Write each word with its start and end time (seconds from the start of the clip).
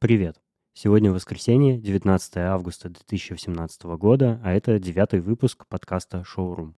Привет! 0.00 0.36
Сегодня 0.74 1.10
воскресенье, 1.10 1.76
19 1.76 2.36
августа 2.36 2.88
2018 2.88 3.82
года, 3.98 4.40
а 4.44 4.52
это 4.52 4.78
девятый 4.78 5.18
выпуск 5.18 5.66
подкаста 5.68 6.22
«Шоурум». 6.22 6.76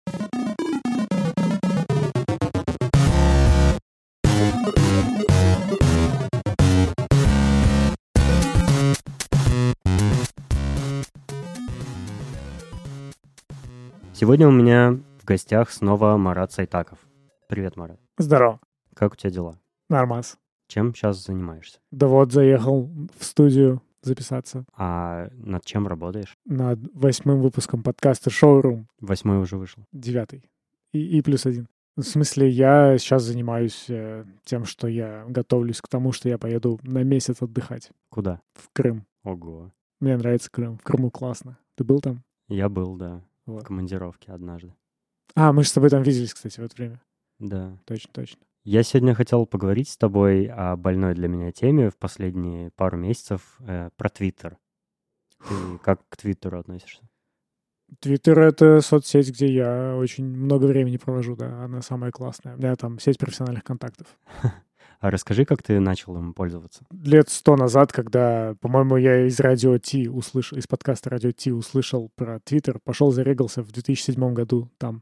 Сегодня 14.13 14.47
у 14.47 14.51
меня 14.51 14.97
в 15.19 15.25
гостях 15.25 15.71
снова 15.71 16.15
Марат 16.15 16.53
Сайтаков. 16.53 16.99
Привет, 17.49 17.75
Марат. 17.75 17.99
Здорово. 18.17 18.61
Как 18.95 19.11
у 19.11 19.15
тебя 19.17 19.29
дела? 19.29 19.59
Нормас. 19.89 20.37
Чем 20.69 20.93
сейчас 20.93 21.25
занимаешься? 21.25 21.79
Да 21.91 22.07
вот, 22.07 22.31
заехал 22.31 22.89
в 23.17 23.23
студию 23.25 23.81
записаться 24.03 24.65
А 24.77 25.29
над 25.33 25.65
чем 25.65 25.87
работаешь? 25.87 26.37
над 26.45 26.79
восьмым 26.93 27.41
выпуском 27.41 27.81
подкаста 27.83 28.29
«Шоурум», 28.29 28.87
Восьмой 29.01 29.39
уже 29.39 29.57
вышел. 29.57 29.83
девятый, 29.91 30.43
и, 30.93 31.17
и 31.17 31.21
плюс 31.23 31.45
один. 31.47 31.67
В 31.97 32.03
смысле, 32.03 32.47
я 32.49 32.97
сейчас 32.99 33.23
занимаюсь 33.23 33.85
э, 33.89 34.23
тем, 34.45 34.63
что 34.65 34.87
я 34.87 35.25
готовлюсь 35.27 35.81
к 35.81 35.87
тому, 35.89 36.11
что 36.13 36.29
я 36.29 36.37
поеду 36.37 36.79
на 36.83 37.03
месяц 37.03 37.41
отдыхать 37.41 37.89
Куда? 38.09 38.39
в 38.53 38.69
Крым. 38.71 39.05
Ого. 39.23 39.71
Мне 39.99 40.15
нравится 40.15 40.49
Крым. 40.51 40.77
В 40.77 40.83
Крыму 40.83 41.09
классно. 41.11 41.57
Ты 41.75 41.83
был 41.83 41.99
там? 41.99 42.23
Я 42.47 42.69
был, 42.69 42.95
да, 42.95 43.21
в 43.47 43.51
Вот. 43.53 43.65
командировке 43.65 44.31
однажды. 44.31 44.73
А, 45.35 45.51
мы 45.51 45.63
же 45.63 45.69
с 45.69 45.73
тобой 45.73 45.89
там 45.89 46.03
виделись, 46.03 46.33
кстати, 46.33 46.59
в 46.61 46.63
это 46.63 46.75
время. 46.77 47.01
Да. 47.39 47.75
Точно, 47.85 48.09
точно. 48.13 48.39
Я 48.71 48.83
сегодня 48.83 49.15
хотел 49.15 49.47
поговорить 49.47 49.89
с 49.89 49.97
тобой 49.97 50.45
о 50.45 50.75
больной 50.75 51.15
для 51.15 51.27
меня 51.27 51.51
теме 51.51 51.89
в 51.89 51.97
последние 51.97 52.69
пару 52.69 52.97
месяцев 52.97 53.41
э, 53.61 53.89
про 53.97 54.09
Твиттер. 54.09 54.59
Ты 55.39 55.55
как 55.81 56.07
к 56.07 56.17
Твиттеру 56.17 56.59
относишься? 56.59 57.01
Твиттер— 57.99 58.39
это 58.41 58.81
соцсеть, 58.81 59.29
где 59.29 59.51
я 59.51 59.95
очень 59.97 60.23
много 60.23 60.65
времени 60.65 60.97
провожу, 60.97 61.35
да. 61.35 61.63
Она 61.63 61.81
самая 61.81 62.11
классная. 62.11 62.57
У 62.57 62.59
меня 62.59 62.75
там 62.75 62.99
сеть 62.99 63.17
профессиональных 63.17 63.63
контактов. 63.63 64.05
А 65.01 65.11
расскажи, 65.11 65.45
как 65.45 65.63
ты 65.63 65.79
начал 65.79 66.17
им 66.17 66.33
пользоваться? 66.33 66.83
лет 66.91 67.29
сто 67.29 67.55
назад, 67.55 67.93
когда, 67.93 68.55
по-моему, 68.59 68.97
я 68.97 69.25
из 69.27 69.39
радио 69.39 69.77
Ти 69.77 70.09
услышал, 70.09 70.57
из 70.57 70.67
подкаста 70.67 71.09
радио 71.09 71.31
Ти 71.31 71.53
услышал 71.53 72.11
про 72.15 72.41
Твиттер, 72.41 72.79
пошел 72.83 73.09
зарегался 73.11 73.63
в 73.63 73.71
2007 73.71 74.33
году 74.33 74.69
там. 74.77 75.01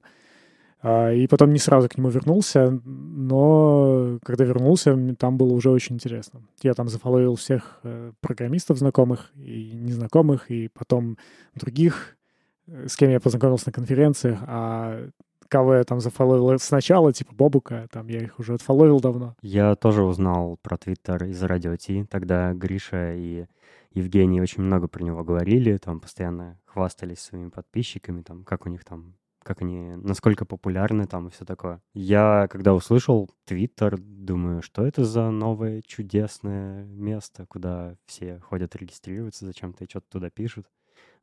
А, 0.81 1.11
И 1.11 1.28
потом 1.28 1.53
не 1.53 1.59
сразу 1.59 1.89
к 1.89 1.97
нему 1.97 2.09
вернулся, 2.09 2.80
но 2.86 4.20
когда 4.23 4.45
вернулся, 4.45 4.95
там 5.17 5.38
было 5.38 5.53
уже 5.53 5.72
очень 5.72 5.95
интересно. 5.95 6.42
Я 6.61 6.73
там 6.73 6.88
зафоловил 6.88 7.36
всех 7.36 7.80
э, 7.83 8.11
программистов 8.22 8.78
знакомых 8.78 9.31
и 9.36 9.72
незнакомых, 9.73 10.52
и 10.52 10.67
потом 10.67 11.17
других, 11.55 12.17
э, 12.67 12.88
с 12.88 12.95
кем 12.95 13.09
я 13.09 13.20
познакомился 13.20 13.67
на 13.67 13.73
конференциях, 13.73 14.39
а 14.45 15.09
кого 15.50 15.75
я 15.75 15.83
там 15.83 16.00
зафоловил 16.00 16.59
сначала, 16.59 17.14
типа 17.14 17.33
Бобука, 17.33 17.88
там 17.92 18.08
я 18.08 18.20
их 18.22 18.39
уже 18.39 18.53
отфоловил 18.53 19.00
давно. 19.00 19.36
Я 19.42 19.75
тоже 19.75 20.03
узнал 20.03 20.58
про 20.61 20.78
Твиттер 20.78 21.23
из 21.25 21.42
Радио 21.42 21.75
Ти. 21.75 22.03
Тогда 22.03 22.53
Гриша 22.53 23.14
и 23.14 23.45
Евгений 23.92 24.42
очень 24.42 24.61
много 24.61 24.88
про 24.88 25.03
него 25.03 25.23
говорили, 25.23 25.78
там 25.78 26.00
постоянно 26.00 26.59
хвастались 26.66 27.20
своими 27.20 27.50
подписчиками, 27.50 28.22
там, 28.22 28.44
как 28.44 28.66
у 28.66 28.70
них 28.70 28.83
там 28.83 29.16
как 29.48 29.62
они, 29.62 29.95
насколько 29.95 30.45
популярны 30.45 31.08
там 31.08 31.28
и 31.28 31.31
все 31.31 31.45
такое. 31.45 31.81
Я, 31.94 32.48
когда 32.52 32.73
услышал 32.73 33.30
Твиттер, 33.45 33.98
думаю, 33.98 34.62
что 34.62 34.86
это 34.86 35.06
за 35.06 35.31
новое 35.31 35.81
чудесное 35.88 36.84
место, 36.84 37.45
куда 37.48 37.95
все 38.06 38.39
ходят 38.39 38.76
регистрируются 38.76 39.45
зачем-то 39.45 39.86
и 39.86 39.89
что-то 39.89 40.06
туда 40.09 40.30
пишут. 40.30 40.67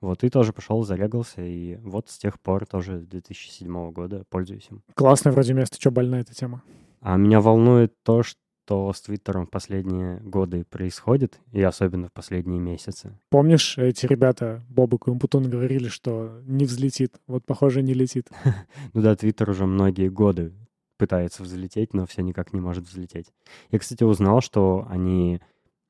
Вот, 0.01 0.25
и 0.25 0.31
тоже 0.31 0.55
пошел, 0.55 0.83
зарегался, 0.85 1.43
и 1.43 1.77
вот 1.77 2.09
с 2.09 2.17
тех 2.17 2.41
пор 2.41 2.67
тоже 2.67 3.01
с 3.01 3.07
2007 3.07 3.93
года 3.93 4.25
пользуюсь 4.31 4.69
им. 4.71 4.83
Классное 4.95 5.33
вроде 5.33 5.53
место, 5.53 5.77
что 5.79 5.91
больная 5.91 6.23
эта 6.23 6.35
тема. 6.35 6.63
А 7.01 7.19
меня 7.19 7.43
волнует 7.43 7.93
то, 8.03 8.23
что 8.23 8.41
с 8.69 9.01
Твиттером 9.01 9.47
в 9.47 9.51
последние 9.51 10.21
годы 10.21 10.65
происходит, 10.65 11.41
и 11.53 11.63
особенно 11.63 12.09
в 12.09 12.13
последние 12.13 12.61
месяцы. 12.61 13.19
Помнишь, 13.31 13.79
эти 13.79 14.07
ребята, 14.07 14.63
Бобук 14.69 15.09
и 15.09 15.11
Умпутун, 15.11 15.51
говорили, 15.51 15.89
что 15.89 16.41
не 16.47 16.65
взлетит. 16.65 17.21
Вот, 17.27 17.45
похоже, 17.45 17.83
не 17.83 17.95
летит. 17.95 18.29
Ну 18.93 19.03
да, 19.03 19.17
Твиттер 19.17 19.51
уже 19.51 19.67
многие 19.67 20.09
годы 20.09 20.53
пытается 20.99 21.43
взлететь, 21.43 21.95
но 21.95 22.07
все 22.07 22.23
никак 22.23 22.53
не 22.53 22.61
может 22.61 22.85
взлететь. 22.85 23.33
Я, 23.71 23.79
кстати, 23.79 24.05
узнал, 24.05 24.41
что 24.41 24.87
они 24.89 25.41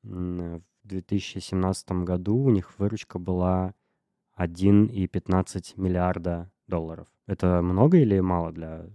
в 0.03 0.61
2017 0.83 1.91
году, 2.03 2.37
у 2.37 2.49
них 2.49 2.77
выручка 2.77 3.19
была 3.19 3.73
1,15 4.37 5.73
миллиарда 5.77 6.51
долларов. 6.67 7.07
Это 7.27 7.61
много 7.61 7.97
или 7.97 8.19
мало 8.19 8.51
для 8.51 8.85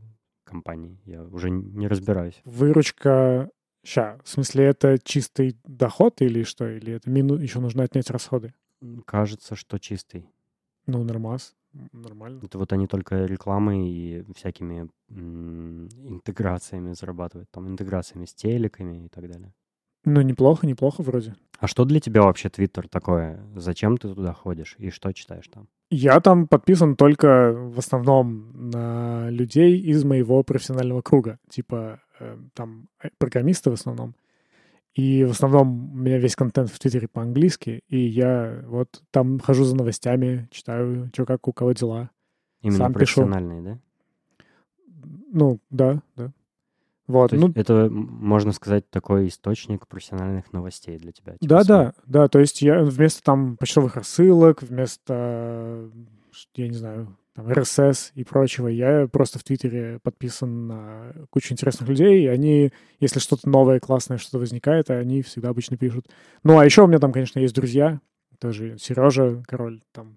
компании? 0.45 1.01
Я 1.05 1.23
уже 1.25 1.51
не 1.51 1.87
разбираюсь. 1.89 2.41
Выручка... 2.45 3.51
Ща, 3.85 4.19
в 4.23 4.29
смысле, 4.29 4.65
это 4.65 4.99
чистый 5.03 5.57
доход 5.65 6.21
или 6.21 6.43
что? 6.43 6.69
Или 6.69 6.95
это 6.95 7.09
мину... 7.11 7.37
еще 7.37 7.61
нужно 7.61 7.83
отнять 7.83 8.11
расходы? 8.11 8.53
Кажется, 9.07 9.57
что 9.57 9.79
чистый. 9.79 10.29
Ну, 10.87 11.03
нормас. 11.05 11.55
Нормально. 11.93 12.41
Это 12.43 12.59
вот 12.59 12.73
они 12.73 12.87
только 12.87 13.25
рекламой 13.27 13.89
и 13.89 14.25
всякими 14.35 14.91
м, 15.11 15.89
интеграциями 16.05 16.93
зарабатывают. 16.95 17.51
Там 17.51 17.69
интеграциями 17.69 18.25
с 18.25 18.35
телеками 18.35 19.07
и 19.07 19.09
так 19.09 19.29
далее. 19.31 19.53
Ну, 20.05 20.23
неплохо, 20.23 20.67
неплохо 20.67 21.03
вроде. 21.03 21.35
А 21.59 21.67
что 21.67 21.85
для 21.85 22.01
тебя 22.01 22.23
вообще 22.23 22.49
Твиттер 22.49 22.89
такое? 22.89 23.45
Зачем 23.55 23.99
ты 23.99 24.13
туда 24.15 24.33
ходишь 24.33 24.75
и 24.79 24.91
что 24.91 25.13
читаешь 25.13 25.49
там? 25.49 25.69
Я 25.91 26.21
там 26.21 26.49
подписан 26.49 26.97
только 26.97 27.53
в 27.53 27.79
основном 27.79 28.71
на 28.71 29.29
людей 29.31 29.79
из 29.79 30.05
моего 30.05 30.43
профессионального 30.43 31.03
круга. 31.03 31.39
Типа 31.49 32.01
там 32.55 32.89
э, 33.03 33.09
программисты 33.19 33.71
в 33.71 33.75
основном. 33.75 34.15
И 34.95 35.25
в 35.25 35.31
основном 35.31 35.93
у 35.93 35.97
меня 35.97 36.19
весь 36.19 36.35
контент 36.35 36.71
в 36.71 36.79
Твиттере 36.79 37.07
по-английски. 37.09 37.83
И 37.89 37.99
я 37.99 38.63
вот 38.67 39.03
там 39.11 39.39
хожу 39.39 39.65
за 39.65 39.77
новостями, 39.77 40.49
читаю, 40.51 41.11
что 41.15 41.27
как 41.27 41.47
у 41.47 41.53
кого 41.53 41.73
дела. 41.73 42.11
Именно 42.63 42.79
Сам 42.79 42.93
пишу. 42.93 42.99
профессиональные, 43.23 43.63
да? 43.63 43.79
Ну, 45.33 45.61
да, 45.71 46.03
да. 46.17 46.33
Вот, 47.07 47.31
То 47.31 47.37
ну, 47.37 47.53
это, 47.57 47.89
можно 47.91 48.53
сказать, 48.53 48.89
такой 48.91 49.27
источник 49.27 49.89
профессиональных 49.89 50.53
новостей 50.53 50.97
для 50.99 51.11
тебя? 51.11 51.33
типа 51.33 51.47
да, 51.49 51.65
свой? 51.65 51.77
да, 51.77 51.95
да. 52.07 52.29
То 52.29 52.39
есть 52.39 52.63
я 52.63 52.85
вместо 52.85 53.23
там 53.23 53.57
почтовых 53.57 53.97
рассылок, 53.97 54.63
вместо, 54.63 55.91
ш- 56.31 56.49
я 56.55 56.69
не 56.69 56.75
знаю, 56.75 57.17
там, 57.35 57.49
RSS 57.49 58.13
и 58.15 58.25
прочего, 58.25 58.69
я 58.69 59.09
просто 59.11 59.39
в 59.39 59.45
Твиттере 59.45 59.99
подписан 60.03 60.67
на 60.67 61.13
кучу 61.31 61.53
интересных 61.53 61.89
людей, 61.89 62.25
и 62.25 62.27
они, 62.27 62.73
если 62.99 63.21
что-то 63.21 63.49
новое, 63.49 63.81
классное, 63.81 64.19
что-то 64.19 64.39
возникает, 64.39 64.91
они 64.91 65.23
всегда 65.23 65.51
обычно 65.51 65.77
пишут. 65.77 66.09
Ну, 66.43 66.59
а 66.59 66.65
еще 66.65 66.83
у 66.83 66.87
меня 66.87 66.99
там, 66.99 67.13
конечно, 67.13 67.39
есть 67.39 67.55
друзья, 67.55 68.01
тоже 68.39 68.79
Сережа, 68.79 69.43
король, 69.47 69.83
там, 69.93 70.17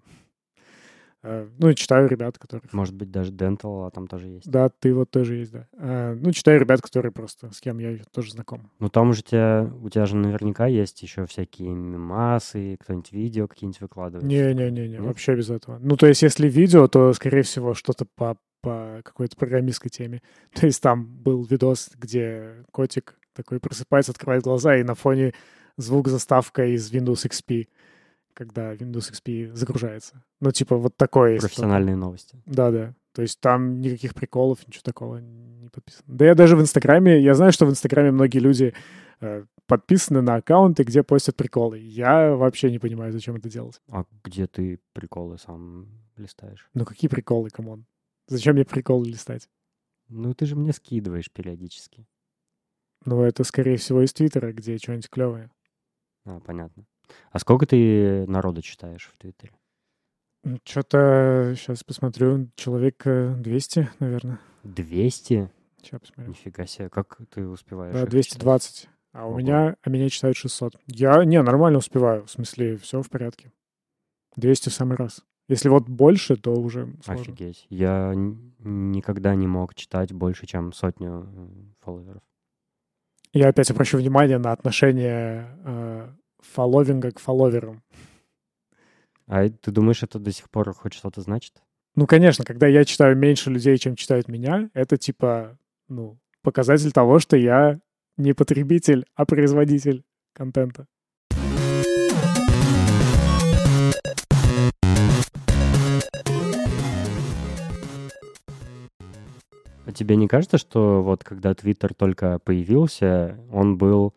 ну, 1.58 1.70
и 1.70 1.74
читаю 1.74 2.08
ребят, 2.08 2.38
которых... 2.38 2.72
Может 2.72 2.94
быть, 2.94 3.10
даже 3.10 3.32
Dental, 3.32 3.86
а 3.86 3.90
там 3.90 4.06
тоже 4.06 4.28
есть. 4.28 4.50
Да, 4.50 4.68
ты 4.68 4.92
вот 4.94 5.10
тоже 5.10 5.36
есть, 5.36 5.52
да. 5.52 5.66
Э, 5.78 6.14
ну, 6.14 6.32
читаю 6.32 6.60
ребят, 6.60 6.82
которые 6.82 7.12
просто, 7.12 7.50
с 7.50 7.60
кем 7.60 7.78
я 7.78 7.96
тоже 8.12 8.32
знаком. 8.32 8.70
Ну 8.78 8.88
там 8.88 9.12
же 9.12 9.20
у 9.20 9.22
тебя, 9.22 9.70
у 9.82 9.88
тебя 9.88 10.06
же 10.06 10.16
наверняка 10.16 10.66
есть 10.66 11.02
еще 11.02 11.26
всякие 11.26 11.70
мемасы, 11.70 12.76
кто-нибудь 12.80 13.12
видео 13.12 13.48
какие-нибудь 13.48 13.80
выкладывает. 13.80 14.26
Не-не-не, 14.26 15.00
вообще 15.00 15.34
без 15.34 15.50
этого. 15.50 15.78
Ну, 15.80 15.96
то 15.96 16.06
есть, 16.06 16.22
если 16.22 16.48
видео, 16.48 16.88
то, 16.88 17.12
скорее 17.12 17.42
всего, 17.42 17.74
что-то 17.74 18.04
по, 18.04 18.36
по 18.60 19.00
какой-то 19.02 19.36
программистской 19.36 19.90
теме. 19.90 20.22
То 20.52 20.66
есть, 20.66 20.82
там 20.82 21.06
был 21.06 21.44
видос, 21.44 21.90
где 21.96 22.64
котик 22.70 23.18
такой 23.34 23.60
просыпается, 23.60 24.12
открывает 24.12 24.44
глаза, 24.44 24.76
и 24.76 24.82
на 24.82 24.94
фоне 24.94 25.32
звук 25.76 26.08
заставка 26.08 26.66
из 26.66 26.92
Windows 26.92 27.26
XP, 27.26 27.66
когда 28.34 28.74
Windows 28.74 29.12
XP 29.12 29.54
загружается. 29.54 30.22
Ну, 30.40 30.50
типа, 30.50 30.76
вот 30.76 30.96
такое. 30.96 31.32
есть. 31.32 31.42
Профессиональные 31.42 31.96
новости. 31.96 32.36
Да-да. 32.46 32.94
То 33.12 33.22
есть 33.22 33.40
там 33.40 33.80
никаких 33.80 34.14
приколов, 34.14 34.66
ничего 34.66 34.82
такого 34.82 35.18
не 35.18 35.68
подписано. 35.68 36.04
Да 36.06 36.24
я 36.24 36.34
даже 36.34 36.56
в 36.56 36.60
Инстаграме, 36.60 37.22
я 37.22 37.34
знаю, 37.34 37.52
что 37.52 37.64
в 37.64 37.70
Инстаграме 37.70 38.10
многие 38.10 38.38
люди 38.38 38.74
э, 39.20 39.44
подписаны 39.66 40.20
на 40.20 40.34
аккаунты, 40.34 40.82
где 40.82 41.04
постят 41.04 41.36
приколы. 41.36 41.78
Я 41.78 42.34
вообще 42.34 42.70
не 42.72 42.80
понимаю, 42.80 43.12
зачем 43.12 43.36
это 43.36 43.48
делать. 43.48 43.80
А 43.90 44.04
где 44.24 44.48
ты 44.48 44.80
приколы 44.92 45.38
сам 45.38 45.88
листаешь? 46.16 46.68
Ну 46.74 46.84
какие 46.84 47.08
приколы, 47.08 47.50
come 47.50 47.71
on? 47.71 47.86
Зачем 48.26 48.54
мне 48.54 48.64
приколы 48.64 49.06
листать? 49.06 49.48
Ну 50.08 50.34
ты 50.34 50.46
же 50.46 50.56
мне 50.56 50.72
скидываешь 50.72 51.30
периодически. 51.30 52.06
Ну, 53.04 53.22
это, 53.22 53.44
скорее 53.44 53.76
всего, 53.76 54.02
из 54.02 54.12
Твиттера, 54.12 54.52
где 54.52 54.78
что-нибудь 54.78 55.10
клевое. 55.10 55.50
А, 56.24 56.40
понятно. 56.40 56.86
А 57.32 57.38
сколько 57.38 57.66
ты 57.66 58.26
народу 58.26 58.62
читаешь 58.62 59.10
в 59.12 59.18
Твиттере? 59.18 59.52
Что-то, 60.64 61.54
сейчас 61.56 61.82
посмотрю, 61.84 62.50
человек 62.54 63.02
э, 63.06 63.34
200, 63.38 63.90
наверное. 63.98 64.40
200? 64.64 65.50
Сейчас 65.78 66.00
посмотрю. 66.00 66.28
Нифига 66.28 66.66
себе, 66.66 66.88
как 66.90 67.18
ты 67.30 67.46
успеваешь? 67.46 67.94
Да, 67.94 68.02
их 68.02 68.08
читать? 68.08 68.40
220. 68.40 68.88
А 69.12 69.26
у 69.26 69.38
меня, 69.38 69.76
а 69.80 69.90
меня 69.90 70.08
читают 70.08 70.36
600. 70.36 70.76
Я, 70.86 71.24
не, 71.24 71.40
нормально 71.40 71.78
успеваю. 71.78 72.26
В 72.26 72.30
смысле, 72.30 72.76
все 72.76 73.00
в 73.00 73.08
порядке. 73.08 73.52
200 74.36 74.68
в 74.68 74.74
самый 74.74 74.96
раз. 74.96 75.22
Если 75.48 75.68
вот 75.68 75.88
больше, 75.88 76.36
то 76.36 76.52
уже 76.52 76.94
сложно. 77.04 77.22
Офигеть. 77.22 77.66
Я 77.68 78.12
никогда 78.14 79.34
не 79.34 79.46
мог 79.46 79.74
читать 79.74 80.12
больше, 80.12 80.46
чем 80.46 80.72
сотню 80.72 81.28
э, 81.32 81.48
фолловеров. 81.80 82.22
Я 83.32 83.48
опять 83.48 83.70
обращу 83.70 83.98
внимание 83.98 84.38
на 84.38 84.52
отношение 84.52 85.48
э, 85.64 86.08
фолловинга 86.52 87.10
к 87.10 87.18
фолловерам. 87.18 87.82
А 89.26 89.48
ты 89.48 89.70
думаешь, 89.70 90.02
это 90.02 90.18
до 90.18 90.32
сих 90.32 90.50
пор 90.50 90.72
хоть 90.74 90.92
что-то 90.92 91.22
значит? 91.22 91.62
Ну, 91.96 92.06
конечно, 92.06 92.44
когда 92.44 92.66
я 92.66 92.84
читаю 92.84 93.16
меньше 93.16 93.50
людей, 93.50 93.78
чем 93.78 93.96
читают 93.96 94.28
меня, 94.28 94.68
это 94.74 94.96
типа, 94.96 95.56
ну, 95.88 96.18
показатель 96.42 96.92
того, 96.92 97.18
что 97.18 97.36
я 97.36 97.80
не 98.16 98.32
потребитель, 98.32 99.06
а 99.14 99.24
производитель 99.24 100.04
контента. 100.32 100.86
А 109.86 109.92
тебе 109.92 110.16
не 110.16 110.28
кажется, 110.28 110.58
что 110.58 111.02
вот 111.02 111.24
когда 111.24 111.54
Твиттер 111.54 111.94
только 111.94 112.38
появился, 112.40 113.38
он 113.52 113.76
был 113.76 114.14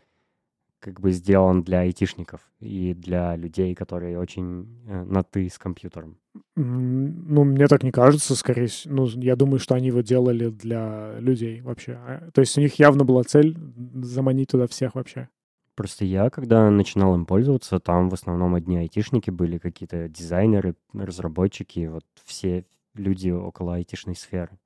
как 0.80 1.00
бы 1.00 1.12
сделан 1.12 1.64
для 1.64 1.80
айтишников 1.80 2.42
и 2.60 2.94
для 2.94 3.36
людей, 3.36 3.74
которые 3.76 4.20
очень 4.20 4.68
э, 4.88 5.04
на 5.04 5.24
«ты» 5.24 5.50
с 5.50 5.58
компьютером? 5.58 6.18
Ну, 6.56 7.44
мне 7.44 7.68
так 7.68 7.84
не 7.84 7.92
кажется, 7.92 8.36
скорее 8.36 8.68
всего. 8.68 8.94
Ну, 8.94 9.08
я 9.22 9.36
думаю, 9.36 9.60
что 9.60 9.76
они 9.76 9.88
его 9.88 10.02
делали 10.02 10.50
для 10.50 11.20
людей 11.20 11.62
вообще. 11.62 11.94
А, 11.94 12.30
то 12.32 12.42
есть 12.42 12.58
у 12.58 12.62
них 12.62 12.76
явно 12.76 13.06
была 13.06 13.24
цель 13.24 13.58
заманить 14.02 14.50
туда 14.50 14.68
всех 14.68 14.96
вообще. 14.96 15.30
Просто 15.76 16.06
я, 16.06 16.30
когда 16.30 16.70
начинал 16.72 17.14
им 17.16 17.26
пользоваться, 17.26 17.80
там 17.80 18.10
в 18.10 18.14
основном 18.14 18.56
одни 18.56 18.78
айтишники 18.78 19.30
были, 19.30 19.60
какие-то 19.60 20.10
дизайнеры, 20.10 20.76
разработчики, 20.94 21.88
вот 21.88 22.04
все 22.26 22.66
люди 22.96 23.30
около 23.30 23.76
айтишной 23.76 24.16
сферы. 24.16 24.58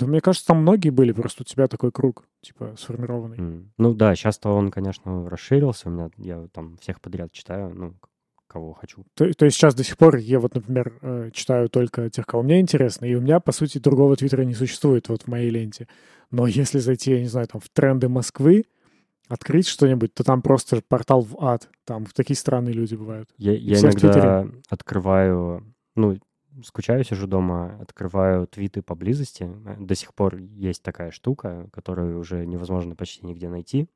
Да, 0.00 0.06
мне 0.06 0.20
кажется, 0.20 0.46
там 0.48 0.62
многие 0.62 0.90
были, 0.90 1.12
просто 1.12 1.42
у 1.42 1.44
тебя 1.44 1.66
такой 1.66 1.92
круг, 1.92 2.24
типа, 2.40 2.74
сформированный. 2.78 3.36
Mm. 3.36 3.66
Ну 3.76 3.94
да, 3.94 4.14
сейчас-то 4.14 4.50
он, 4.50 4.70
конечно, 4.70 5.28
расширился. 5.28 5.88
У 5.88 5.92
меня 5.92 6.10
я 6.16 6.48
там 6.52 6.78
всех 6.78 7.00
подряд 7.00 7.32
читаю, 7.32 7.74
ну, 7.74 7.94
кого 8.46 8.72
хочу. 8.72 9.04
То, 9.14 9.30
то 9.32 9.44
есть 9.44 9.56
сейчас 9.56 9.74
до 9.74 9.84
сих 9.84 9.96
пор 9.96 10.16
я 10.16 10.40
вот, 10.40 10.54
например, 10.54 10.98
э, 11.02 11.30
читаю 11.32 11.68
только 11.68 12.10
тех, 12.10 12.26
кого 12.26 12.42
мне 12.42 12.60
интересно, 12.60 13.04
и 13.04 13.14
у 13.14 13.20
меня, 13.20 13.40
по 13.40 13.52
сути, 13.52 13.78
другого 13.78 14.16
твиттера 14.16 14.42
не 14.42 14.54
существует 14.54 15.08
вот 15.08 15.22
в 15.22 15.28
моей 15.28 15.50
ленте. 15.50 15.86
Но 16.30 16.46
если 16.46 16.78
зайти, 16.78 17.12
я 17.12 17.20
не 17.20 17.28
знаю, 17.28 17.46
там, 17.46 17.60
в 17.60 17.68
тренды 17.68 18.08
Москвы, 18.08 18.64
открыть 19.28 19.68
что-нибудь, 19.68 20.12
то 20.14 20.24
там 20.24 20.42
просто 20.42 20.82
портал 20.88 21.22
в 21.22 21.36
ад. 21.40 21.68
Там 21.84 22.06
такие 22.06 22.36
странные 22.36 22.72
люди 22.72 22.96
бывают. 22.96 23.30
Я, 23.36 23.52
я 23.52 23.78
иногда 23.78 24.46
открываю, 24.68 25.62
ну, 25.94 26.18
скучаю, 26.64 27.04
сижу 27.04 27.26
дома, 27.26 27.78
открываю 27.80 28.46
твиты 28.46 28.82
поблизости. 28.82 29.50
До 29.78 29.94
сих 29.94 30.14
пор 30.14 30.36
есть 30.36 30.82
такая 30.82 31.10
штука, 31.10 31.68
которую 31.72 32.18
уже 32.18 32.46
невозможно 32.46 32.96
почти 32.96 33.26
нигде 33.26 33.48
найти. 33.48 33.88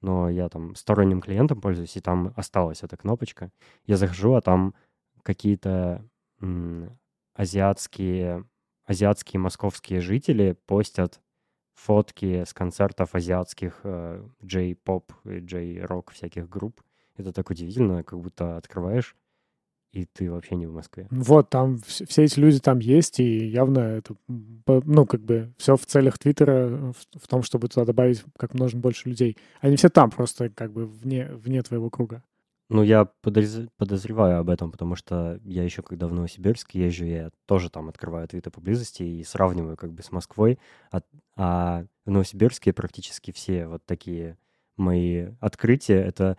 Но 0.00 0.30
я 0.30 0.48
там 0.48 0.74
сторонним 0.76 1.20
клиентом 1.20 1.60
пользуюсь, 1.60 1.96
и 1.96 2.00
там 2.00 2.32
осталась 2.36 2.82
эта 2.82 2.96
кнопочка. 2.96 3.50
Я 3.86 3.96
захожу, 3.96 4.34
а 4.34 4.40
там 4.40 4.74
какие-то 5.22 6.04
азиатские, 7.34 8.44
азиатские 8.86 9.40
московские 9.40 10.00
жители 10.00 10.56
постят 10.66 11.20
фотки 11.74 12.44
с 12.44 12.52
концертов 12.52 13.14
азиатских 13.14 13.80
э, 13.84 14.26
J-поп 14.42 15.12
и 15.24 15.40
J-рок 15.40 16.10
всяких 16.10 16.48
групп. 16.48 16.82
Это 17.16 17.32
так 17.32 17.50
удивительно, 17.50 18.02
как 18.02 18.18
будто 18.18 18.56
открываешь 18.56 19.16
и 19.92 20.04
ты 20.04 20.30
вообще 20.30 20.54
не 20.54 20.66
в 20.66 20.72
Москве. 20.72 21.06
Вот, 21.10 21.50
там 21.50 21.78
все 21.78 22.22
эти 22.22 22.38
люди 22.38 22.60
там 22.60 22.78
есть, 22.78 23.18
и 23.20 23.46
явно 23.48 23.80
это, 23.80 24.14
ну, 24.28 25.06
как 25.06 25.20
бы 25.20 25.52
все 25.58 25.76
в 25.76 25.84
целях 25.84 26.18
Твиттера, 26.18 26.92
в, 26.92 27.18
в 27.18 27.28
том, 27.28 27.42
чтобы 27.42 27.68
туда 27.68 27.84
добавить 27.84 28.22
как 28.36 28.54
можно 28.54 28.78
больше 28.78 29.08
людей. 29.08 29.36
Они 29.60 29.76
все 29.76 29.88
там 29.88 30.10
просто 30.10 30.48
как 30.50 30.72
бы 30.72 30.86
вне, 30.86 31.28
вне 31.32 31.62
твоего 31.62 31.90
круга. 31.90 32.22
Ну, 32.68 32.84
я 32.84 33.06
подоз... 33.20 33.62
подозреваю 33.76 34.38
об 34.38 34.48
этом, 34.48 34.70
потому 34.70 34.94
что 34.94 35.40
я 35.44 35.64
еще 35.64 35.82
когда 35.82 36.06
в 36.06 36.14
Новосибирск 36.14 36.70
езжу, 36.70 37.04
я 37.04 37.30
тоже 37.46 37.68
там 37.68 37.88
открываю 37.88 38.28
твиты 38.28 38.50
поблизости 38.50 39.02
и 39.02 39.24
сравниваю 39.24 39.76
как 39.76 39.92
бы 39.92 40.04
с 40.04 40.12
Москвой. 40.12 40.60
А, 40.92 41.00
а 41.36 41.84
в 42.06 42.10
Новосибирске 42.10 42.72
практически 42.72 43.32
все 43.32 43.66
вот 43.66 43.84
такие 43.86 44.38
мои 44.76 45.30
открытия— 45.40 45.96
это 45.96 46.38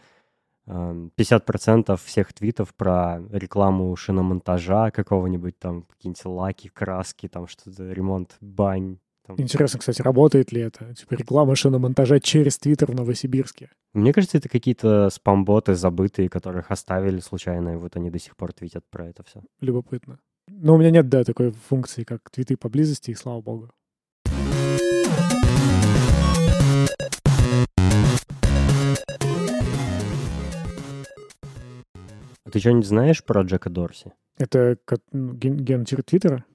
50% 0.68 2.00
всех 2.04 2.34
твитов 2.34 2.74
про 2.76 3.22
рекламу 3.32 3.96
шиномонтажа 3.96 4.92
какого-нибудь 4.92 5.58
там, 5.60 5.84
какие-нибудь 5.84 6.26
лаки, 6.26 6.70
краски, 6.70 7.28
там 7.28 7.48
что-то, 7.48 7.92
ремонт 7.92 8.38
бань. 8.42 9.00
Там. 9.26 9.40
Интересно, 9.40 9.80
кстати, 9.80 10.02
работает 10.02 10.52
ли 10.52 10.62
это? 10.62 10.94
Типа 10.96 11.14
реклама 11.14 11.56
шиномонтажа 11.56 12.20
через 12.20 12.58
Твиттер 12.58 12.92
в 12.92 12.96
Новосибирске. 12.96 13.70
Мне 13.94 14.14
кажется, 14.14 14.38
это 14.38 14.50
какие-то 14.50 15.10
спамботы 15.10 15.76
забытые, 15.76 16.30
которых 16.30 16.72
оставили 16.72 17.20
случайно, 17.20 17.74
и 17.74 17.76
вот 17.76 17.96
они 17.96 18.10
до 18.10 18.20
сих 18.20 18.36
пор 18.36 18.54
твитят 18.54 18.84
про 18.90 19.08
это 19.08 19.24
все. 19.24 19.42
Любопытно. 19.60 20.20
Но 20.48 20.76
у 20.76 20.78
меня 20.78 20.92
нет, 20.92 21.08
да, 21.08 21.24
такой 21.24 21.52
функции, 21.52 22.04
как 22.04 22.30
твиты 22.30 22.58
поблизости, 22.58 23.12
и 23.12 23.16
слава 23.16 23.42
богу. 23.42 23.70
Ты 32.52 32.60
что-нибудь 32.60 32.86
знаешь 32.86 33.24
про 33.24 33.42
Джека 33.42 33.70
Дорси? 33.70 34.14
Это 34.38 34.78
ну, 35.12 35.34
ген 35.34 35.58
генотир 35.58 36.04
Твиттера? 36.04 36.46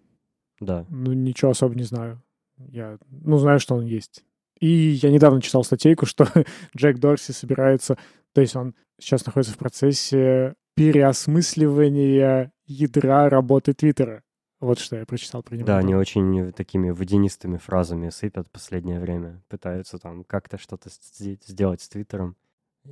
Да. 0.61 0.87
Ну, 0.89 1.13
ничего 1.13 1.51
особо 1.51 1.75
не 1.75 1.83
знаю. 1.85 2.23
Я, 2.59 2.99
ну, 3.11 3.39
знаю, 3.39 3.61
что 3.61 3.75
он 3.75 3.85
есть. 3.85 4.25
И 4.59 4.69
я 4.69 5.11
недавно 5.11 5.43
читал 5.43 5.65
статейку, 5.65 6.07
что 6.07 6.27
Джек 6.77 6.99
Дорси 6.99 7.33
собирается... 7.33 7.99
То 8.33 8.41
есть 8.41 8.57
он 8.57 8.75
сейчас 8.99 9.25
находится 9.25 9.55
в 9.55 9.59
процессе 9.59 10.55
переосмысливания 10.75 12.53
ядра 12.67 13.29
работы 13.29 13.73
Твиттера. 13.73 14.23
Вот 14.61 14.79
что 14.79 14.97
я 14.97 15.05
прочитал 15.05 15.43
про 15.43 15.57
него. 15.57 15.67
Да, 15.67 15.79
они 15.79 15.95
очень 15.95 16.53
такими 16.53 16.91
водянистыми 16.91 17.59
фразами 17.59 18.09
сыпят 18.09 18.49
в 18.49 18.51
последнее 18.51 19.01
время. 19.01 19.43
Пытаются 19.49 19.99
там 19.99 20.25
как-то 20.25 20.59
что-то 20.59 20.89
сделать 20.91 21.83
с 21.83 21.89
Твиттером. 21.89 22.37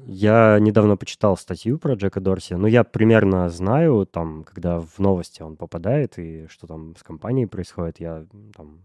Я 0.07 0.59
недавно 0.61 0.97
почитал 0.97 1.37
статью 1.37 1.79
про 1.79 1.95
Джека 1.95 2.21
Дорси. 2.21 2.55
Ну, 2.55 2.67
я 2.67 2.85
примерно 2.85 3.49
знаю, 3.49 4.07
там, 4.07 4.45
когда 4.45 4.81
в 4.81 4.99
новости 4.99 5.43
он 5.43 5.57
попадает 5.57 6.19
и 6.19 6.47
что 6.49 6.67
там 6.67 6.95
с 6.97 7.03
компанией 7.03 7.47
происходит. 7.47 8.01
Я 8.01 8.27
там 8.55 8.83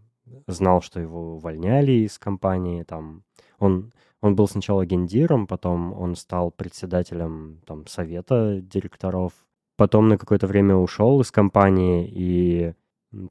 знал, 0.48 0.82
что 0.82 1.00
его 1.00 1.36
увольняли 1.36 1.92
из 1.92 2.18
компании. 2.18 2.84
Там 2.84 3.24
он, 3.60 3.92
он 4.22 4.36
был 4.36 4.48
сначала 4.48 4.86
гендиром, 4.86 5.48
потом 5.48 5.94
он 5.94 6.16
стал 6.16 6.52
председателем 6.52 7.62
там, 7.66 7.86
совета 7.88 8.60
директоров. 8.62 9.34
Потом 9.76 10.10
на 10.10 10.18
какое-то 10.18 10.48
время 10.48 10.76
ушел 10.76 11.22
из 11.22 11.32
компании, 11.32 12.10
и 12.12 12.74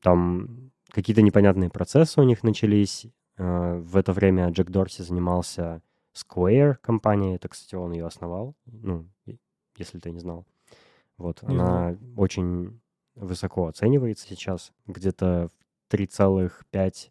там 0.02 0.70
какие-то 0.90 1.22
непонятные 1.22 1.70
процессы 1.70 2.20
у 2.20 2.24
них 2.24 2.42
начались. 2.42 3.06
Э, 3.36 3.78
в 3.78 3.96
это 3.96 4.12
время 4.12 4.48
Джек 4.48 4.70
Дорси 4.70 5.02
занимался 5.02 5.82
Square 6.18 6.76
компания, 6.80 7.36
это, 7.36 7.48
кстати, 7.48 7.74
он 7.74 7.92
ее 7.92 8.06
основал, 8.06 8.54
ну, 8.66 9.08
если 9.76 9.98
ты 9.98 10.10
не 10.10 10.18
знал. 10.18 10.46
Вот, 11.16 11.42
не 11.42 11.54
она 11.54 11.66
знаю. 11.66 11.98
очень 12.16 12.80
высоко 13.14 13.66
оценивается 13.66 14.26
сейчас, 14.26 14.72
где-то 14.86 15.48
в 15.48 15.94
3,5 15.94 17.10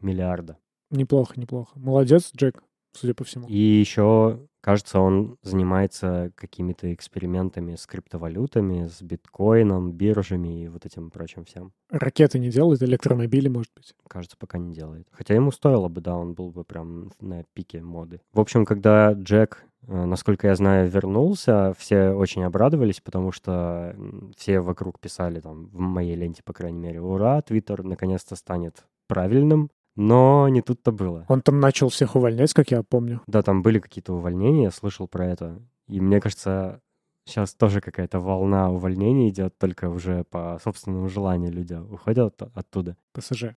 миллиарда. 0.00 0.58
Неплохо, 0.90 1.40
неплохо. 1.40 1.78
Молодец, 1.78 2.30
Джек, 2.36 2.62
судя 2.96 3.14
по 3.14 3.24
всему. 3.24 3.46
И 3.48 3.56
еще 3.56 4.40
Кажется, 4.66 4.98
он 4.98 5.38
занимается 5.42 6.32
какими-то 6.34 6.92
экспериментами 6.92 7.76
с 7.76 7.86
криптовалютами, 7.86 8.88
с 8.88 9.00
биткоином, 9.00 9.92
биржами 9.92 10.64
и 10.64 10.66
вот 10.66 10.84
этим 10.84 11.12
прочим 11.12 11.44
всем. 11.44 11.70
Ракеты 11.88 12.40
не 12.40 12.50
делает, 12.50 12.82
электромобили, 12.82 13.46
может 13.46 13.70
быть? 13.76 13.94
Кажется, 14.08 14.36
пока 14.36 14.58
не 14.58 14.74
делает. 14.74 15.06
Хотя 15.12 15.34
ему 15.34 15.52
стоило 15.52 15.86
бы, 15.86 16.00
да, 16.00 16.16
он 16.16 16.34
был 16.34 16.50
бы 16.50 16.64
прям 16.64 17.12
на 17.20 17.44
пике 17.54 17.80
моды. 17.80 18.20
В 18.32 18.40
общем, 18.40 18.64
когда 18.64 19.12
Джек, 19.12 19.62
э, 19.86 20.04
насколько 20.04 20.48
я 20.48 20.56
знаю, 20.56 20.90
вернулся, 20.90 21.72
все 21.78 22.10
очень 22.10 22.42
обрадовались, 22.42 23.00
потому 23.00 23.30
что 23.30 23.94
все 24.36 24.58
вокруг 24.58 24.98
писали 24.98 25.38
там, 25.38 25.66
в 25.66 25.78
моей 25.78 26.16
ленте, 26.16 26.42
по 26.42 26.52
крайней 26.52 26.80
мере, 26.80 27.00
ура, 27.00 27.40
Твиттер 27.40 27.84
наконец-то 27.84 28.34
станет 28.34 28.84
правильным, 29.06 29.70
но 29.96 30.48
не 30.48 30.60
тут-то 30.60 30.92
было. 30.92 31.24
Он 31.28 31.40
там 31.40 31.58
начал 31.58 31.88
всех 31.88 32.16
увольнять, 32.16 32.52
как 32.52 32.70
я 32.70 32.82
помню. 32.82 33.22
Да, 33.26 33.42
там 33.42 33.62
были 33.62 33.78
какие-то 33.78 34.12
увольнения, 34.12 34.64
я 34.64 34.70
слышал 34.70 35.08
про 35.08 35.26
это. 35.26 35.58
И 35.88 36.00
мне 36.00 36.20
кажется, 36.20 36.82
сейчас 37.24 37.54
тоже 37.54 37.80
какая-то 37.80 38.20
волна 38.20 38.70
увольнений 38.70 39.30
идет, 39.30 39.56
только 39.58 39.88
уже 39.88 40.24
по 40.24 40.58
собственному 40.62 41.08
желанию 41.08 41.50
люди 41.50 41.74
уходят 41.74 42.42
от- 42.42 42.56
оттуда. 42.56 42.96
ПСЖ. 43.12 43.54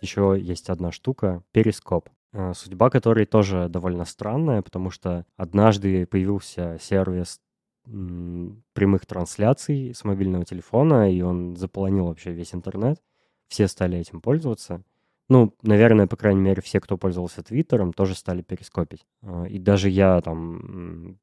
Еще 0.00 0.36
есть 0.40 0.68
одна 0.70 0.92
штука— 0.92 1.42
перископ. 1.52 2.08
Э, 2.32 2.52
судьба 2.54 2.90
которой 2.90 3.26
тоже 3.26 3.68
довольно 3.68 4.04
странная, 4.04 4.62
потому 4.62 4.90
что 4.90 5.24
однажды 5.36 6.06
появился 6.06 6.78
сервис 6.80 7.40
прямых 7.84 9.06
трансляций 9.06 9.94
с 9.94 10.02
мобильного 10.02 10.44
телефона, 10.44 11.12
и 11.12 11.20
он 11.20 11.56
заполонил 11.56 12.06
вообще 12.06 12.32
весь 12.32 12.52
интернет. 12.52 13.00
Все 13.46 13.68
стали 13.68 13.96
этим 13.96 14.20
пользоваться. 14.20 14.82
Ну, 15.28 15.54
наверное, 15.62 16.06
по 16.06 16.16
крайней 16.16 16.40
мере, 16.40 16.62
все, 16.62 16.80
кто 16.80 16.96
пользовался 16.96 17.42
Твиттером, 17.42 17.92
тоже 17.92 18.14
стали 18.14 18.42
перископить. 18.42 19.06
А, 19.22 19.44
и 19.44 19.58
даже 19.58 19.88
я 19.88 20.20
там 20.20 21.18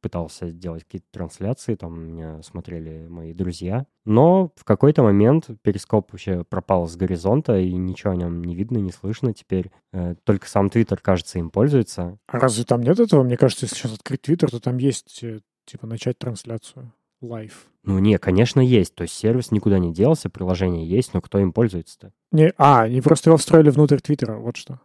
пытался 0.00 0.50
делать 0.50 0.84
какие-то 0.84 1.06
трансляции, 1.10 1.74
там 1.74 2.00
меня 2.00 2.42
смотрели 2.42 3.06
мои 3.08 3.32
друзья. 3.32 3.86
Но 4.04 4.52
в 4.56 4.64
какой-то 4.64 5.02
момент 5.02 5.48
перископ 5.62 6.12
вообще 6.12 6.44
пропал 6.44 6.88
с 6.88 6.96
горизонта, 6.96 7.58
и 7.58 7.72
ничего 7.72 8.12
о 8.12 8.16
нем 8.16 8.42
не 8.42 8.54
видно, 8.54 8.78
не 8.78 8.92
слышно 8.92 9.32
теперь. 9.32 9.70
Э, 9.92 10.14
только 10.24 10.48
сам 10.48 10.70
Твиттер, 10.70 11.00
кажется, 11.00 11.38
им 11.38 11.50
пользуется. 11.50 12.18
А 12.26 12.38
разве 12.38 12.64
там 12.64 12.82
нет 12.82 12.98
этого? 12.98 13.22
Мне 13.22 13.36
кажется, 13.36 13.66
если 13.66 13.76
сейчас 13.76 13.94
открыть 13.94 14.22
Твиттер, 14.22 14.50
то 14.50 14.60
там 14.60 14.78
есть, 14.78 15.22
э, 15.22 15.40
типа, 15.66 15.86
начать 15.86 16.18
трансляцию 16.18 16.92
live. 17.20 17.68
Ну, 17.82 17.98
не, 17.98 18.18
конечно, 18.18 18.60
есть. 18.60 18.94
То 18.94 19.02
есть 19.02 19.14
сервис 19.14 19.50
никуда 19.50 19.78
не 19.78 19.92
делся, 19.92 20.28
приложение 20.28 20.86
есть, 20.86 21.14
но 21.14 21.20
кто 21.20 21.38
им 21.38 21.52
пользуется-то? 21.52 22.12
Не, 22.32 22.52
а, 22.56 22.82
они 22.82 23.00
просто 23.00 23.30
его 23.30 23.36
встроили 23.36 23.70
внутрь 23.70 23.98
Твиттера, 23.98 24.36
вот 24.36 24.56
что. 24.56 24.80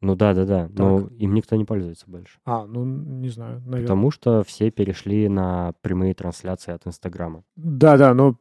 Ну 0.00 0.14
да, 0.14 0.32
да, 0.32 0.44
да. 0.44 0.68
Но 0.72 1.08
им 1.18 1.34
никто 1.34 1.56
не 1.56 1.64
пользуется 1.64 2.06
больше. 2.08 2.38
А, 2.44 2.66
ну 2.66 2.84
не 2.84 3.28
знаю, 3.28 3.60
наверное. 3.60 3.82
Потому 3.82 4.10
что 4.10 4.42
все 4.44 4.70
перешли 4.70 5.28
на 5.28 5.74
прямые 5.82 6.14
трансляции 6.14 6.72
от 6.72 6.86
Инстаграма. 6.86 7.44
Да, 7.56 7.98
да, 7.98 8.14
но 8.14 8.36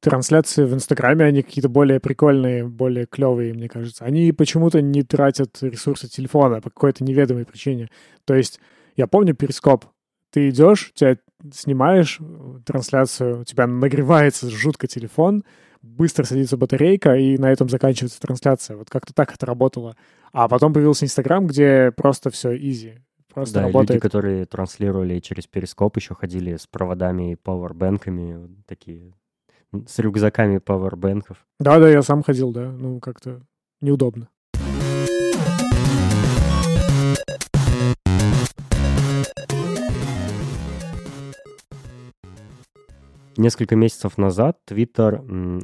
трансляции 0.00 0.64
в 0.64 0.72
Инстаграме, 0.74 1.26
они 1.26 1.42
какие-то 1.42 1.68
более 1.68 2.00
прикольные, 2.00 2.66
более 2.66 3.06
клевые, 3.06 3.52
мне 3.52 3.68
кажется. 3.68 4.04
Они 4.04 4.32
почему-то 4.32 4.80
не 4.80 5.02
тратят 5.02 5.62
ресурсы 5.62 6.08
телефона 6.08 6.60
по 6.60 6.70
какой-то 6.70 7.04
неведомой 7.04 7.44
причине. 7.44 7.90
То 8.24 8.34
есть 8.34 8.60
я 8.96 9.06
помню 9.06 9.34
перископ. 9.34 9.84
Ты 10.30 10.48
идешь, 10.48 10.92
тебя 10.94 11.18
снимаешь 11.52 12.18
трансляцию, 12.64 13.40
у 13.40 13.44
тебя 13.44 13.66
нагревается 13.66 14.48
жутко 14.48 14.86
телефон, 14.86 15.44
быстро 15.82 16.24
садится 16.24 16.56
батарейка, 16.56 17.16
и 17.16 17.36
на 17.36 17.52
этом 17.52 17.68
заканчивается 17.68 18.20
трансляция. 18.20 18.76
Вот 18.76 18.88
как-то 18.88 19.12
так 19.12 19.34
это 19.34 19.46
работало. 19.46 19.96
А 20.32 20.48
потом 20.48 20.72
появился 20.72 21.04
Инстаграм, 21.04 21.46
где 21.46 21.92
просто 21.92 22.30
все 22.30 22.56
изи. 22.56 23.00
Просто 23.32 23.54
да, 23.54 23.62
работает. 23.62 23.90
люди, 23.90 24.00
которые 24.00 24.44
транслировали 24.44 25.18
через 25.18 25.46
перископ, 25.46 25.96
еще 25.96 26.14
ходили 26.14 26.56
с 26.56 26.66
проводами 26.66 27.32
и 27.32 27.36
пауэрбэнками, 27.36 28.62
такие, 28.66 29.14
с 29.86 29.98
рюкзаками 29.98 30.58
пауэрбэнков. 30.58 31.38
Да-да, 31.58 31.88
я 31.88 32.02
сам 32.02 32.22
ходил, 32.22 32.52
да. 32.52 32.70
Ну, 32.70 33.00
как-то 33.00 33.40
неудобно. 33.80 34.28
Несколько 43.36 43.76
месяцев 43.76 44.18
назад 44.18 44.58
Twitter 44.66 45.16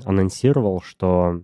анонсировал, 0.05 0.81
что 0.81 1.43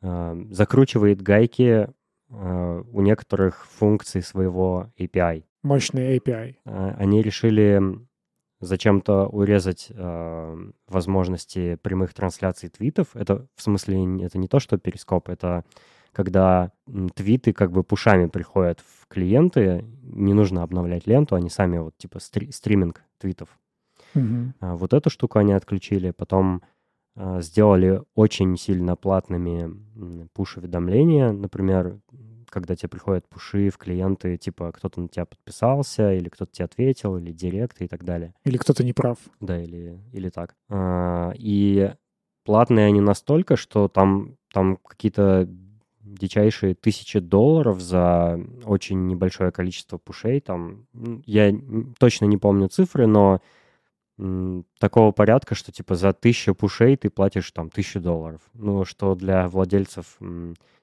э, 0.00 0.44
закручивает 0.50 1.22
гайки 1.22 1.88
э, 2.30 2.82
у 2.92 3.00
некоторых 3.00 3.66
функций 3.66 4.22
своего 4.22 4.92
API. 4.98 5.44
Мощный 5.62 6.18
API. 6.18 6.56
Э, 6.64 6.94
они 6.98 7.22
решили 7.22 7.80
зачем-то 8.60 9.26
урезать 9.26 9.88
э, 9.90 10.70
возможности 10.86 11.76
прямых 11.82 12.14
трансляций 12.14 12.68
твитов. 12.68 13.08
Это 13.14 13.46
в 13.54 13.62
смысле 13.62 14.24
это 14.24 14.38
не 14.38 14.48
то, 14.48 14.60
что 14.60 14.78
перископ, 14.78 15.28
это 15.28 15.64
когда 16.12 16.72
твиты 17.14 17.52
как 17.52 17.72
бы 17.72 17.82
пушами 17.82 18.26
приходят 18.26 18.80
в 18.80 19.06
клиенты, 19.08 19.84
не 20.02 20.32
нужно 20.32 20.62
обновлять 20.62 21.06
ленту, 21.06 21.34
они 21.34 21.50
сами 21.50 21.76
вот 21.76 21.98
типа 21.98 22.20
стри- 22.20 22.50
стриминг 22.52 23.02
твитов 23.18 23.50
Угу. 24.16 24.76
Вот 24.76 24.92
эту 24.94 25.10
штуку 25.10 25.38
они 25.38 25.52
отключили, 25.52 26.10
потом 26.10 26.62
а, 27.16 27.40
сделали 27.40 28.02
очень 28.14 28.56
сильно 28.56 28.94
платными 28.94 29.70
пуш-уведомления. 30.34 31.32
Например, 31.32 31.98
когда 32.50 32.76
тебе 32.76 32.90
приходят 32.90 33.28
пуши 33.28 33.70
в 33.70 33.78
клиенты, 33.78 34.36
типа 34.36 34.72
кто-то 34.72 35.00
на 35.00 35.08
тебя 35.08 35.24
подписался, 35.24 36.12
или 36.12 36.28
кто-то 36.28 36.52
тебе 36.52 36.66
ответил, 36.66 37.16
или 37.16 37.32
директ 37.32 37.80
и 37.80 37.88
так 37.88 38.04
далее. 38.04 38.34
Или 38.44 38.56
кто-то 38.56 38.84
не 38.84 38.92
прав. 38.92 39.18
Да, 39.40 39.60
или, 39.60 40.00
или 40.12 40.28
так. 40.28 40.54
А, 40.68 41.32
и 41.36 41.92
платные 42.44 42.86
они 42.86 43.00
настолько, 43.00 43.56
что 43.56 43.88
там, 43.88 44.36
там 44.52 44.76
какие-то 44.76 45.48
дичайшие 46.00 46.74
тысячи 46.74 47.18
долларов 47.18 47.80
за 47.80 48.38
очень 48.64 49.06
небольшое 49.06 49.50
количество 49.52 49.98
пушей. 49.98 50.40
Там, 50.40 50.86
я 51.24 51.52
точно 51.98 52.26
не 52.26 52.36
помню 52.36 52.68
цифры, 52.68 53.06
но 53.06 53.40
такого 54.78 55.12
порядка, 55.12 55.54
что 55.54 55.72
типа 55.72 55.94
за 55.94 56.12
тысячу 56.12 56.54
пушей 56.54 56.96
ты 56.96 57.10
платишь 57.10 57.50
там 57.52 57.68
тысячу 57.70 58.00
долларов. 58.00 58.40
Ну, 58.54 58.84
что 58.84 59.14
для 59.14 59.48
владельцев, 59.48 60.18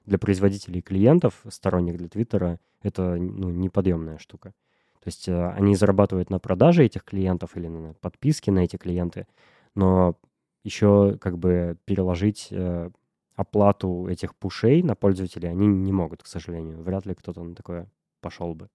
для 0.06 0.18
производителей 0.18 0.82
клиентов, 0.82 1.42
сторонних 1.48 1.96
для 1.96 2.08
Твиттера, 2.08 2.60
это 2.82 3.16
ну, 3.16 3.50
неподъемная 3.50 4.18
штука. 4.18 4.54
То 5.00 5.08
есть 5.08 5.28
э, 5.28 5.50
они 5.50 5.74
зарабатывают 5.74 6.30
на 6.30 6.38
продаже 6.38 6.84
этих 6.84 7.04
клиентов 7.04 7.56
или 7.56 7.66
на 7.66 7.94
подписке 7.94 8.52
на 8.52 8.60
эти 8.60 8.76
клиенты, 8.76 9.26
но 9.74 10.16
еще 10.62 11.18
как 11.20 11.38
бы 11.38 11.76
переложить 11.84 12.48
э, 12.50 12.90
оплату 13.34 14.06
этих 14.08 14.34
пушей 14.34 14.82
на 14.82 14.94
пользователей 14.94 15.50
они 15.50 15.66
не 15.66 15.92
могут, 15.92 16.22
к 16.22 16.26
сожалению. 16.26 16.82
Вряд 16.82 17.04
ли 17.04 17.14
кто-то 17.14 17.42
на 17.42 17.54
такое 17.54 17.88
пошел 18.20 18.54
бы. 18.54 18.68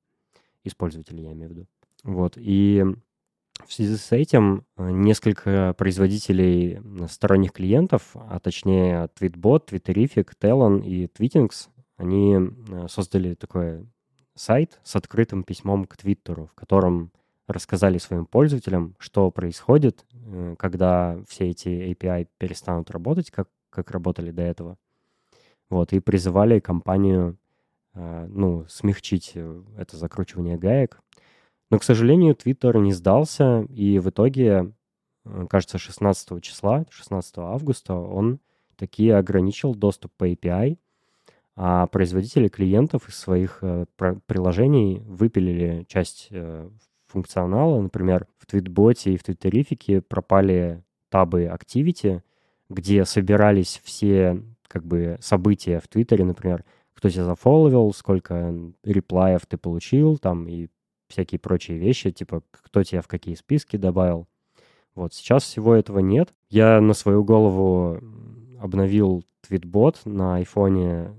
Из 0.63 0.75
пользователей, 0.75 1.23
я 1.23 1.31
имею 1.31 1.49
в 1.49 1.53
виду. 1.53 1.67
Вот. 2.03 2.33
И 2.35 2.85
в 3.65 3.73
связи 3.73 3.95
с 3.95 4.11
этим 4.11 4.65
э, 4.77 4.89
несколько 4.89 5.73
производителей 5.77 6.79
сторонних 7.07 7.53
клиентов, 7.53 8.11
а 8.13 8.39
точнее 8.39 9.09
Tweetbot, 9.19 9.69
Twitterific, 9.69 10.29
Talon 10.41 10.83
и 10.83 11.05
Tweetings, 11.05 11.69
они 11.97 12.35
э, 12.35 12.87
создали 12.89 13.35
такой 13.35 13.85
сайт 14.35 14.79
с 14.83 14.95
открытым 14.95 15.43
письмом 15.43 15.85
к 15.85 15.97
Твиттеру, 15.97 16.47
в 16.47 16.53
котором 16.53 17.11
рассказали 17.47 17.97
своим 17.97 18.25
пользователям, 18.25 18.95
что 18.99 19.29
происходит, 19.31 20.05
э, 20.13 20.55
когда 20.57 21.19
все 21.27 21.49
эти 21.49 21.67
API 21.67 22.27
перестанут 22.37 22.91
работать, 22.91 23.31
как, 23.31 23.49
как 23.69 23.91
работали 23.91 24.31
до 24.31 24.41
этого. 24.41 24.77
Вот, 25.69 25.93
и 25.93 25.99
призывали 25.99 26.59
компанию 26.59 27.37
ну, 27.93 28.65
смягчить 28.69 29.33
это 29.35 29.97
закручивание 29.97 30.57
гаек. 30.57 31.01
Но, 31.69 31.77
к 31.79 31.83
сожалению, 31.83 32.35
Twitter 32.35 32.77
не 32.79 32.93
сдался, 32.93 33.61
и 33.69 33.99
в 33.99 34.09
итоге, 34.09 34.73
э, 35.25 35.47
кажется, 35.49 35.77
16 35.77 36.41
числа, 36.41 36.85
16 36.89 37.37
августа, 37.37 37.93
он 37.93 38.39
такие 38.75 39.15
ограничил 39.15 39.75
доступ 39.75 40.11
по 40.17 40.27
API, 40.29 40.77
а 41.55 41.87
производители 41.87 42.47
клиентов 42.47 43.09
из 43.09 43.15
своих 43.15 43.59
э, 43.61 43.85
приложений 44.25 45.03
выпилили 45.05 45.85
часть 45.87 46.29
э, 46.31 46.69
функционала. 47.05 47.81
Например, 47.81 48.27
в 48.37 48.45
Твитботе 48.45 49.13
и 49.13 49.17
в 49.17 49.23
Твиттерифике 49.23 50.01
пропали 50.01 50.83
табы 51.09 51.45
Activity, 51.45 52.21
где 52.69 53.03
собирались 53.05 53.81
все 53.83 54.41
как 54.67 54.85
бы 54.85 55.17
события 55.21 55.79
в 55.79 55.87
Твиттере, 55.87 56.23
например, 56.23 56.63
кто 56.93 57.09
тебя 57.09 57.25
зафолловил, 57.25 57.91
сколько 57.93 58.53
реплаев 58.83 59.45
ты 59.45 59.57
получил, 59.57 60.17
там, 60.17 60.47
и 60.47 60.69
всякие 61.09 61.39
прочие 61.39 61.77
вещи, 61.77 62.11
типа 62.11 62.43
кто 62.51 62.83
тебя 62.83 63.01
в 63.01 63.07
какие 63.07 63.35
списки 63.35 63.77
добавил. 63.77 64.27
Вот 64.95 65.13
сейчас 65.13 65.43
всего 65.43 65.75
этого 65.75 65.99
нет. 65.99 66.33
Я 66.49 66.79
на 66.81 66.93
свою 66.93 67.23
голову 67.23 67.99
обновил 68.59 69.23
твитбот 69.41 70.01
на 70.05 70.35
айфоне, 70.35 71.13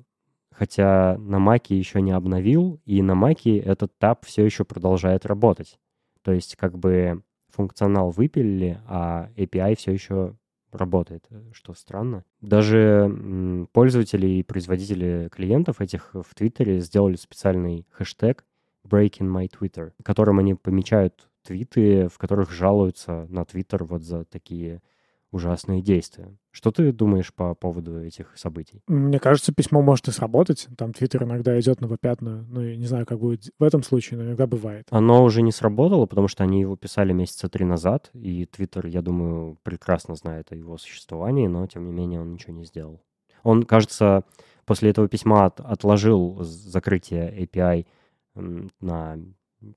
хотя 0.53 1.17
на 1.19 1.39
маке 1.39 1.79
еще 1.79 2.01
не 2.01 2.13
обновил, 2.13 2.81
и 2.85 3.03
на 3.03 3.15
маке 3.15 3.59
этот 3.59 3.97
таб 3.99 4.25
все 4.25 4.45
еще 4.45 4.65
продолжает 4.65 5.27
работать. 5.27 5.79
То 6.23 6.33
есть 6.33 6.57
как 6.57 6.79
бы 6.79 7.23
функционал 7.49 8.11
выпилили, 8.11 8.79
а 8.87 9.31
API 9.37 9.77
все 9.77 9.93
еще 9.93 10.37
работает, 10.73 11.27
что 11.53 11.75
странно. 11.75 12.25
Даже 12.41 13.67
пользователи 13.73 14.27
и 14.27 14.43
производители 14.43 15.29
клиентов 15.33 15.81
этих 15.81 16.11
в 16.13 16.35
Твиттере 16.35 16.81
сделали 16.81 17.17
специальный 17.17 17.87
хэштег 17.91 18.45
Breaking 18.87 19.31
My 19.31 19.49
Twitter, 19.49 19.93
которым 20.03 20.39
они 20.39 20.55
помечают 20.55 21.29
твиты, 21.43 22.09
в 22.09 22.19
которых 22.19 22.51
жалуются 22.51 23.27
на 23.29 23.45
Твиттер 23.45 23.85
вот 23.85 24.03
за 24.03 24.25
такие 24.25 24.83
ужасные 25.33 25.81
действия. 25.81 26.37
Что 26.51 26.73
ты 26.73 26.93
думаешь 26.93 27.33
по 27.33 27.55
поводу 27.55 28.03
этих 28.03 28.37
событий? 28.37 28.83
Мне 28.89 29.21
кажется, 29.21 29.53
письмо 29.53 29.81
может 29.81 30.09
и 30.09 30.11
сработать. 30.11 30.67
Там 30.77 30.93
Твиттер 30.93 31.23
иногда 31.23 31.59
идет 31.61 31.81
на 31.81 31.89
попятную. 31.89 32.45
Ну, 32.49 32.63
я 32.63 32.77
не 32.77 32.87
знаю, 32.87 33.07
как 33.07 33.21
будет 33.21 33.51
в 33.59 33.63
этом 33.63 33.83
случае, 33.83 34.19
но 34.19 34.27
иногда 34.27 34.47
бывает. 34.47 34.89
Оно 34.91 35.23
уже 35.23 35.43
не 35.43 35.53
сработало, 35.53 36.07
потому 36.07 36.27
что 36.27 36.43
они 36.43 36.61
его 36.61 36.77
писали 36.77 37.13
месяца 37.13 37.49
три 37.49 37.65
назад, 37.65 38.11
и 38.13 38.47
Твиттер, 38.47 38.87
я 38.87 39.03
думаю, 39.03 39.57
прекрасно 39.63 40.17
знает 40.17 40.51
о 40.51 40.57
его 40.57 40.77
существовании, 40.79 41.47
но, 41.47 41.67
тем 41.67 41.87
не 41.87 41.93
менее, 41.93 42.21
он 42.21 42.33
ничего 42.33 42.53
не 42.53 42.65
сделал. 42.65 43.01
Он, 43.45 43.63
кажется, 43.63 44.25
после 44.67 44.91
этого 44.91 45.09
письма 45.09 45.47
от, 45.47 45.61
отложил 45.61 46.43
закрытие 46.43 47.33
API 47.45 47.87
на 48.35 49.19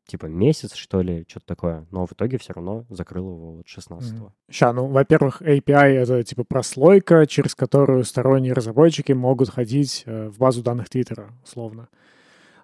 типа 0.07 0.27
месяц, 0.27 0.75
что 0.75 1.01
ли, 1.01 1.25
что-то 1.27 1.45
такое. 1.45 1.85
Но 1.91 2.05
в 2.05 2.13
итоге 2.13 2.37
все 2.37 2.53
равно 2.53 2.85
закрыл 2.89 3.29
его 3.29 3.51
вот 3.55 3.67
16 3.67 4.13
-го. 4.13 4.31
Ща, 4.49 4.73
ну, 4.73 4.87
во-первых, 4.87 5.41
API— 5.41 5.93
это 6.03 6.23
типа 6.23 6.43
прослойка, 6.43 7.25
через 7.27 7.55
которую 7.55 8.03
сторонние 8.03 8.53
разработчики 8.53 9.11
могут 9.11 9.49
ходить 9.49 10.03
э, 10.05 10.29
в 10.29 10.37
базу 10.37 10.63
данных 10.63 10.89
Твиттера, 10.89 11.31
условно. 11.43 11.89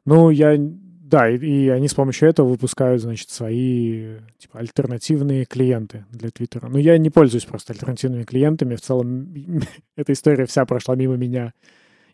Ну, 0.06 0.30
я... 0.30 0.58
Да, 0.58 1.28
и, 1.28 1.38
и 1.38 1.70
они 1.70 1.88
с 1.88 1.96
помощью 1.96 2.30
этого 2.30 2.48
выпускают, 2.48 3.02
значит, 3.02 3.32
свои 3.32 4.18
типа 4.38 4.60
альтернативные 4.60 5.46
клиенты 5.46 6.06
для 6.12 6.30
Твиттера. 6.30 6.68
Но 6.68 6.78
я 6.78 7.00
не 7.00 7.10
пользуюсь 7.10 7.46
просто 7.46 7.74
альтернативными 7.74 8.24
клиентами. 8.24 8.76
В 8.76 8.82
целом, 8.82 9.34
эта 9.96 10.14
история 10.14 10.46
вся 10.46 10.66
прошла 10.66 10.96
мимо 10.96 11.18
меня. 11.18 11.54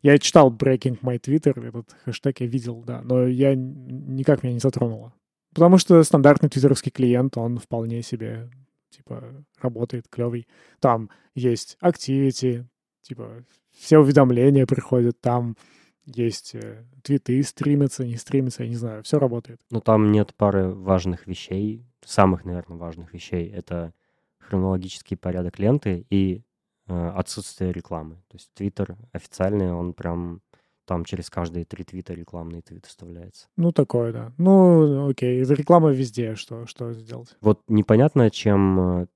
Я 0.05 0.19
читал 0.19 0.53
Breaking 0.53 0.99
My 1.01 1.19
Twitter, 1.19 1.67
этот 1.67 1.95
хэштег 2.05 2.41
я 2.41 2.45
видел, 2.45 2.83
да, 2.85 3.01
но 3.01 3.25
я 3.25 3.55
никак 3.55 4.43
меня 4.43 4.53
не 4.53 4.59
затронуло. 4.59 5.11
Потому 5.51 5.79
что 5.79 6.03
стандартный 6.03 6.47
твиттеровский 6.47 6.91
клиент, 6.91 7.37
он 7.37 7.57
вполне 7.57 8.03
себе, 8.03 8.51
типа, 8.91 9.23
работает, 9.59 10.05
клевый. 10.07 10.47
Там 10.79 11.09
есть 11.33 11.79
activity, 11.81 12.65
типа, 13.01 13.45
все 13.71 13.97
уведомления 13.97 14.67
приходят, 14.67 15.19
там 15.21 15.57
есть 16.05 16.53
э, 16.53 16.83
твиты, 17.01 17.41
стримятся, 17.41 18.05
не 18.05 18.17
стримятся, 18.17 18.61
я 18.61 18.69
не 18.69 18.75
знаю, 18.75 19.01
все 19.01 19.17
работает. 19.17 19.59
Но 19.71 19.79
там 19.79 20.11
нет 20.11 20.35
пары 20.35 20.69
важных 20.69 21.25
вещей, 21.25 21.83
самых, 22.05 22.45
наверное, 22.45 22.77
важных 22.77 23.11
вещей. 23.11 23.49
Это 23.49 23.91
хронологический 24.37 25.17
порядок 25.17 25.57
ленты 25.57 26.05
и 26.11 26.43
отсутствие 26.87 27.71
рекламы. 27.71 28.15
То 28.27 28.37
есть 28.37 28.51
Твиттер 28.53 28.97
официальный, 29.13 29.73
он 29.73 29.93
прям 29.93 30.41
там 30.85 31.03
через 31.03 31.29
каждые 31.29 31.65
три 31.65 31.83
твита 31.83 32.13
рекламный 32.13 32.61
твит 32.61 32.85
вставляется. 32.85 33.47
Ну, 33.57 33.71
такое, 33.71 34.13
да. 34.13 34.31
Ну, 34.37 35.09
окей, 35.09 35.43
реклама 35.43 35.89
везде, 35.89 36.35
что, 36.35 36.65
что 36.67 36.93
сделать? 36.93 37.35
Вот 37.41 37.61
непонятно, 37.67 38.29
чем, 38.29 38.79
э, 38.79 39.07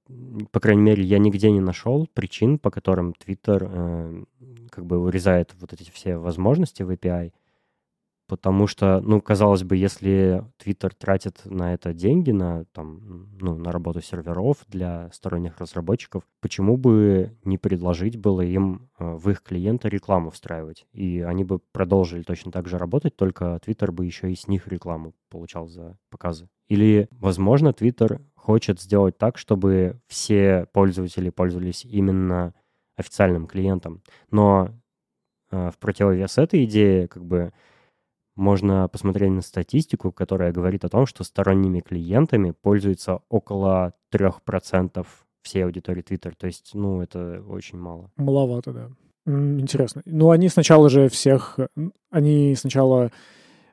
по 0.51 0.59
крайней 0.59 0.81
мере, 0.81 1.03
я 1.03 1.19
нигде 1.19 1.51
не 1.51 1.61
нашел 1.61 2.07
причин, 2.13 2.57
по 2.57 2.71
которым 2.71 3.13
Твиттер 3.13 3.67
э, 3.69 4.23
как 4.71 4.85
бы 4.85 4.99
вырезает 4.99 5.53
вот 5.59 5.73
эти 5.73 5.89
все 5.91 6.17
возможности 6.17 6.83
в 6.83 6.89
API, 6.89 7.31
потому 8.29 8.67
что, 8.67 9.01
ну, 9.01 9.19
казалось 9.19 9.63
бы, 9.63 9.75
если 9.75 10.45
Twitter 10.63 10.91
тратит 10.95 11.41
на 11.45 11.73
это 11.73 11.93
деньги, 11.93 12.29
на, 12.29 12.65
там, 12.71 13.27
ну, 13.41 13.57
на 13.57 13.71
работу 13.71 14.01
серверов 14.01 14.57
для 14.67 15.09
сторонних 15.11 15.57
разработчиков, 15.57 16.23
почему 16.39 16.77
бы 16.77 17.35
не 17.43 17.57
предложить 17.57 18.17
было 18.17 18.41
им 18.41 18.89
э, 18.99 19.15
в 19.15 19.29
их 19.31 19.41
клиента 19.41 19.89
рекламу 19.89 20.29
встраивать? 20.29 20.85
И 20.93 21.21
они 21.21 21.43
бы 21.43 21.59
продолжили 21.71 22.21
точно 22.21 22.51
так 22.51 22.67
же 22.67 22.77
работать, 22.77 23.15
только 23.15 23.59
Twitter 23.65 23.91
бы 23.91 24.05
еще 24.05 24.31
и 24.31 24.35
с 24.35 24.47
них 24.47 24.67
рекламу 24.67 25.15
получал 25.29 25.67
за 25.67 25.97
показы. 26.11 26.47
Или, 26.67 27.09
возможно, 27.11 27.69
Twitter 27.69 28.21
хочет 28.35 28.79
сделать 28.79 29.17
так, 29.17 29.39
чтобы 29.39 29.99
все 30.07 30.67
пользователи 30.71 31.31
пользовались 31.31 31.83
именно 31.83 32.53
официальным 32.95 33.47
клиентом. 33.47 34.03
Но 34.29 34.69
э, 35.49 35.71
в 35.71 35.79
противовес 35.79 36.37
этой 36.37 36.65
идее, 36.65 37.07
как 37.07 37.25
бы, 37.25 37.53
можно 38.39 38.87
посмотреть 38.87 39.31
на 39.31 39.41
статистику, 39.41 40.11
которая 40.11 40.51
говорит 40.51 40.85
о 40.85 40.89
том, 40.89 41.05
что 41.05 41.23
сторонними 41.23 41.81
клиентами 41.81 42.51
пользуется 42.51 43.19
около 43.29 43.93
3% 44.13 45.05
всей 45.41 45.65
аудитории 45.65 46.03
Twitter. 46.03 46.33
То 46.37 46.47
есть, 46.47 46.71
ну, 46.73 47.01
это 47.01 47.43
очень 47.47 47.77
мало. 47.77 48.11
Маловато, 48.17 48.71
да. 48.73 48.89
Интересно. 49.25 50.01
Ну, 50.05 50.31
они 50.31 50.49
сначала 50.49 50.89
же 50.89 51.09
всех... 51.09 51.59
Они 52.09 52.55
сначала 52.55 53.11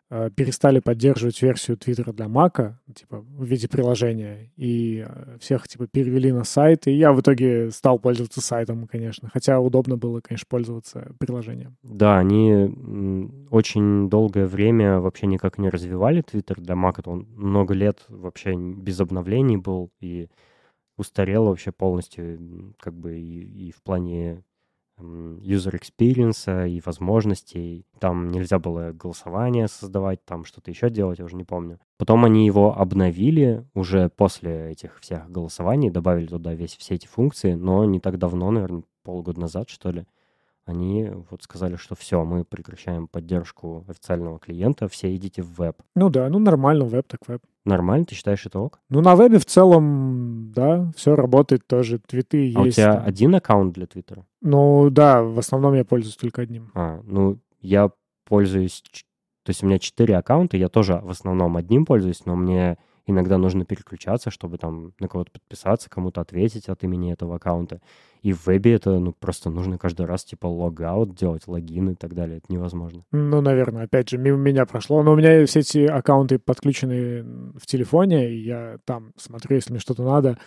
перестали 0.08 0.78
поддерживать 0.78 1.42
версию 1.42 1.76
Твиттера 1.76 2.12
для 2.12 2.28
Мака, 2.28 2.80
типа, 2.94 3.20
в 3.20 3.44
виде 3.44 3.68
приложения, 3.68 4.52
и 4.56 5.04
э, 5.06 5.38
всех, 5.40 5.66
типа, 5.66 5.88
перевели 5.88 6.30
на 6.30 6.44
сайт, 6.44 6.86
и 6.86 6.92
я 6.92 7.12
в 7.12 7.20
итоге 7.20 7.70
стал 7.72 7.98
пользоваться 7.98 8.40
сайтом, 8.40 8.86
конечно, 8.86 9.28
хотя 9.32 9.58
удобно 9.58 9.96
было, 9.96 10.20
конечно, 10.20 10.46
пользоваться 10.48 11.12
приложением. 11.18 11.76
Да, 11.82 12.18
они 12.18 13.46
очень 13.50 14.08
долгое 14.08 14.46
время 14.46 15.00
вообще 15.00 15.26
никак 15.26 15.58
не 15.58 15.70
развивали 15.70 16.22
Твиттер 16.22 16.60
для 16.60 16.76
Мака, 16.76 17.02
он 17.06 17.26
много 17.34 17.74
лет 17.74 18.04
вообще 18.08 18.54
без 18.54 19.00
обновлений 19.00 19.56
был, 19.56 19.90
и 20.00 20.28
устарел 20.96 21.46
вообще 21.46 21.72
полностью, 21.72 22.74
как 22.78 22.94
бы, 22.94 23.18
и, 23.18 23.68
и 23.68 23.72
в 23.72 23.82
плане 23.82 24.44
user 24.98 25.78
experience 25.78 26.68
и 26.68 26.80
возможностей. 26.84 27.86
Там 27.98 28.30
нельзя 28.30 28.58
было 28.58 28.92
голосование 28.92 29.68
создавать, 29.68 30.24
там 30.24 30.44
что-то 30.44 30.70
еще 30.70 30.90
делать, 30.90 31.18
я 31.18 31.24
уже 31.24 31.36
не 31.36 31.44
помню. 31.44 31.78
Потом 31.98 32.24
они 32.24 32.46
его 32.46 32.76
обновили 32.76 33.66
уже 33.74 34.08
после 34.08 34.70
этих 34.70 35.00
всех 35.00 35.30
голосований, 35.30 35.90
добавили 35.90 36.26
туда 36.26 36.54
весь, 36.54 36.76
все 36.76 36.94
эти 36.94 37.06
функции, 37.06 37.52
но 37.54 37.84
не 37.84 38.00
так 38.00 38.18
давно, 38.18 38.50
наверное, 38.50 38.84
полгода 39.02 39.40
назад, 39.40 39.70
что 39.70 39.90
ли, 39.90 40.06
они 40.66 41.08
вот 41.30 41.42
сказали, 41.44 41.76
что 41.76 41.94
все, 41.94 42.24
мы 42.24 42.44
прекращаем 42.44 43.06
поддержку 43.06 43.84
официального 43.88 44.38
клиента, 44.38 44.88
все 44.88 45.14
идите 45.14 45.40
в 45.42 45.54
веб. 45.58 45.76
Ну 45.94 46.10
да, 46.10 46.28
ну 46.28 46.38
нормально, 46.40 46.84
веб 46.84 47.06
так 47.06 47.20
веб. 47.28 47.40
Нормально, 47.64 48.04
ты 48.04 48.14
считаешь 48.14 48.44
это 48.46 48.58
ок? 48.58 48.80
Ну 48.88 49.00
на 49.00 49.14
вебе 49.14 49.38
в 49.38 49.46
целом, 49.46 50.52
да, 50.52 50.90
все 50.96 51.14
работает 51.14 51.66
тоже, 51.66 51.98
твиты 52.00 52.52
а 52.56 52.64
есть. 52.64 52.78
у 52.78 52.82
тебя 52.82 52.98
один 52.98 53.34
аккаунт 53.36 53.74
для 53.74 53.86
твиттера? 53.86 54.26
Ну 54.42 54.90
да, 54.90 55.22
в 55.22 55.38
основном 55.38 55.74
я 55.74 55.84
пользуюсь 55.84 56.16
только 56.16 56.42
одним. 56.42 56.72
А, 56.74 57.00
ну 57.04 57.38
я 57.60 57.90
пользуюсь, 58.24 58.82
то 59.44 59.50
есть 59.50 59.62
у 59.62 59.66
меня 59.66 59.78
четыре 59.78 60.16
аккаунта, 60.16 60.56
я 60.56 60.68
тоже 60.68 61.00
в 61.02 61.10
основном 61.10 61.56
одним 61.56 61.86
пользуюсь, 61.86 62.26
но 62.26 62.34
мне 62.34 62.76
иногда 63.06 63.38
нужно 63.38 63.64
переключаться, 63.64 64.30
чтобы 64.30 64.58
там 64.58 64.92
на 64.98 65.08
кого-то 65.08 65.30
подписаться, 65.30 65.88
кому-то 65.88 66.20
ответить 66.20 66.68
от 66.68 66.82
имени 66.84 67.12
этого 67.12 67.36
аккаунта. 67.36 67.80
И 68.22 68.32
в 68.32 68.46
вебе 68.46 68.74
это 68.74 68.98
ну, 68.98 69.12
просто 69.12 69.50
нужно 69.50 69.78
каждый 69.78 70.06
раз 70.06 70.24
типа 70.24 70.46
логаут 70.46 71.14
делать, 71.14 71.46
логин 71.46 71.90
и 71.90 71.94
так 71.94 72.14
далее. 72.14 72.38
Это 72.38 72.52
невозможно. 72.52 73.04
Ну, 73.12 73.40
наверное, 73.40 73.84
опять 73.84 74.10
же, 74.10 74.18
мимо 74.18 74.36
меня 74.36 74.66
прошло. 74.66 75.02
Но 75.02 75.12
у 75.12 75.16
меня 75.16 75.46
все 75.46 75.60
эти 75.60 75.86
аккаунты 75.86 76.38
подключены 76.38 77.22
в 77.56 77.66
телефоне, 77.66 78.30
и 78.32 78.42
я 78.42 78.78
там 78.84 79.12
смотрю, 79.16 79.56
если 79.56 79.70
мне 79.72 79.80
что-то 79.80 80.02
надо. 80.02 80.38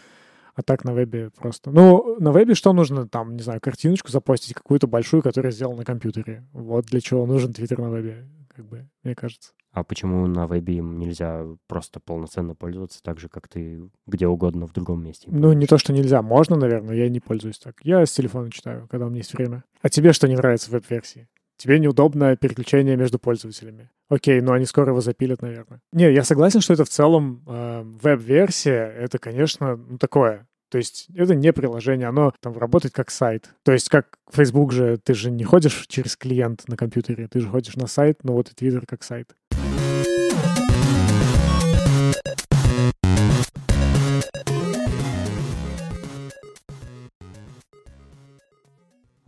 А 0.56 0.62
так 0.62 0.84
на 0.84 0.94
вебе 0.94 1.30
просто... 1.30 1.72
Ну, 1.72 2.18
на 2.20 2.34
вебе 2.34 2.54
что 2.54 2.74
нужно? 2.74 3.08
Там, 3.08 3.38
не 3.38 3.44
знаю, 3.44 3.62
картиночку 3.62 4.12
запостить 4.12 4.54
какую-то 4.54 4.88
большую, 4.88 5.24
которая 5.24 5.54
сделана 5.54 5.78
на 5.78 5.86
компьютере. 5.86 6.46
Вот 6.52 6.86
для 6.88 7.00
чего 7.00 7.26
нужен 7.26 7.54
Твиттер 7.54 7.80
на 7.80 7.90
вебе, 7.90 8.28
как 8.54 8.66
бы, 8.66 8.90
мне 9.04 9.16
кажется. 9.16 9.54
А 9.80 9.84
почему 9.84 10.28
на 10.28 10.46
вебе 10.46 10.76
им 10.76 11.00
нельзя 11.00 11.46
просто 11.68 12.02
полноценно 12.02 12.54
пользоваться 12.54 13.02
так 13.02 13.18
же, 13.18 13.30
как 13.30 13.48
ты 13.48 13.90
где 14.08 14.28
угодно 14.28 14.68
в 14.68 14.74
другом 14.74 15.02
месте? 15.02 15.30
Ну, 15.32 15.54
не 15.54 15.68
то, 15.68 15.78
что 15.78 15.94
нельзя. 15.94 16.22
Можно, 16.22 16.58
наверное, 16.58 16.96
я 16.96 17.08
не 17.08 17.22
пользуюсь 17.22 17.60
так. 17.60 17.76
Я 17.82 18.06
с 18.06 18.12
телефона 18.12 18.52
читаю, 18.52 18.90
когда 18.90 19.06
у 19.06 19.10
меня 19.10 19.20
есть 19.20 19.34
время. 19.34 19.64
А 19.82 19.88
тебе 19.90 20.12
что 20.12 20.28
не 20.28 20.36
нравится 20.36 20.70
в 20.70 20.74
веб-версии? 20.74 21.30
Тебе 21.56 21.80
неудобно 21.80 22.36
переключение 22.36 22.98
между 22.98 23.20
пользователями. 23.20 23.90
Окей, 24.10 24.42
но 24.42 24.52
они 24.52 24.66
скоро 24.66 24.90
его 24.90 25.00
запилят, 25.00 25.42
наверное. 25.42 25.80
Не, 25.94 26.12
я 26.12 26.26
согласен, 26.26 26.60
что 26.60 26.74
это 26.74 26.84
в 26.84 26.90
целом 26.90 27.42
э, 27.48 27.84
веб-версия. 28.02 28.84
Это, 28.84 29.18
конечно, 29.18 29.78
ну, 29.78 29.98
такое. 29.98 30.46
То 30.70 30.78
есть 30.78 31.08
это 31.16 31.36
не 31.36 31.52
приложение, 31.52 32.08
оно 32.08 32.34
там 32.42 32.58
работает 32.58 32.94
как 32.94 33.10
сайт. 33.10 33.50
То 33.64 33.72
есть 33.72 33.90
как 33.90 34.20
Facebook 34.32 34.72
же, 34.72 34.98
ты 34.98 35.14
же 35.14 35.32
не 35.32 35.44
ходишь 35.44 35.86
через 35.88 36.16
клиент 36.16 36.68
на 36.68 36.78
компьютере, 36.78 37.28
ты 37.28 37.40
же 37.40 37.48
ходишь 37.50 37.76
на 37.76 37.88
сайт, 37.88 38.24
но 38.24 38.34
вот 38.34 38.52
и 38.52 38.54
Twitter 38.54 38.84
как 38.86 39.04
сайт. 39.04 39.36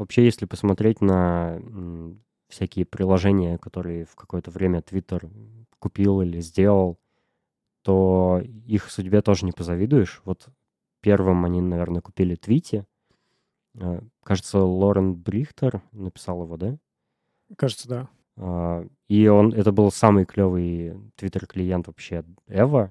Вообще, 0.02 0.26
если 0.26 0.48
посмотреть 0.48 1.00
на 1.00 1.62
всякие 2.48 2.86
приложения, 2.86 3.60
которые 3.60 4.06
в 4.06 4.16
какое-то 4.16 4.50
время 4.50 4.80
Twitter 4.80 5.30
купил 5.78 6.22
или 6.22 6.40
сделал, 6.40 6.98
то 7.84 8.42
их 8.66 8.90
судьбе 8.90 9.22
тоже 9.22 9.46
не 9.46 9.52
позавидуешь. 9.52 10.24
Вот 10.26 10.50
первым 11.02 11.46
они, 11.46 11.62
наверное, 11.62 12.02
купили 12.02 12.34
Твити. 12.34 12.84
Э, 13.76 14.02
кажется, 14.24 14.58
Лорен 14.58 15.14
Брихтер 15.14 15.84
написал 15.92 16.46
его, 16.46 16.58
да? 16.58 16.80
Кажется, 17.56 17.88
да. 17.88 18.10
А, 18.38 18.84
и 19.08 19.28
он, 19.28 19.54
это 19.54 19.72
был 19.72 19.92
самый 19.92 20.26
клевый 20.26 20.96
Twitter-клиент 21.16 21.86
вообще 21.86 22.26
ever. 22.48 22.90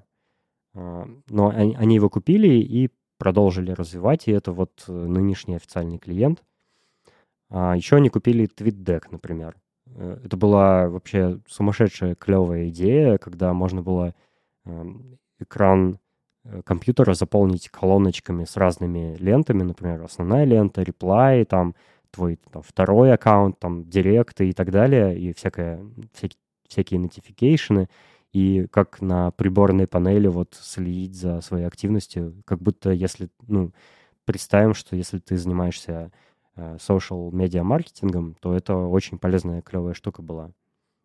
А, 0.75 1.09
но 1.27 1.49
они, 1.49 1.75
они 1.75 1.95
его 1.95 2.09
купили 2.09 2.53
и 2.53 2.89
продолжили 3.17 3.71
развивать, 3.71 4.29
и 4.29 4.31
это 4.31 4.53
вот 4.53 4.85
нынешний 4.87 5.55
официальный 5.55 5.97
клиент. 5.97 6.41
А 7.51 7.75
еще 7.75 7.97
они 7.97 8.09
купили 8.09 8.47
TweetDeck, 8.47 9.03
например. 9.11 9.55
Э, 9.87 10.19
это 10.23 10.37
была 10.37 10.87
вообще 10.89 11.39
сумасшедшая 11.47 12.15
клевая 12.15 12.69
идея, 12.69 13.17
когда 13.17 13.53
можно 13.53 13.81
было 13.81 14.15
эм, 14.65 15.19
экран 15.37 15.99
э, 16.45 16.61
компьютера 16.63 17.13
заполнить 17.13 17.69
колоночками 17.69 18.45
с 18.45 18.55
разными 18.55 19.17
лентами, 19.19 19.63
например, 19.63 20.01
основная 20.01 20.45
лента, 20.45 20.81
реплай, 20.81 21.43
там 21.43 21.75
твой 22.09 22.39
там, 22.51 22.61
второй 22.61 23.13
аккаунт, 23.13 23.59
там, 23.59 23.83
директ 23.89 24.39
и 24.41 24.53
так 24.53 24.71
далее, 24.71 25.17
и 25.19 25.33
всякое, 25.33 25.85
всякие, 26.13 26.39
всякие 26.67 26.99
notification, 27.01 27.87
и 28.31 28.65
как 28.71 29.01
на 29.01 29.31
приборной 29.31 29.87
панели 29.87 30.27
вот 30.27 30.57
следить 30.59 31.15
за 31.15 31.41
своей 31.41 31.65
активностью, 31.65 32.41
как 32.45 32.61
будто 32.61 32.91
если, 32.91 33.29
ну, 33.47 33.73
представим, 34.25 34.73
что 34.73 34.95
если 34.95 35.19
ты 35.19 35.37
занимаешься 35.37 36.11
social 36.55 37.31
медиа 37.31 37.63
маркетингом, 37.63 38.35
то 38.39 38.53
это 38.53 38.75
очень 38.75 39.19
полезная, 39.19 39.61
клевая 39.61 39.93
штука 39.93 40.21
была. 40.21 40.51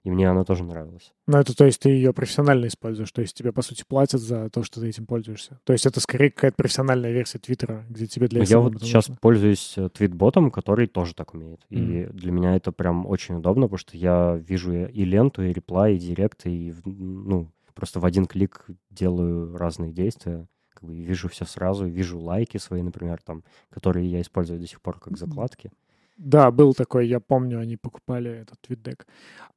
И 0.06 0.10
мне 0.10 0.30
она 0.30 0.44
тоже 0.44 0.62
нравилась. 0.62 1.12
Ну, 1.26 1.36
это 1.36 1.52
то 1.56 1.64
есть 1.64 1.80
ты 1.80 1.88
ее 1.88 2.12
профессионально 2.12 2.68
используешь, 2.68 3.10
то 3.10 3.22
есть 3.22 3.36
тебе, 3.36 3.50
по 3.50 3.60
сути, 3.60 3.82
платят 3.88 4.20
за 4.20 4.48
то, 4.50 4.62
что 4.62 4.80
ты 4.80 4.88
этим 4.88 5.04
пользуешься. 5.04 5.58
То 5.64 5.72
есть 5.72 5.84
это 5.84 5.98
скорее 5.98 6.30
какая-то 6.30 6.54
профессиональная 6.56 7.10
версия 7.10 7.40
Твиттера, 7.40 7.84
где 7.88 8.06
тебе 8.06 8.28
для 8.28 8.38
ну, 8.38 8.46
Я 8.46 8.60
вот 8.60 8.74
сейчас 8.80 9.08
нужно. 9.08 9.18
пользуюсь 9.20 9.74
э, 9.76 9.88
твитботом, 9.88 10.52
который 10.52 10.86
тоже 10.86 11.12
так 11.12 11.34
умеет. 11.34 11.58
Mm. 11.70 11.76
И 11.76 12.06
для 12.12 12.30
меня 12.30 12.54
это 12.54 12.70
прям 12.70 13.04
очень 13.04 13.34
удобно, 13.34 13.66
потому 13.66 13.78
что 13.78 13.96
я 13.96 14.36
вижу 14.36 14.72
и 14.72 15.04
ленту, 15.04 15.42
и 15.42 15.52
реплай, 15.52 15.96
и 15.96 15.98
директ, 15.98 16.46
и, 16.46 16.72
ну, 16.84 17.50
просто 17.74 17.98
в 17.98 18.04
один 18.04 18.26
клик 18.26 18.64
делаю 18.90 19.56
разные 19.56 19.90
действия 19.90 20.46
как 20.76 20.88
бы 20.88 20.94
вижу 20.94 21.28
все 21.28 21.44
сразу, 21.44 21.86
вижу 21.86 22.18
лайки 22.18 22.58
свои, 22.58 22.82
например, 22.82 23.20
там, 23.22 23.42
которые 23.70 24.10
я 24.10 24.20
использую 24.20 24.60
до 24.60 24.66
сих 24.66 24.80
пор 24.80 24.98
как 25.00 25.16
закладки. 25.16 25.70
Да, 26.16 26.50
был 26.50 26.74
такой, 26.74 27.08
я 27.08 27.20
помню, 27.20 27.60
они 27.60 27.76
покупали 27.76 28.30
этот 28.30 28.60
твитдек. 28.60 29.06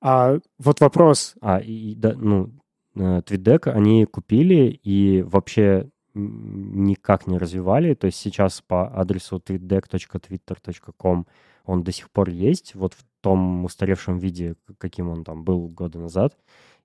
А 0.01 0.39
вот 0.57 0.81
вопрос. 0.81 1.35
А, 1.41 1.59
и, 1.59 1.95
да, 1.95 2.13
ну, 2.15 2.51
э, 2.95 3.21
твитдек 3.25 3.67
они 3.67 4.05
купили 4.05 4.79
и 4.83 5.21
вообще 5.21 5.89
никак 6.13 7.27
не 7.27 7.37
развивали. 7.37 7.93
То 7.93 8.07
есть 8.07 8.17
сейчас 8.17 8.61
по 8.61 8.87
адресу 8.93 9.37
tweetdeck.twitter.com 9.37 11.27
он 11.65 11.83
до 11.83 11.91
сих 11.91 12.09
пор 12.09 12.29
есть, 12.29 12.75
вот 12.75 12.93
в 12.93 13.05
том 13.21 13.63
устаревшем 13.63 14.17
виде, 14.17 14.55
каким 14.79 15.09
он 15.09 15.23
там 15.23 15.43
был 15.43 15.67
года 15.67 15.99
назад. 15.99 16.35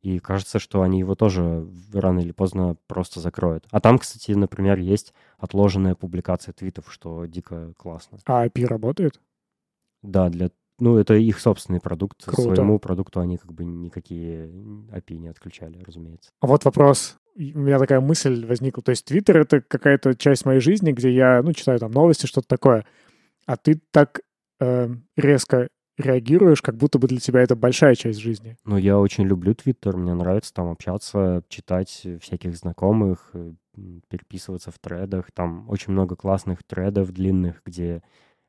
И 0.05 0.19
кажется, 0.19 0.59
что 0.59 0.83
они 0.83 0.99
его 0.99 1.15
тоже 1.15 1.67
рано 1.95 2.21
или 2.21 2.33
поздно 2.33 2.77
просто 2.89 3.21
закроют. 3.21 3.65
А 3.71 3.81
там, 3.81 3.99
кстати, 3.99 4.33
например, 4.33 4.79
есть 4.79 5.15
отложенная 5.39 5.95
публикация 5.95 6.53
твитов, 6.53 6.93
что 6.93 7.25
дико 7.25 7.73
классно. 7.79 8.19
А 8.27 8.47
API 8.47 8.67
работает? 8.67 9.19
Да, 10.03 10.29
для 10.29 10.51
ну, 10.79 10.99
это 10.99 11.15
их 11.15 11.41
собственный 11.41 11.81
продукт. 11.81 12.23
Круто. 12.23 12.55
Своему 12.55 12.79
продукту 12.79 13.21
они 13.21 13.39
как 13.39 13.55
бы 13.55 13.65
никакие 13.65 14.49
API 14.93 15.17
не 15.17 15.29
отключали, 15.29 15.83
разумеется. 15.83 16.29
А 16.41 16.49
вот 16.49 16.67
вопрос. 16.67 17.17
У 17.35 17.41
меня 17.41 17.79
такая 17.79 18.01
мысль 18.01 18.45
возникла. 18.45 18.83
То 18.83 18.91
есть 18.91 19.07
Твиттер— 19.07 19.39
это 19.39 19.63
какая-то 19.63 20.15
часть 20.15 20.45
моей 20.45 20.61
жизни, 20.61 20.93
где 20.93 21.11
я, 21.11 21.41
ну, 21.43 21.55
читаю 21.55 21.79
там 21.79 21.93
новости, 21.93 22.27
что-то 22.27 22.49
такое. 22.49 22.85
А 23.47 23.57
ты 23.57 23.81
так 23.91 24.21
э, 24.61 24.89
резко 25.17 25.69
реагируешь, 25.97 26.63
как 26.63 26.77
будто 26.77 26.99
бы 26.99 27.09
для 27.09 27.19
тебя 27.19 27.41
это 27.41 27.57
большая 27.57 27.95
часть 27.95 28.19
жизни. 28.19 28.57
Ну, 28.65 28.77
я 28.77 28.99
очень 28.99 29.25
люблю 29.25 29.55
Твиттер, 29.55 29.97
мне 29.97 30.15
нравится 30.15 30.53
там 30.53 30.69
общаться, 30.71 31.43
читать 31.49 32.07
всяких 32.21 32.57
знакомых, 32.57 33.31
э, 33.35 33.53
переписываться 34.09 34.71
в 34.71 34.79
тредах. 34.79 35.31
Там 35.33 35.69
очень 35.69 35.93
много 35.93 36.17
классных 36.17 36.63
тредов 36.65 37.13
длинных, 37.13 37.63
где 37.65 38.03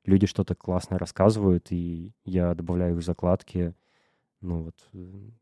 люди 0.05 0.27
что-то 0.27 0.55
классное 0.55 0.99
рассказывают, 0.99 1.71
и 1.71 2.13
я 2.23 2.53
добавляю 2.53 2.95
их 2.95 3.01
в 3.01 3.05
закладки. 3.05 3.73
Ну 4.41 4.63
вот, 4.63 4.75
э, 4.93 4.97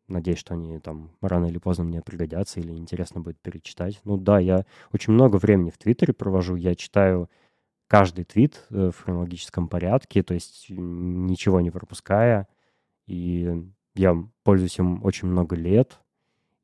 надеюсь, 0.08 0.40
что 0.40 0.54
они 0.54 0.80
там 0.80 1.12
рано 1.22 1.48
или 1.48 1.58
поздно 1.58 1.84
мне 1.84 2.02
пригодятся 2.02 2.60
или 2.60 2.72
интересно 2.72 3.22
будет 3.22 3.40
перечитать. 3.42 4.00
Ну 4.04 4.18
да, 4.18 4.40
я 4.40 4.66
очень 4.94 5.14
много 5.14 5.38
времени 5.38 5.72
в 5.72 5.78
Твиттере 5.78 6.14
провожу, 6.14 6.56
я 6.56 6.76
читаю 6.76 7.30
каждый 7.94 8.24
твит 8.24 8.66
э, 8.72 8.90
в 8.90 9.04
хронологическом 9.04 9.68
порядке, 9.68 10.24
то 10.24 10.34
есть 10.34 10.66
ничего 10.70 11.62
не 11.62 11.70
пропуская. 11.70 12.48
И 13.06 13.72
я 13.94 14.18
пользуюсь 14.42 14.80
им 14.80 15.04
очень 15.04 15.28
много 15.28 15.56
лет, 15.56 16.00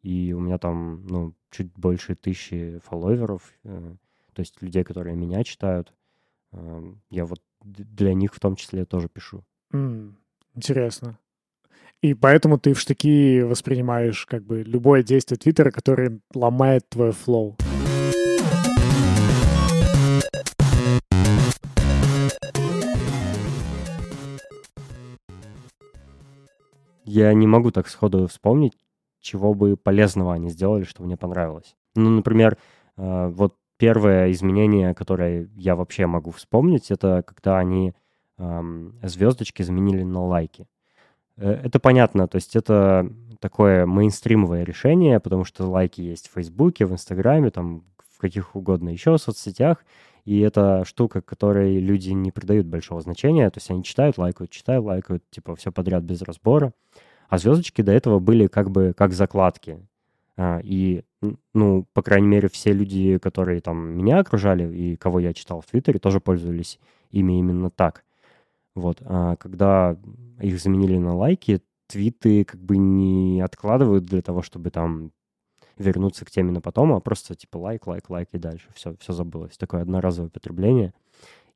и 0.02 0.34
у 0.34 0.40
меня 0.40 0.58
там, 0.58 1.06
ну, 1.06 1.36
чуть 1.52 1.72
больше 1.74 2.16
тысячи 2.16 2.80
фолловеров, 2.84 3.44
э, 3.64 3.96
то 4.34 4.40
есть 4.40 4.60
людей, 4.64 4.84
которые 4.84 5.16
меня 5.16 5.44
читают. 5.44 5.94
Э, 6.52 6.94
я 7.12 7.26
вот 7.26 7.44
для 7.62 8.16
них 8.16 8.34
в 8.34 8.40
том 8.40 8.56
числе 8.56 8.86
тоже 8.86 9.08
пишу. 9.08 9.44
Mm, 9.72 10.16
интересно. 10.56 11.20
И 12.02 12.16
поэтому 12.16 12.58
ты 12.58 12.74
в 12.74 12.80
штыки 12.80 13.42
воспринимаешь 13.42 14.26
как 14.26 14.44
бы 14.44 14.64
любое 14.64 15.04
действие 15.04 15.38
Твиттера, 15.38 15.70
которое 15.70 16.22
ломает 16.34 16.90
твой 16.90 17.12
флоу. 17.12 17.56
Я 27.10 27.34
не 27.34 27.48
могу 27.48 27.72
так 27.72 27.88
сходу 27.88 28.28
вспомнить, 28.28 28.78
чего 29.20 29.54
бы 29.54 29.76
полезного 29.78 30.34
они 30.34 30.50
сделали, 30.50 30.84
что 30.84 31.04
мне 31.04 31.18
понравилось. 31.18 31.76
Ну, 31.96 32.10
например, 32.10 32.58
э, 32.98 33.28
вот 33.28 33.56
первое 33.78 34.32
изменение, 34.32 34.94
которое 34.94 35.50
я 35.56 35.76
вообще 35.76 36.06
могу 36.06 36.32
вспомнить, 36.32 36.92
это 36.92 37.24
когда 37.26 37.58
они 37.58 37.94
звездочки 39.04 39.64
заменили 39.64 40.04
на 40.04 40.26
лайки. 40.26 40.66
Э, 41.38 41.52
это 41.64 41.80
понятно, 41.80 42.28
то 42.28 42.36
есть 42.36 42.56
это 42.56 43.10
такое 43.40 43.86
мейнстримовое 43.86 44.64
решение, 44.64 45.20
потому 45.20 45.46
что 45.46 45.70
лайки 45.70 46.02
есть 46.02 46.28
в 46.30 46.34
Фейсбуке, 46.34 46.86
в 46.86 46.92
Инстаграме, 46.92 47.50
там 47.50 47.84
в 47.98 48.20
каких 48.20 48.56
угодно 48.56 48.90
еще 48.90 49.18
соцсетях, 49.18 49.86
и 50.30 50.42
это 50.42 50.86
штука, 50.86 51.22
которой 51.22 51.80
люди 51.80 52.12
не 52.12 52.32
придают 52.32 52.68
большого 52.68 53.02
значения. 53.02 53.50
То 53.50 53.58
есть 53.58 53.72
они 53.72 53.84
читают, 53.84 54.20
лайкают, 54.20 54.52
читают, 54.52 54.86
лайкают, 54.86 55.24
типа 55.32 55.56
все 55.56 55.72
подряд 55.72 56.04
без 56.04 56.22
разбора. 56.22 56.72
А 57.30 57.40
звездочки 57.40 57.82
до 57.82 57.94
этого 57.94 58.20
были 58.20 58.46
как 58.46 58.70
бы 58.70 58.94
как 58.96 59.14
закладки. 59.14 59.80
А, 60.38 60.60
и, 60.64 61.02
ну, 61.56 61.88
по 61.94 62.04
крайней 62.04 62.28
мере, 62.28 62.48
все 62.48 62.74
люди, 62.74 63.18
которые 63.18 63.60
там 63.60 63.80
меня 63.98 64.20
окружали 64.20 64.72
и 64.72 64.96
кого 64.98 65.20
я 65.20 65.34
читал 65.34 65.62
в 65.62 65.66
Твиттере, 65.66 65.98
тоже 65.98 66.20
пользовались 66.20 66.80
ими 67.10 67.40
именно 67.40 67.72
так. 67.72 68.06
Вот. 68.76 69.00
А 69.02 69.36
когда 69.38 69.98
их 70.40 70.60
заменили 70.60 71.00
на 71.00 71.16
лайки, 71.16 71.64
твиты 71.88 72.44
как 72.44 72.62
бы 72.62 72.78
не 72.78 73.42
откладывают 73.42 74.06
для 74.06 74.22
того, 74.22 74.44
чтобы 74.44 74.70
там 74.70 75.10
вернуться 75.80 76.26
к 76.26 76.32
теме 76.32 76.52
на 76.52 76.62
потом, 76.62 76.94
а 76.94 77.00
просто 77.00 77.36
типа 77.36 77.58
лайк, 77.58 77.88
лайк, 77.88 78.10
лайк 78.10 78.30
и 78.34 78.38
дальше. 78.38 78.68
Все, 78.76 78.96
все 79.00 79.14
забылось. 79.14 79.58
Такое 79.58 79.82
одноразовое 79.82 80.30
потребление. 80.30 80.94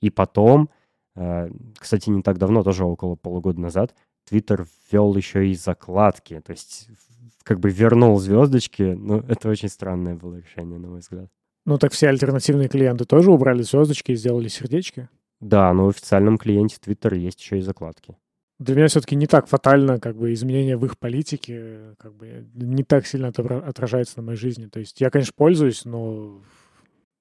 И 0.02 0.10
потом, 0.10 0.70
э, 1.16 1.50
кстати, 1.78 2.10
не 2.10 2.24
так 2.24 2.38
давно, 2.38 2.64
тоже 2.64 2.86
около 2.86 3.16
полугода 3.16 3.60
назад, 3.60 3.94
Твиттер 4.26 4.66
ввел 4.92 5.16
еще 5.16 5.48
и 5.48 5.54
закладки. 5.54 6.40
То 6.40 6.52
есть 6.52 6.88
как 7.44 7.60
бы 7.60 7.70
вернул 7.70 8.18
звездочки. 8.20 8.96
Ну, 8.98 9.20
это 9.28 9.50
очень 9.50 9.70
странное 9.70 10.16
было 10.16 10.38
решение, 10.38 10.80
на 10.80 10.88
мой 10.88 11.00
взгляд. 11.00 11.30
Ну, 11.66 11.78
так 11.78 11.92
все 11.92 12.10
альтернативные 12.10 12.70
клиенты 12.70 13.06
тоже 13.06 13.32
убрали 13.32 13.62
звездочки 13.62 14.12
и 14.12 14.16
сделали 14.16 14.48
сердечки? 14.48 15.10
Да, 15.40 15.72
но 15.74 15.86
в 15.86 15.90
официальном 15.90 16.38
клиенте 16.38 16.78
Твиттера 16.80 17.18
есть 17.18 17.40
еще 17.42 17.60
и 17.60 17.62
закладки 17.62 18.16
для 18.60 18.76
меня 18.76 18.88
все-таки 18.88 19.16
не 19.16 19.28
так 19.28 19.48
фатально, 19.48 20.00
как 20.00 20.16
бы, 20.16 20.34
изменения 20.34 20.78
в 20.78 20.86
их 20.86 20.98
политике, 20.98 21.96
как 21.98 22.14
бы, 22.16 22.48
не 22.54 22.84
так 22.84 23.06
сильно 23.06 23.30
отражается 23.30 24.14
на 24.18 24.24
моей 24.24 24.38
жизни. 24.38 24.68
То 24.68 24.80
есть 24.80 25.02
я, 25.02 25.10
конечно, 25.10 25.34
пользуюсь, 25.36 25.86
но, 25.86 26.42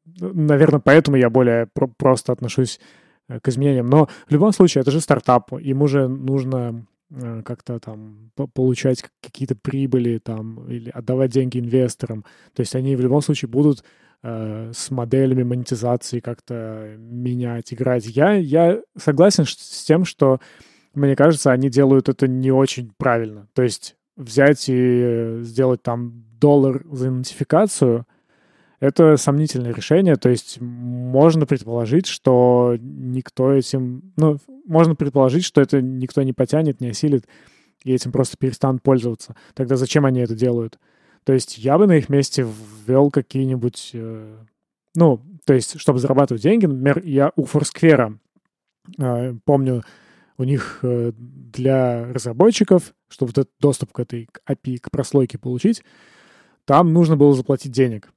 наверное, 0.04 0.80
поэтому 0.80 1.16
я 1.16 1.30
более 1.30 1.66
про- 1.66 1.88
просто 1.88 2.32
отношусь 2.32 2.80
э, 3.28 3.40
к 3.40 3.48
изменениям. 3.48 3.88
Но 3.88 4.08
в 4.28 4.32
любом 4.32 4.52
случае, 4.52 4.82
это 4.82 4.90
же 4.90 5.00
стартап, 5.00 5.52
ему 5.58 5.88
же 5.88 6.06
нужно 6.06 6.86
э, 7.10 7.42
как-то 7.44 7.78
там 7.80 8.30
получать 8.54 9.04
какие-то 9.22 9.56
прибыли 9.56 10.18
там 10.18 10.68
или 10.70 10.90
отдавать 10.90 11.30
деньги 11.30 11.58
инвесторам. 11.58 12.24
То 12.54 12.60
есть 12.60 12.74
они 12.74 12.94
в 12.94 13.00
любом 13.00 13.22
случае 13.22 13.48
будут 13.48 13.84
э, 14.22 14.70
с 14.74 14.90
моделями 14.90 15.44
монетизации 15.44 16.20
как-то 16.20 16.94
менять, 16.98 17.72
играть. 17.72 18.06
Я, 18.06 18.34
я 18.34 18.80
согласен 18.96 19.44
с 19.46 19.84
тем, 19.84 20.04
что 20.04 20.40
мне 20.94 21.16
кажется, 21.16 21.52
они 21.52 21.70
делают 21.70 22.08
это 22.08 22.28
не 22.28 22.50
очень 22.50 22.92
правильно. 22.96 23.48
То 23.54 23.62
есть 23.62 23.96
взять 24.16 24.64
и 24.68 25.38
сделать 25.42 25.82
там 25.82 26.24
доллар 26.40 26.84
за 26.90 27.10
нотификацию, 27.10 28.06
это 28.80 29.16
сомнительное 29.16 29.72
решение. 29.72 30.16
То 30.16 30.28
есть 30.28 30.60
можно 30.60 31.46
предположить, 31.46 32.06
что 32.06 32.76
никто 32.80 33.52
этим... 33.52 34.12
Ну, 34.16 34.38
можно 34.66 34.94
предположить, 34.94 35.44
что 35.44 35.60
это 35.60 35.80
никто 35.80 36.22
не 36.22 36.32
потянет, 36.32 36.80
не 36.80 36.88
осилит, 36.88 37.26
и 37.84 37.92
этим 37.92 38.12
просто 38.12 38.36
перестанут 38.36 38.82
пользоваться. 38.82 39.36
Тогда 39.54 39.76
зачем 39.76 40.04
они 40.04 40.20
это 40.20 40.34
делают? 40.34 40.78
То 41.24 41.32
есть 41.32 41.58
я 41.58 41.78
бы 41.78 41.86
на 41.86 41.92
их 41.92 42.08
месте 42.08 42.46
ввел 42.86 43.10
какие-нибудь... 43.10 43.90
Э, 43.94 44.36
ну, 44.94 45.20
то 45.44 45.54
есть, 45.54 45.78
чтобы 45.78 46.00
зарабатывать 46.00 46.42
деньги, 46.42 46.66
например, 46.66 47.02
я 47.04 47.32
у 47.36 47.44
Форсквера 47.44 48.18
э, 48.98 49.34
помню, 49.44 49.84
у 50.42 50.44
них 50.44 50.80
э, 50.82 51.12
для 51.16 52.12
разработчиков, 52.12 52.94
чтобы 53.08 53.30
вот 53.30 53.38
этот 53.38 53.52
доступ 53.60 53.92
к 53.92 54.00
этой 54.00 54.28
API, 54.48 54.78
к 54.78 54.90
прослойке 54.90 55.38
получить, 55.38 55.84
там 56.64 56.92
нужно 56.92 57.16
было 57.16 57.32
заплатить 57.32 57.70
денег. 57.70 58.12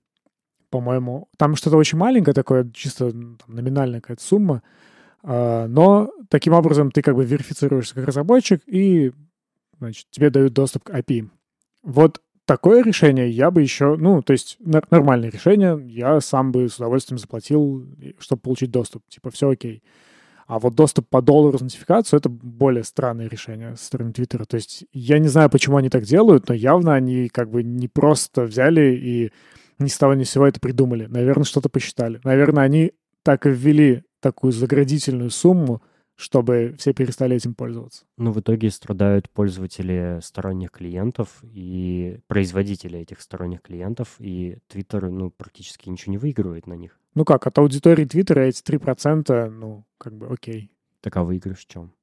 По-моему, 0.72 1.30
там 1.38 1.56
что-то 1.56 1.78
очень 1.78 2.00
маленькое 2.00 2.34
такое, 2.34 2.70
чисто 2.74 3.12
там, 3.12 3.38
номинальная 3.48 4.02
какая-то 4.02 4.24
сумма. 4.24 4.64
А, 5.22 5.68
но 5.68 6.10
таким 6.30 6.54
образом 6.54 6.90
ты 6.90 7.04
как 7.04 7.16
бы 7.16 7.26
верифицируешься 7.26 7.94
как 7.94 8.08
разработчик, 8.08 8.62
и 8.66 9.12
значит, 9.78 10.08
тебе 10.10 10.32
дают 10.32 10.54
доступ 10.54 10.86
к 10.86 10.90
API. 10.90 11.30
Вот 11.84 12.22
такое 12.46 12.82
решение 12.84 13.30
я 13.30 13.52
бы 13.52 13.62
еще, 13.62 13.98
ну, 13.98 14.24
то 14.24 14.34
есть 14.34 14.58
нормальное 14.60 15.30
решение, 15.30 15.80
я 15.88 16.20
сам 16.22 16.52
бы 16.52 16.68
с 16.70 16.78
удовольствием 16.78 17.20
заплатил, 17.20 17.86
чтобы 18.18 18.42
получить 18.42 18.72
доступ. 18.72 19.04
Типа, 19.10 19.30
все 19.30 19.50
окей. 19.50 19.84
А 20.48 20.60
вот 20.60 20.76
доступ 20.76 21.10
по 21.10 21.22
доллару 21.22 21.58
за 21.58 21.64
нотификацию— 21.64 22.18
это 22.20 22.30
более 22.30 22.84
странное 22.84 23.28
решение 23.28 23.76
со 23.76 23.86
стороны 23.86 24.14
Твиттера. 24.14 24.46
То 24.46 24.56
есть 24.56 24.86
я 24.94 25.18
не 25.18 25.28
знаю, 25.28 25.50
почему 25.50 25.78
они 25.78 25.90
так 25.90 26.04
делают, 26.04 26.50
но 26.50 26.54
явно 26.54 26.94
они 26.94 27.30
как 27.30 27.50
бы 27.50 27.64
не 27.64 27.88
просто 27.88 28.44
взяли 28.44 28.96
и 28.96 29.32
ни 29.80 29.88
с 29.88 29.98
того 29.98 30.14
ни 30.14 30.24
с 30.24 30.30
сего 30.30 30.48
это 30.48 30.60
придумали. 30.60 31.08
Наверное, 31.08 31.46
что-то 31.46 31.70
посчитали. 31.70 32.20
Наверное, 32.24 32.64
они 32.64 32.92
так 33.24 33.48
и 33.48 33.50
ввели 33.50 34.04
такую 34.20 34.54
заградительную 34.54 35.32
сумму, 35.32 35.82
чтобы 36.16 36.76
все 36.78 36.94
перестали 36.94 37.36
этим 37.36 37.54
пользоваться. 37.54 38.06
Ну, 38.18 38.32
в 38.32 38.40
итоге 38.40 38.70
страдают 38.70 39.30
пользователи 39.30 40.20
сторонних 40.22 40.72
клиентов 40.72 41.44
и 41.44 42.20
производители 42.28 43.00
этих 43.00 43.22
сторонних 43.22 43.62
клиентов, 43.62 44.16
и 44.20 44.58
Twitter, 44.74 45.10
ну, 45.10 45.30
практически 45.30 45.90
ничего 45.90 46.12
не 46.12 46.18
выигрывает 46.18 46.68
на 46.68 46.74
них. 46.74 47.00
Ну 47.16 47.26
как, 47.26 47.48
от 47.48 47.58
аудитории 47.58 48.06
Твиттера 48.06 48.42
эти 48.42 48.62
3%, 48.62 49.50
ну, 49.50 49.86
как 49.98 50.16
бы 50.16 50.28
окей. 50.28 50.72
Так 51.02 51.18
а 51.18 51.24
выигрыш 51.24 51.60
в 51.60 51.68
чем? 51.68 51.94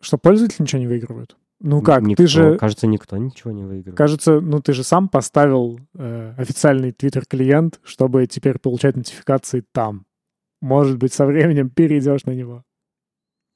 Что 0.00 0.18
пользователи 0.18 0.62
ничего 0.62 0.80
не 0.80 0.88
выигрывают? 0.88 1.36
Ну 1.60 1.80
как, 1.80 2.02
никто, 2.02 2.24
ты 2.24 2.26
же... 2.26 2.58
Кажется, 2.58 2.88
никто 2.88 3.16
ничего 3.16 3.52
не 3.52 3.62
выигрывает. 3.62 3.96
Кажется, 3.96 4.40
ну 4.40 4.60
ты 4.60 4.72
же 4.72 4.82
сам 4.82 5.08
поставил 5.08 5.78
э, 5.94 6.34
официальный 6.36 6.90
Twitter-клиент, 6.90 7.78
чтобы 7.84 8.26
теперь 8.26 8.58
получать 8.58 8.96
нотификации 8.96 9.64
там. 9.72 10.04
Может 10.60 10.98
быть, 10.98 11.12
со 11.12 11.24
временем 11.24 11.70
перейдешь 11.70 12.24
на 12.24 12.32
него. 12.32 12.64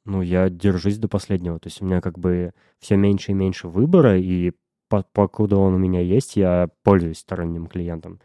Ну, 0.07 0.23
я 0.23 0.49
держусь 0.49 0.99
до 0.99 1.09
последнего. 1.09 1.59
То 1.59 1.67
есть 1.67 1.83
у 1.83 1.85
меня 1.85 2.01
как 2.01 2.19
бы 2.19 2.53
все 2.79 2.97
меньше 2.97 3.33
и 3.33 3.35
меньше 3.35 3.69
выбора, 3.69 4.17
и 4.17 4.53
по 4.89 5.05
покуда 5.13 5.57
он 5.57 5.75
у 5.75 5.79
меня 5.79 6.01
есть, 6.01 6.37
я 6.37 6.69
пользуюсь 6.83 7.19
сторонним 7.19 7.67
клиентом. 7.67 8.21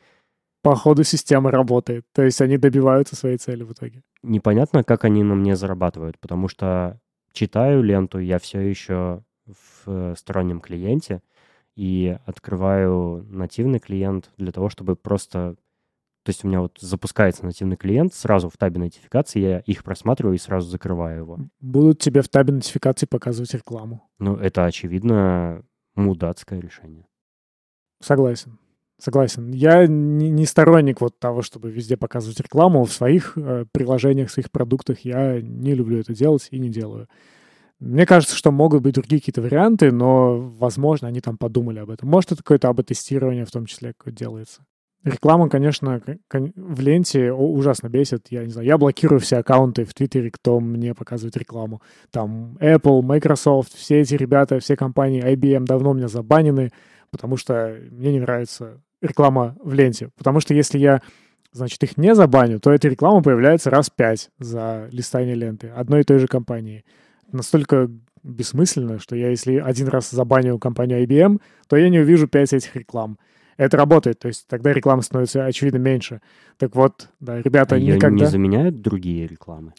По 0.61 0.75
ходу 0.75 1.03
система 1.03 1.49
работает. 1.49 2.05
То 2.13 2.21
есть 2.21 2.39
они 2.39 2.57
добиваются 2.57 3.15
своей 3.15 3.37
цели 3.37 3.63
в 3.63 3.73
итоге. 3.73 4.03
Непонятно, 4.21 4.83
как 4.83 5.05
они 5.05 5.23
на 5.23 5.33
мне 5.33 5.55
зарабатывают, 5.55 6.19
потому 6.19 6.47
что 6.47 6.99
читаю 7.33 7.81
ленту, 7.81 8.19
я 8.19 8.37
все 8.37 8.59
еще 8.59 9.23
в 9.47 9.87
э, 9.87 10.13
стороннем 10.15 10.61
клиенте 10.61 11.23
и 11.75 12.15
открываю 12.25 13.25
нативный 13.29 13.79
клиент 13.79 14.29
для 14.37 14.51
того, 14.51 14.69
чтобы 14.69 14.95
просто 14.95 15.55
то 16.23 16.29
есть 16.29 16.43
у 16.43 16.47
меня 16.47 16.61
вот 16.61 16.77
запускается 16.79 17.45
нативный 17.45 17.77
клиент, 17.77 18.13
сразу 18.13 18.49
в 18.49 18.57
табе 18.57 18.79
нотификации 18.79 19.39
я 19.39 19.59
их 19.59 19.83
просматриваю 19.83 20.35
и 20.35 20.39
сразу 20.39 20.69
закрываю 20.69 21.21
его. 21.21 21.39
Будут 21.59 21.99
тебе 21.99 22.21
в 22.21 22.29
табе 22.29 22.53
нотификации 22.53 23.07
показывать 23.07 23.53
рекламу. 23.55 24.07
Ну, 24.19 24.35
это, 24.35 24.65
очевидно, 24.65 25.63
мудацкое 25.95 26.59
решение. 26.59 27.07
Согласен. 28.01 28.59
Согласен. 28.99 29.51
Я 29.51 29.87
не, 29.87 30.45
сторонник 30.45 31.01
вот 31.01 31.17
того, 31.17 31.41
чтобы 31.41 31.71
везде 31.71 31.97
показывать 31.97 32.39
рекламу. 32.39 32.83
В 32.83 32.93
своих 32.93 33.35
э, 33.35 33.65
приложениях, 33.71 34.29
в 34.29 34.31
своих 34.31 34.51
продуктах 34.51 34.99
я 34.99 35.41
не 35.41 35.73
люблю 35.73 35.99
это 35.99 36.13
делать 36.13 36.47
и 36.51 36.59
не 36.59 36.69
делаю. 36.69 37.07
Мне 37.79 38.05
кажется, 38.05 38.35
что 38.35 38.51
могут 38.51 38.83
быть 38.83 38.93
другие 38.93 39.19
какие-то 39.19 39.41
варианты, 39.41 39.91
но, 39.91 40.37
возможно, 40.39 41.07
они 41.07 41.19
там 41.19 41.39
подумали 41.39 41.79
об 41.79 41.89
этом. 41.89 42.09
Может, 42.09 42.33
это 42.33 42.43
какое-то 42.43 42.69
АБ-тестирование 42.69 43.43
в 43.43 43.49
том 43.49 43.65
числе 43.65 43.95
делается. 44.05 44.63
Реклама, 45.03 45.49
конечно, 45.49 45.99
в 46.31 46.79
ленте 46.79 47.33
ужасно 47.33 47.89
бесит. 47.89 48.27
Я 48.29 48.43
не 48.43 48.51
знаю, 48.51 48.67
я 48.67 48.77
блокирую 48.77 49.19
все 49.19 49.37
аккаунты 49.37 49.83
в 49.83 49.95
Твиттере, 49.95 50.29
кто 50.29 50.59
мне 50.59 50.93
показывает 50.93 51.35
рекламу. 51.37 51.81
Там 52.11 52.55
Apple, 52.59 53.01
Microsoft, 53.01 53.73
все 53.75 54.01
эти 54.01 54.13
ребята, 54.13 54.59
все 54.59 54.75
компании, 54.75 55.23
IBM 55.23 55.65
давно 55.65 55.93
меня 55.93 56.07
забанены, 56.07 56.71
потому 57.09 57.35
что 57.35 57.75
мне 57.89 58.11
не 58.11 58.19
нравится 58.19 58.79
реклама 59.01 59.57
в 59.63 59.73
ленте. 59.73 60.09
Потому 60.17 60.39
что 60.39 60.53
если 60.53 60.77
я, 60.77 61.01
значит, 61.51 61.81
их 61.81 61.97
не 61.97 62.13
забаню, 62.13 62.59
то 62.59 62.71
эта 62.71 62.87
реклама 62.87 63.23
появляется 63.23 63.71
раз 63.71 63.89
пять 63.89 64.29
за 64.37 64.87
листание 64.91 65.33
ленты 65.33 65.69
одной 65.69 66.01
и 66.01 66.03
той 66.03 66.19
же 66.19 66.27
компании. 66.27 66.85
Настолько 67.31 67.89
бессмысленно, 68.21 68.99
что 68.99 69.15
я, 69.15 69.29
если 69.29 69.57
один 69.57 69.87
раз 69.87 70.11
забаню 70.11 70.59
компанию 70.59 71.03
IBM, 71.03 71.41
то 71.67 71.75
я 71.75 71.89
не 71.89 71.99
увижу 71.99 72.27
пять 72.27 72.53
этих 72.53 72.75
реклам 72.75 73.17
это 73.61 73.77
работает, 73.77 74.17
то 74.17 74.27
есть 74.27 74.47
тогда 74.47 74.73
реклама 74.73 75.03
становится, 75.03 75.45
очевидно, 75.45 75.77
меньше. 75.77 76.19
Так 76.57 76.75
вот, 76.75 77.09
да, 77.19 77.39
ребята 77.39 77.75
а 77.75 77.79
никогда... 77.79 78.25
не 78.25 78.25
заменяют 78.25 78.81
другие 78.81 79.27
рекламы? 79.27 79.73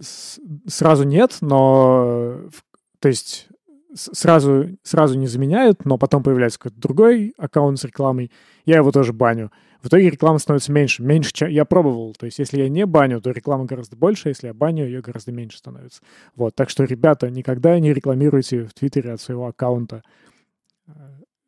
Сразу 0.00 1.02
нет, 1.02 1.38
но... 1.40 2.38
То 3.00 3.08
есть 3.08 3.48
сразу, 3.94 4.68
сразу 4.84 5.18
не 5.18 5.26
заменяют, 5.26 5.84
но 5.84 5.98
потом 5.98 6.22
появляется 6.22 6.60
какой-то 6.60 6.80
другой 6.80 7.34
аккаунт 7.36 7.80
с 7.80 7.84
рекламой, 7.84 8.30
я 8.64 8.76
его 8.76 8.92
тоже 8.92 9.12
баню. 9.12 9.50
В 9.82 9.88
итоге 9.88 10.10
реклама 10.10 10.38
становится 10.38 10.70
меньше. 10.70 11.02
Меньше, 11.02 11.32
чем 11.32 11.48
я 11.48 11.64
пробовал. 11.64 12.14
То 12.14 12.26
есть, 12.26 12.38
если 12.38 12.60
я 12.60 12.68
не 12.68 12.86
баню, 12.86 13.20
то 13.20 13.32
реклама 13.32 13.64
гораздо 13.64 13.96
больше, 13.96 14.28
если 14.28 14.46
я 14.48 14.54
баню, 14.54 14.84
ее 14.84 15.00
гораздо 15.00 15.32
меньше 15.32 15.58
становится. 15.58 16.00
Вот. 16.36 16.54
Так 16.54 16.70
что, 16.70 16.84
ребята, 16.84 17.28
никогда 17.28 17.78
не 17.78 17.92
рекламируйте 17.92 18.64
в 18.64 18.74
Твиттере 18.74 19.12
от 19.12 19.20
своего 19.20 19.46
аккаунта 19.46 20.02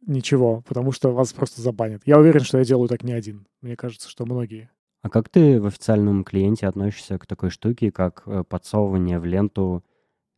ничего, 0.07 0.63
потому 0.67 0.93
что 0.93 1.11
вас 1.13 1.33
просто 1.33 1.61
забанят. 1.63 2.03
Я 2.05 2.19
уверен, 2.19 2.41
что 2.41 2.59
я 2.59 2.65
делаю 2.65 2.89
так 2.89 3.03
не 3.05 3.13
один. 3.13 3.47
Мне 3.63 3.77
кажется, 3.77 4.09
что 4.09 4.25
многие. 4.27 4.71
А 5.03 5.09
как 5.09 5.29
ты 5.29 5.61
в 5.61 5.67
официальном 5.67 6.25
клиенте 6.25 6.67
относишься 6.67 7.19
к 7.19 7.27
такой 7.27 7.51
штуке, 7.51 7.91
как 7.91 8.23
э, 8.27 8.45
подсовывание 8.47 9.19
в 9.19 9.25
ленту 9.25 9.83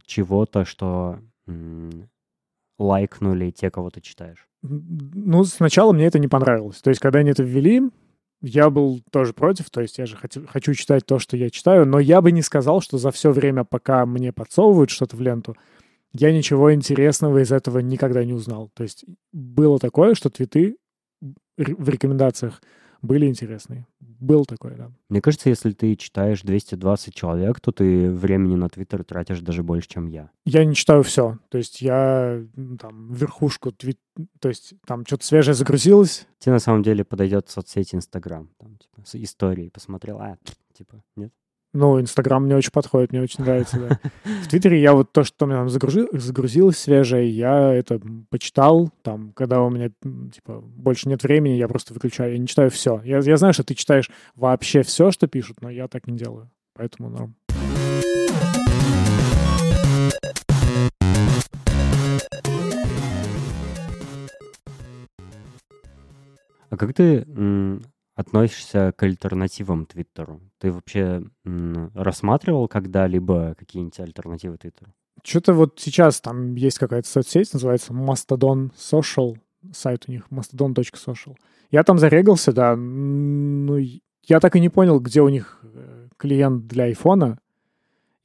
чего-то, 0.04 0.64
что 0.64 1.18
м- 1.46 2.08
лайкнули 2.78 3.50
те, 3.50 3.70
кого 3.70 3.90
ты 3.90 4.00
читаешь? 4.00 4.46
Ну, 4.62 5.44
сначала 5.44 5.92
мне 5.92 6.06
это 6.06 6.18
не 6.20 6.28
понравилось. 6.28 6.80
То 6.80 6.90
есть, 6.90 7.00
когда 7.00 7.18
они 7.20 7.30
это 7.30 7.42
ввели, 7.42 7.82
я 8.40 8.70
был 8.70 9.00
тоже 9.10 9.32
против, 9.32 9.70
то 9.70 9.80
есть 9.80 9.98
я 9.98 10.06
же 10.06 10.16
хочу, 10.16 10.46
хочу 10.46 10.74
читать 10.74 11.06
то, 11.06 11.18
что 11.18 11.36
я 11.36 11.50
читаю, 11.50 11.86
но 11.86 11.98
я 11.98 12.20
бы 12.20 12.30
не 12.32 12.42
сказал, 12.42 12.80
что 12.80 12.98
за 12.98 13.10
все 13.10 13.32
время, 13.32 13.64
пока 13.64 14.06
мне 14.06 14.32
подсовывают 14.32 14.90
что-то 14.90 15.16
в 15.16 15.20
ленту, 15.20 15.56
я 16.12 16.32
ничего 16.32 16.72
интересного 16.74 17.42
из 17.42 17.52
этого 17.52 17.78
никогда 17.78 18.24
не 18.24 18.32
узнал. 18.32 18.70
То 18.74 18.82
есть 18.82 19.04
было 19.32 19.78
такое, 19.78 20.14
что 20.14 20.30
твиты 20.30 20.76
в 21.56 21.88
рекомендациях 21.88 22.60
были 23.02 23.26
интересные. 23.26 23.86
Был 24.00 24.44
такое, 24.44 24.76
да. 24.76 24.92
Мне 25.08 25.20
кажется, 25.20 25.48
если 25.48 25.72
ты 25.72 25.96
читаешь 25.96 26.42
220 26.42 27.12
человек, 27.12 27.60
то 27.60 27.72
ты 27.72 28.10
времени 28.10 28.54
на 28.54 28.68
Твиттер 28.68 29.02
тратишь 29.02 29.40
даже 29.40 29.64
больше, 29.64 29.88
чем 29.88 30.06
я. 30.06 30.30
Я 30.44 30.64
не 30.64 30.76
читаю 30.76 31.02
все. 31.02 31.38
То 31.48 31.58
есть 31.58 31.82
я 31.82 32.44
там 32.78 33.12
верхушку 33.12 33.72
твит... 33.72 33.98
То 34.38 34.48
есть 34.48 34.74
там 34.86 35.04
что-то 35.04 35.26
свежее 35.26 35.54
загрузилось. 35.54 36.28
Тебе 36.38 36.52
на 36.52 36.60
самом 36.60 36.84
деле 36.84 37.04
подойдет 37.04 37.48
соцсеть 37.48 37.92
Инстаграм. 37.92 38.48
Там, 38.58 38.76
типа, 38.76 39.02
с 39.04 39.16
историей 39.16 39.70
посмотрел, 39.70 40.20
а, 40.20 40.38
типа, 40.72 41.02
нет? 41.16 41.32
Ну, 41.74 41.98
Инстаграм 41.98 42.44
мне 42.44 42.54
очень 42.54 42.70
подходит, 42.70 43.12
мне 43.12 43.22
очень 43.22 43.44
нравится, 43.44 43.78
да. 43.78 43.98
В 44.24 44.48
Твиттере 44.48 44.78
я 44.78 44.92
вот 44.92 45.10
то, 45.10 45.24
что 45.24 45.46
мне 45.46 45.56
там 45.56 45.70
загрузил, 45.70 46.06
загрузилось 46.12 46.76
свежее, 46.76 47.30
я 47.30 47.72
это 47.72 47.98
почитал, 48.28 48.90
там, 49.00 49.32
когда 49.32 49.62
у 49.62 49.70
меня, 49.70 49.88
типа, 49.88 50.60
больше 50.60 51.08
нет 51.08 51.22
времени, 51.22 51.54
я 51.54 51.68
просто 51.68 51.94
выключаю, 51.94 52.32
я 52.32 52.38
не 52.38 52.46
читаю 52.46 52.70
все. 52.70 53.00
Я, 53.04 53.20
я 53.20 53.36
знаю, 53.38 53.54
что 53.54 53.64
ты 53.64 53.74
читаешь 53.74 54.10
вообще 54.34 54.82
все, 54.82 55.10
что 55.10 55.28
пишут, 55.28 55.62
но 55.62 55.70
я 55.70 55.88
так 55.88 56.06
не 56.06 56.16
делаю, 56.18 56.50
поэтому 56.74 57.08
норм. 57.08 57.34
А 66.68 66.76
как 66.76 66.92
ты 66.92 67.24
относишься 68.14 68.92
к 68.96 69.02
альтернативам 69.02 69.86
Твиттеру? 69.86 70.40
Ты 70.58 70.70
вообще 70.70 71.22
рассматривал 71.94 72.68
когда-либо 72.68 73.54
какие-нибудь 73.58 74.00
альтернативы 74.00 74.58
Твиттеру? 74.58 74.92
Что-то 75.22 75.52
вот 75.54 75.78
сейчас 75.78 76.20
там 76.20 76.54
есть 76.54 76.78
какая-то 76.78 77.08
соцсеть, 77.08 77.52
называется 77.52 77.92
Mastodon 77.92 78.72
Social, 78.74 79.36
сайт 79.72 80.04
у 80.08 80.12
них 80.12 80.26
mastodon.social. 80.30 81.36
Я 81.70 81.84
там 81.84 81.98
зарегался, 81.98 82.52
да, 82.52 82.74
ну, 82.76 83.78
я 84.24 84.40
так 84.40 84.56
и 84.56 84.60
не 84.60 84.68
понял, 84.68 85.00
где 85.00 85.22
у 85.22 85.28
них 85.28 85.60
э, 85.62 86.08
клиент 86.16 86.66
для 86.66 86.84
айфона. 86.84 87.38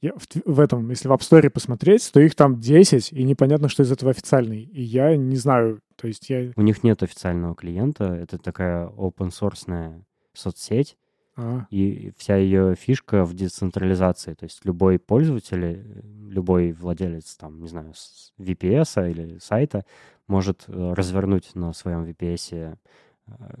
Я 0.00 0.12
в, 0.14 0.26
в 0.44 0.60
этом, 0.60 0.88
если 0.90 1.08
в 1.08 1.12
App 1.12 1.20
Store 1.20 1.50
посмотреть, 1.50 2.10
то 2.12 2.20
их 2.20 2.34
там 2.36 2.60
10, 2.60 3.12
и 3.12 3.24
непонятно, 3.24 3.68
что 3.68 3.82
из 3.82 3.90
этого 3.90 4.12
официальный. 4.12 4.62
И 4.62 4.82
я 4.82 5.16
не 5.16 5.36
знаю, 5.36 5.80
то 5.96 6.06
есть 6.06 6.30
я... 6.30 6.52
У 6.54 6.62
них 6.62 6.84
нет 6.84 7.02
официального 7.02 7.54
клиента, 7.56 8.04
это 8.04 8.38
такая 8.38 8.86
open 8.86 9.30
source 9.30 10.02
соцсеть, 10.34 10.96
а. 11.36 11.66
и 11.70 12.12
вся 12.16 12.36
ее 12.36 12.76
фишка 12.76 13.24
в 13.24 13.34
децентрализации. 13.34 14.34
То 14.34 14.44
есть 14.44 14.64
любой 14.64 15.00
пользователь, 15.00 16.02
любой 16.28 16.72
владелец, 16.72 17.36
там, 17.36 17.60
не 17.60 17.68
знаю, 17.68 17.92
VPS 18.38 19.10
или 19.10 19.38
сайта 19.38 19.84
может 20.28 20.64
э, 20.68 20.92
развернуть 20.92 21.54
на 21.54 21.72
своем 21.72 22.04
VPS 22.04 22.50
э, 22.52 22.76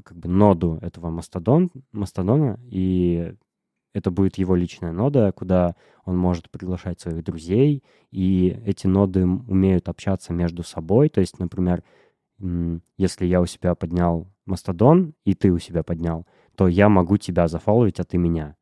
как 0.04 0.16
бы 0.16 0.28
ноду 0.28 0.78
этого 0.82 1.10
мастодон, 1.10 1.70
мастодона 1.92 2.60
и 2.62 3.34
это 3.92 4.10
будет 4.10 4.38
его 4.38 4.54
личная 4.54 4.92
нода, 4.92 5.32
куда 5.32 5.74
он 6.04 6.16
может 6.16 6.50
приглашать 6.50 7.00
своих 7.00 7.24
друзей, 7.24 7.82
и 8.10 8.60
эти 8.64 8.86
ноды 8.86 9.24
умеют 9.26 9.88
общаться 9.88 10.32
между 10.32 10.62
собой. 10.62 11.08
То 11.08 11.20
есть, 11.20 11.38
например, 11.38 11.82
если 12.96 13.26
я 13.26 13.40
у 13.40 13.46
себя 13.46 13.74
поднял 13.74 14.28
Мастодон, 14.46 15.14
и 15.24 15.34
ты 15.34 15.50
у 15.50 15.58
себя 15.58 15.82
поднял, 15.82 16.26
то 16.56 16.68
я 16.68 16.88
могу 16.88 17.16
тебя 17.18 17.48
зафоловить, 17.48 18.00
а 18.00 18.04
ты 18.04 18.18
меня. 18.18 18.56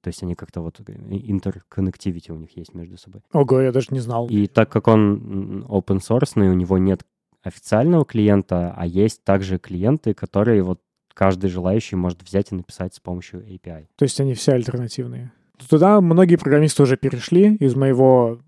То 0.00 0.08
есть 0.08 0.22
они 0.22 0.34
как-то 0.34 0.60
вот 0.60 0.80
э, 0.86 0.92
интерконнективити 0.92 2.30
у 2.30 2.36
них 2.36 2.56
есть 2.56 2.74
между 2.74 2.96
собой. 2.96 3.22
Ого, 3.32 3.60
я 3.60 3.72
даже 3.72 3.88
не 3.90 4.00
знал. 4.00 4.28
И 4.28 4.46
так 4.46 4.70
как 4.70 4.86
он 4.88 5.64
open 5.68 5.98
source, 5.98 6.38
у 6.40 6.54
него 6.54 6.78
нет 6.78 7.02
официального 7.42 8.04
клиента, 8.04 8.72
а 8.76 8.86
есть 8.86 9.24
также 9.24 9.58
клиенты, 9.58 10.14
которые 10.14 10.62
вот 10.62 10.80
каждый 11.14 11.50
желающий 11.50 11.96
может 11.96 12.22
взять 12.22 12.52
и 12.52 12.54
написать 12.54 12.94
с 12.94 13.00
помощью 13.00 13.40
API. 13.40 13.86
То 13.96 14.04
есть 14.04 14.20
они 14.20 14.34
все 14.34 14.52
альтернативные. 14.52 15.32
Туда 15.68 16.00
многие 16.00 16.36
программисты 16.36 16.82
уже 16.82 16.96
перешли. 16.96 17.56
Из 17.56 17.74
моего 17.76 18.40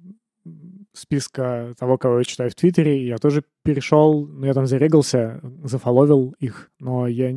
списка 0.93 1.75
того, 1.79 1.99
кого 1.99 2.19
я 2.19 2.25
читаю 2.25 2.51
в 2.51 2.55
Твиттере, 2.55 3.07
я 3.07 3.19
тоже 3.19 3.45
перешел, 3.63 4.27
ну, 4.27 4.47
я 4.47 4.55
там 4.55 4.67
зарегался, 4.67 5.41
зафоловил 5.65 6.35
их, 6.39 6.71
но 6.79 7.07
я... 7.07 7.35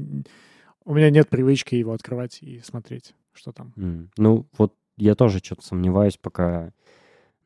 у 0.86 0.94
меня 0.94 1.10
нет 1.10 1.28
привычки 1.28 1.76
его 1.76 1.94
открывать 1.94 2.40
и 2.42 2.62
смотреть, 2.62 3.16
что 3.34 3.52
там. 3.52 3.74
Mm. 3.76 4.10
Ну, 4.18 4.48
вот 4.58 4.76
я 4.96 5.16
тоже 5.16 5.40
что-то 5.40 5.66
сомневаюсь, 5.66 6.18
пока 6.18 6.72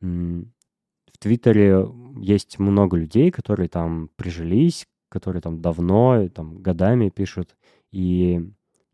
в 0.00 1.18
Твиттере 1.18 1.86
есть 2.20 2.58
много 2.58 2.96
людей, 2.96 3.30
которые 3.30 3.68
там 3.68 4.10
прижились, 4.16 4.86
которые 5.12 5.42
там 5.42 5.60
давно, 5.60 6.28
там 6.28 6.58
годами 6.62 7.10
пишут. 7.10 7.54
И 7.90 8.40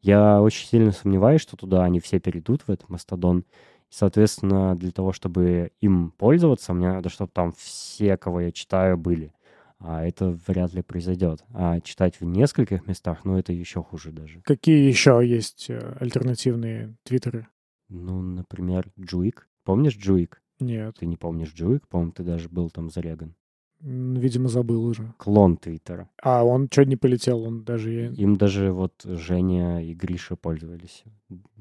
я 0.01 0.43
очень 0.43 0.67
сильно 0.67 0.91
сомневаюсь, 0.93 1.41
что 1.41 1.57
туда 1.57 1.85
они 1.85 2.01
все 2.01 2.19
перейдут, 2.19 2.63
в 2.63 2.71
этот 2.71 2.89
Мастодон. 2.89 3.41
И, 3.41 3.45
соответственно, 3.91 4.77
для 4.77 4.91
того, 4.91 5.13
чтобы 5.13 5.71
им 5.81 6.11
пользоваться, 6.11 6.75
мне 6.75 6.89
надо, 6.89 7.09
чтобы 7.09 7.31
там 7.33 7.53
все, 7.53 8.17
кого 8.17 8.41
я 8.41 8.53
читаю, 8.53 8.99
были. 8.99 9.33
А 9.79 10.05
это 10.05 10.37
вряд 10.47 10.75
ли 10.75 10.83
произойдет. 10.83 11.45
А 11.55 11.81
читать 11.81 12.21
в 12.21 12.25
нескольких 12.25 12.87
местах, 12.89 13.25
ну, 13.25 13.39
это 13.39 13.53
еще 13.53 13.83
хуже 13.83 14.11
даже. 14.11 14.41
Какие 14.41 14.89
еще 14.89 15.21
есть 15.25 15.71
э, 15.71 15.97
альтернативные 16.01 16.97
твиттеры? 17.05 17.47
Ну, 17.89 18.21
например, 18.21 18.91
Джуик. 18.99 19.49
Помнишь 19.65 19.97
Джуик? 19.97 20.43
Нет. 20.59 20.97
Ты 20.99 21.07
не 21.07 21.17
помнишь 21.17 21.55
Джуик? 21.55 21.87
По-моему, 21.87 22.13
ты 22.13 22.25
даже 22.25 22.49
был 22.49 22.71
там 22.71 22.91
зареган. 22.91 23.35
Видимо, 23.81 24.49
забыл 24.49 24.85
уже. 24.85 25.15
Клон 25.19 25.57
Твиттера. 25.57 26.09
А 26.23 26.45
он 26.45 26.69
что 26.71 26.85
не 26.85 26.97
полетел? 26.97 27.43
Он 27.43 27.63
даже... 27.63 28.13
Им 28.15 28.37
даже 28.37 28.73
вот 28.73 29.03
Женя 29.05 29.85
и 29.85 29.95
Гриша 29.95 30.35
пользовались. 30.37 31.05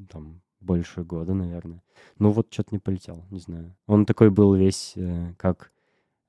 Там 0.09 0.41
больше 0.59 1.03
года, 1.03 1.33
наверное. 1.33 1.83
Ну 2.17 2.31
вот 2.31 2.47
что-то 2.49 2.69
не 2.71 2.79
полетел, 2.79 3.23
не 3.29 3.39
знаю. 3.39 3.75
Он 3.85 4.05
такой 4.05 4.31
был 4.31 4.55
весь 4.55 4.93
э, 4.95 5.33
как 5.37 5.71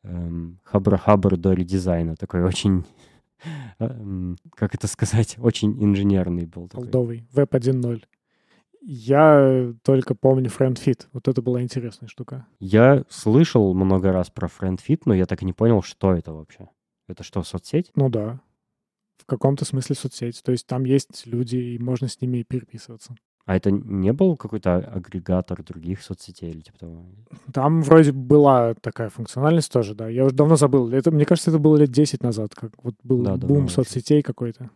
эм, 0.03 0.61
Хабр-Хабр 0.64 1.37
до 1.37 1.53
редизайна. 1.53 2.16
Такой 2.16 2.42
очень... 2.42 2.85
Эм, 3.79 4.37
как 4.55 4.74
это 4.74 4.88
сказать? 4.88 5.37
Очень 5.42 5.83
инженерный 5.83 6.46
был. 6.46 6.68
Такой. 6.68 6.85
Олдовый. 6.85 7.27
Веб 7.33 7.55
1.0. 7.55 8.03
Я 8.80 9.74
только 9.82 10.14
помню 10.14 10.50
FriendFit. 10.50 11.06
Вот 11.12 11.28
это 11.28 11.42
была 11.42 11.62
интересная 11.62 12.08
штука. 12.08 12.46
Я 12.60 13.04
слышал 13.08 13.74
много 13.74 14.12
раз 14.12 14.30
про 14.30 14.48
FriendFit, 14.48 15.02
но 15.04 15.14
я 15.14 15.26
так 15.26 15.42
и 15.42 15.46
не 15.46 15.52
понял, 15.52 15.82
что 15.82 16.14
это 16.14 16.32
вообще. 16.32 16.68
Это 17.08 17.22
что, 17.22 17.42
соцсеть? 17.42 17.90
Ну 17.94 18.08
да. 18.08 18.40
В 19.18 19.26
каком-то 19.26 19.64
смысле 19.64 19.96
соцсеть. 19.96 20.42
То 20.42 20.52
есть 20.52 20.66
там 20.66 20.84
есть 20.84 21.26
люди, 21.26 21.56
и 21.56 21.78
можно 21.78 22.08
с 22.08 22.20
ними 22.20 22.42
переписываться. 22.42 23.16
А 23.48 23.56
это 23.56 23.70
не 23.70 24.12
был 24.12 24.36
какой-то 24.36 24.76
агрегатор 24.76 25.62
других 25.64 26.02
соцсетей 26.02 26.50
или 26.50 26.60
типа 26.60 26.78
того? 26.80 27.06
Там 27.54 27.80
вроде 27.80 28.12
была 28.12 28.74
такая 28.74 29.08
функциональность 29.08 29.72
тоже, 29.72 29.94
да. 29.94 30.06
Я 30.06 30.26
уже 30.26 30.34
давно 30.34 30.56
забыл. 30.56 30.90
Это, 30.90 31.10
мне 31.10 31.24
кажется, 31.24 31.50
это 31.50 31.58
было 31.58 31.76
лет 31.76 31.90
10 31.90 32.22
назад, 32.22 32.54
как 32.54 32.72
вот 32.82 32.94
был 33.02 33.22
да, 33.22 33.38
бум 33.38 33.70
соцсетей 33.70 34.20
какой-то. 34.20 34.68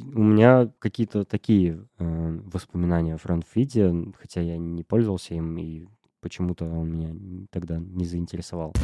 У 0.00 0.22
меня 0.22 0.72
какие-то 0.80 1.24
такие 1.24 1.86
э, 1.98 2.40
воспоминания 2.52 3.14
о 3.14 3.18
фронтфиде, 3.18 3.94
хотя 4.18 4.40
я 4.40 4.58
не 4.58 4.82
пользовался 4.82 5.34
им, 5.34 5.56
и 5.56 5.86
почему-то 6.20 6.64
он 6.64 6.90
меня 6.90 7.46
тогда 7.52 7.78
не 7.78 8.04
заинтересовал. 8.04 8.74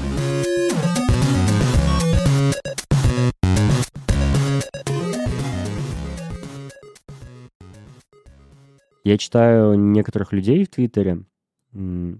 Я 9.02 9.18
читаю 9.18 9.74
некоторых 9.74 10.32
людей 10.32 10.64
в 10.64 10.68
Твиттере, 10.68 11.24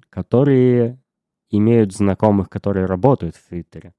которые 0.08 0.98
имеют 1.48 1.92
знакомых, 1.92 2.48
которые 2.48 2.86
работают 2.86 3.36
в 3.36 3.48
Твиттере. 3.48 3.94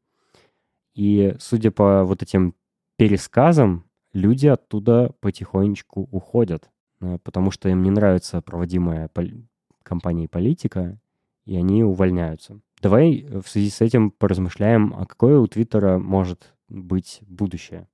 И 0.95 1.33
судя 1.39 1.71
по 1.71 2.03
вот 2.03 2.23
этим 2.23 2.55
пересказам, 2.97 3.85
люди 4.13 4.47
оттуда 4.47 5.13
потихонечку 5.19 6.07
уходят, 6.11 6.69
э, 7.01 7.17
потому 7.23 7.51
что 7.51 7.69
им 7.69 7.83
не 7.83 7.91
нравится 7.91 8.41
проводимая 8.41 9.07
пол- 9.09 9.47
компанией 9.83 10.27
политика, 10.27 10.99
и 11.45 11.55
они 11.55 11.83
увольняются. 11.83 12.59
Давай 12.81 13.19
э, 13.19 13.41
в 13.41 13.47
связи 13.47 13.69
с 13.69 13.81
этим 13.81 14.11
поразмышляем, 14.11 14.93
а 14.95 15.05
какое 15.05 15.39
у 15.39 15.47
Твиттера 15.47 15.97
может 15.97 16.53
быть 16.69 17.19
будущее? 17.27 17.87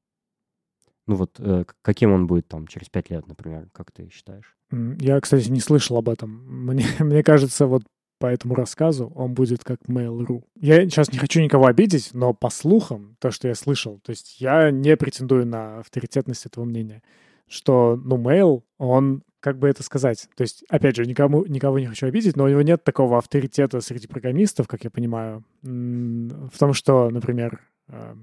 Ну 1.07 1.15
вот 1.15 1.39
э, 1.39 1.63
каким 1.81 2.11
он 2.11 2.27
будет 2.27 2.47
там 2.47 2.67
через 2.67 2.89
пять 2.89 3.09
лет, 3.09 3.27
например, 3.27 3.69
как 3.71 3.91
ты 3.91 4.09
считаешь? 4.09 4.55
Я, 4.71 5.19
кстати, 5.21 5.49
не 5.49 5.61
слышал 5.61 5.97
об 5.97 6.09
этом. 6.09 6.65
Мне, 6.65 6.85
мне 6.99 7.23
кажется, 7.23 7.65
вот 7.65 7.83
по 8.19 8.27
этому 8.27 8.55
рассказу 8.55 9.11
он 9.15 9.33
будет 9.33 9.63
как 9.63 9.81
Mail.ru. 9.87 10.43
Я 10.55 10.83
сейчас 10.83 11.11
не 11.11 11.19
хочу 11.19 11.41
никого 11.41 11.65
обидеть, 11.65 12.11
но 12.13 12.33
по 12.33 12.49
слухам, 12.49 13.15
то, 13.19 13.31
что 13.31 13.47
я 13.47 13.55
слышал, 13.55 13.99
то 14.03 14.11
есть 14.11 14.39
я 14.41 14.71
не 14.71 14.95
претендую 14.97 15.45
на 15.45 15.79
авторитетность 15.79 16.45
этого 16.45 16.65
мнения, 16.65 17.01
что, 17.47 17.99
ну, 18.03 18.17
Mail, 18.17 18.63
он, 18.77 19.23
как 19.39 19.59
бы 19.59 19.67
это 19.67 19.83
сказать, 19.83 20.27
то 20.35 20.41
есть, 20.41 20.63
опять 20.69 20.95
же, 20.95 21.05
никому, 21.05 21.45
никого 21.45 21.79
не 21.79 21.85
хочу 21.85 22.07
обидеть, 22.07 22.35
но 22.35 22.45
у 22.45 22.49
него 22.49 22.61
нет 22.61 22.83
такого 22.83 23.17
авторитета 23.17 23.81
среди 23.81 24.07
программистов, 24.07 24.67
как 24.67 24.83
я 24.83 24.89
понимаю, 24.89 25.43
в 25.61 26.57
том, 26.57 26.73
что, 26.73 27.09
например, 27.09 27.61
э, 27.87 28.15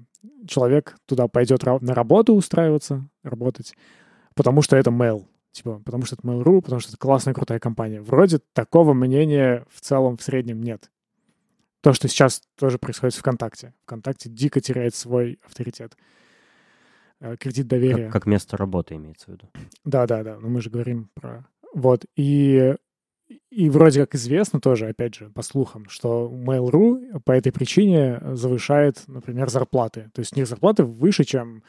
человек 0.47 0.97
туда 1.05 1.27
пойдет 1.27 1.63
на 1.63 1.93
работу 1.93 2.33
устраиваться, 2.35 3.07
работать, 3.23 3.75
потому 4.35 4.61
что 4.61 4.75
это 4.75 4.91
Mail, 4.91 5.25
Типа, 5.55 5.79
потому 5.85 6.03
что 6.03 6.15
это 6.15 6.27
Mail.ru, 6.27 6.61
потому 6.61 6.81
что 6.81 6.91
это 6.91 6.97
классная, 6.97 7.33
крутая 7.33 7.59
компания. 7.59 8.01
Вроде 8.01 8.39
такого 8.51 8.93
мнения 8.93 9.65
в 9.69 9.79
целом 9.79 10.17
в 10.17 10.21
среднем 10.21 10.61
нет. 10.61 10.91
То, 11.79 11.93
что 11.93 12.09
сейчас 12.09 12.41
тоже 12.59 12.77
происходит 12.77 13.15
в 13.15 13.19
ВКонтакте. 13.19 13.73
ВКонтакте 13.83 14.27
дико 14.27 14.59
теряет 14.59 14.95
свой 14.95 15.39
авторитет. 15.45 15.95
Э, 17.21 17.37
кредит 17.37 17.67
доверия. 17.67 18.07
Как, 18.07 18.11
как 18.11 18.25
место 18.25 18.57
работы 18.57 18.95
имеется 18.95 19.27
в 19.27 19.29
виду. 19.29 19.49
Да-да-да, 19.85 20.37
но 20.41 20.49
мы 20.49 20.61
же 20.61 20.69
говорим 20.69 21.09
про... 21.13 21.45
Вот, 21.73 22.03
и, 22.17 22.75
и 23.49 23.69
вроде 23.69 24.01
как 24.01 24.15
известно 24.15 24.59
тоже, 24.59 24.89
опять 24.89 25.15
же, 25.15 25.29
по 25.29 25.41
слухам, 25.41 25.87
что 25.87 26.29
Mail.ru 26.29 27.21
по 27.21 27.31
этой 27.31 27.53
причине 27.53 28.19
завышает, 28.33 29.03
например, 29.07 29.49
зарплаты. 29.49 30.11
То 30.13 30.19
есть 30.19 30.33
у 30.35 30.35
них 30.35 30.49
зарплаты 30.49 30.83
выше, 30.83 31.23
чем 31.23 31.63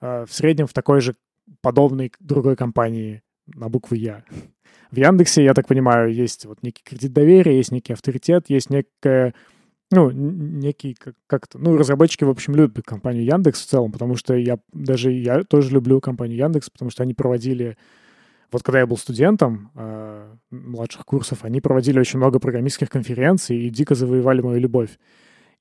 э, 0.00 0.24
в 0.24 0.32
среднем 0.32 0.66
в 0.66 0.72
такой 0.72 1.02
же 1.02 1.16
подобной 1.60 2.10
другой 2.18 2.56
компании 2.56 3.22
на 3.46 3.68
букву 3.68 3.96
«Я». 3.96 4.24
В 4.90 4.96
Яндексе, 4.96 5.44
я 5.44 5.54
так 5.54 5.66
понимаю, 5.66 6.12
есть 6.12 6.46
вот 6.46 6.62
некий 6.62 6.82
кредит 6.84 7.12
доверия, 7.12 7.56
есть 7.56 7.72
некий 7.72 7.92
авторитет, 7.92 8.46
есть 8.48 8.70
некая 8.70 9.34
ну, 9.90 10.10
некий, 10.10 10.94
как, 10.94 11.14
как-то, 11.26 11.58
ну, 11.58 11.76
разработчики, 11.76 12.24
в 12.24 12.30
общем, 12.30 12.56
любят 12.56 12.84
компанию 12.84 13.24
Яндекс 13.24 13.62
в 13.62 13.66
целом, 13.66 13.92
потому 13.92 14.16
что 14.16 14.34
я, 14.34 14.58
даже 14.72 15.12
я 15.12 15.44
тоже 15.44 15.70
люблю 15.70 16.00
компанию 16.00 16.38
Яндекс, 16.38 16.70
потому 16.70 16.90
что 16.90 17.04
они 17.04 17.14
проводили, 17.14 17.76
вот 18.50 18.62
когда 18.62 18.80
я 18.80 18.86
был 18.86 18.96
студентом 18.96 19.70
э, 19.74 20.34
младших 20.50 21.04
курсов, 21.04 21.44
они 21.44 21.60
проводили 21.60 22.00
очень 22.00 22.18
много 22.18 22.40
программистских 22.40 22.90
конференций 22.90 23.58
и 23.58 23.70
дико 23.70 23.94
завоевали 23.94 24.40
мою 24.40 24.60
любовь. 24.60 24.98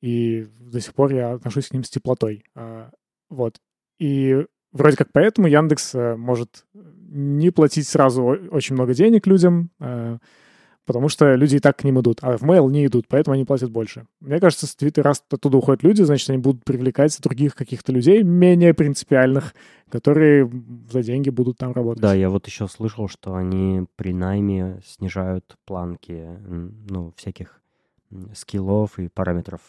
И 0.01 0.47
до 0.59 0.81
сих 0.81 0.93
пор 0.93 1.13
я 1.13 1.33
отношусь 1.33 1.67
к 1.69 1.73
ним 1.73 1.83
с 1.83 1.89
теплотой. 1.89 2.43
Э, 2.55 2.89
вот. 3.29 3.57
И 3.99 4.45
Вроде 4.75 4.97
как 4.97 5.07
поэтому 5.13 5.47
Яндекс 5.47 5.95
э, 5.95 6.15
может 6.17 6.65
не 6.73 7.49
платить 7.49 7.87
сразу 7.87 8.23
очень 8.51 8.75
много 8.75 8.93
денег 8.93 9.25
людям, 9.25 9.69
э, 9.79 10.17
потому 10.85 11.07
что 11.07 11.33
люди 11.35 11.55
и 11.55 11.59
так 11.59 11.77
к 11.77 11.85
ним 11.85 12.01
идут, 12.01 12.19
а 12.21 12.37
в 12.37 12.43
Mail 12.43 12.69
не 12.69 12.85
идут, 12.85 13.05
поэтому 13.07 13.35
они 13.35 13.45
платят 13.45 13.71
больше. 13.71 14.05
Мне 14.19 14.37
кажется, 14.41 14.67
с 14.67 14.75
Twitter, 14.75 15.01
раз 15.01 15.23
оттуда 15.31 15.55
уходят 15.55 15.81
люди, 15.81 16.01
значит, 16.01 16.29
они 16.29 16.39
будут 16.39 16.65
привлекать 16.65 17.17
других 17.21 17.55
каких-то 17.55 17.93
людей, 17.93 18.21
менее 18.21 18.73
принципиальных, 18.73 19.55
которые 19.89 20.51
за 20.91 21.03
деньги 21.03 21.29
будут 21.29 21.57
там 21.57 21.71
работать. 21.71 22.01
Да, 22.01 22.13
я 22.13 22.29
вот 22.29 22.45
еще 22.45 22.67
слышал, 22.67 23.07
что 23.07 23.33
они 23.33 23.85
при 23.95 24.13
найме 24.13 24.81
снижают 24.85 25.55
планки, 25.65 26.27
ну, 26.89 27.13
всяких 27.15 27.61
скиллов 28.33 28.99
и 28.99 29.07
параметров 29.07 29.61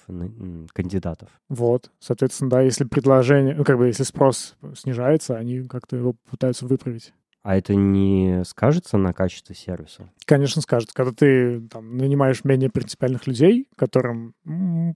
кандидатов. 0.72 1.28
Вот, 1.49 1.90
соответственно, 1.99 2.51
да, 2.51 2.61
если 2.62 2.84
предложение, 2.84 3.55
ну, 3.55 3.64
как 3.64 3.78
бы, 3.78 3.86
если 3.86 4.03
спрос 4.03 4.57
снижается, 4.74 5.36
они 5.36 5.62
как-то 5.62 5.97
его 5.97 6.14
пытаются 6.30 6.66
выправить. 6.66 7.12
А 7.42 7.57
это 7.57 7.76
не 7.76 8.42
скажется 8.44 8.99
на 8.99 9.12
качестве 9.12 9.55
сервиса? 9.55 10.11
Конечно, 10.24 10.61
скажет. 10.61 10.90
Когда 10.92 11.12
ты 11.12 11.61
там, 11.68 11.97
нанимаешь 11.97 12.42
менее 12.42 12.70
принципиальных 12.70 13.28
людей, 13.28 13.68
которым 13.76 14.34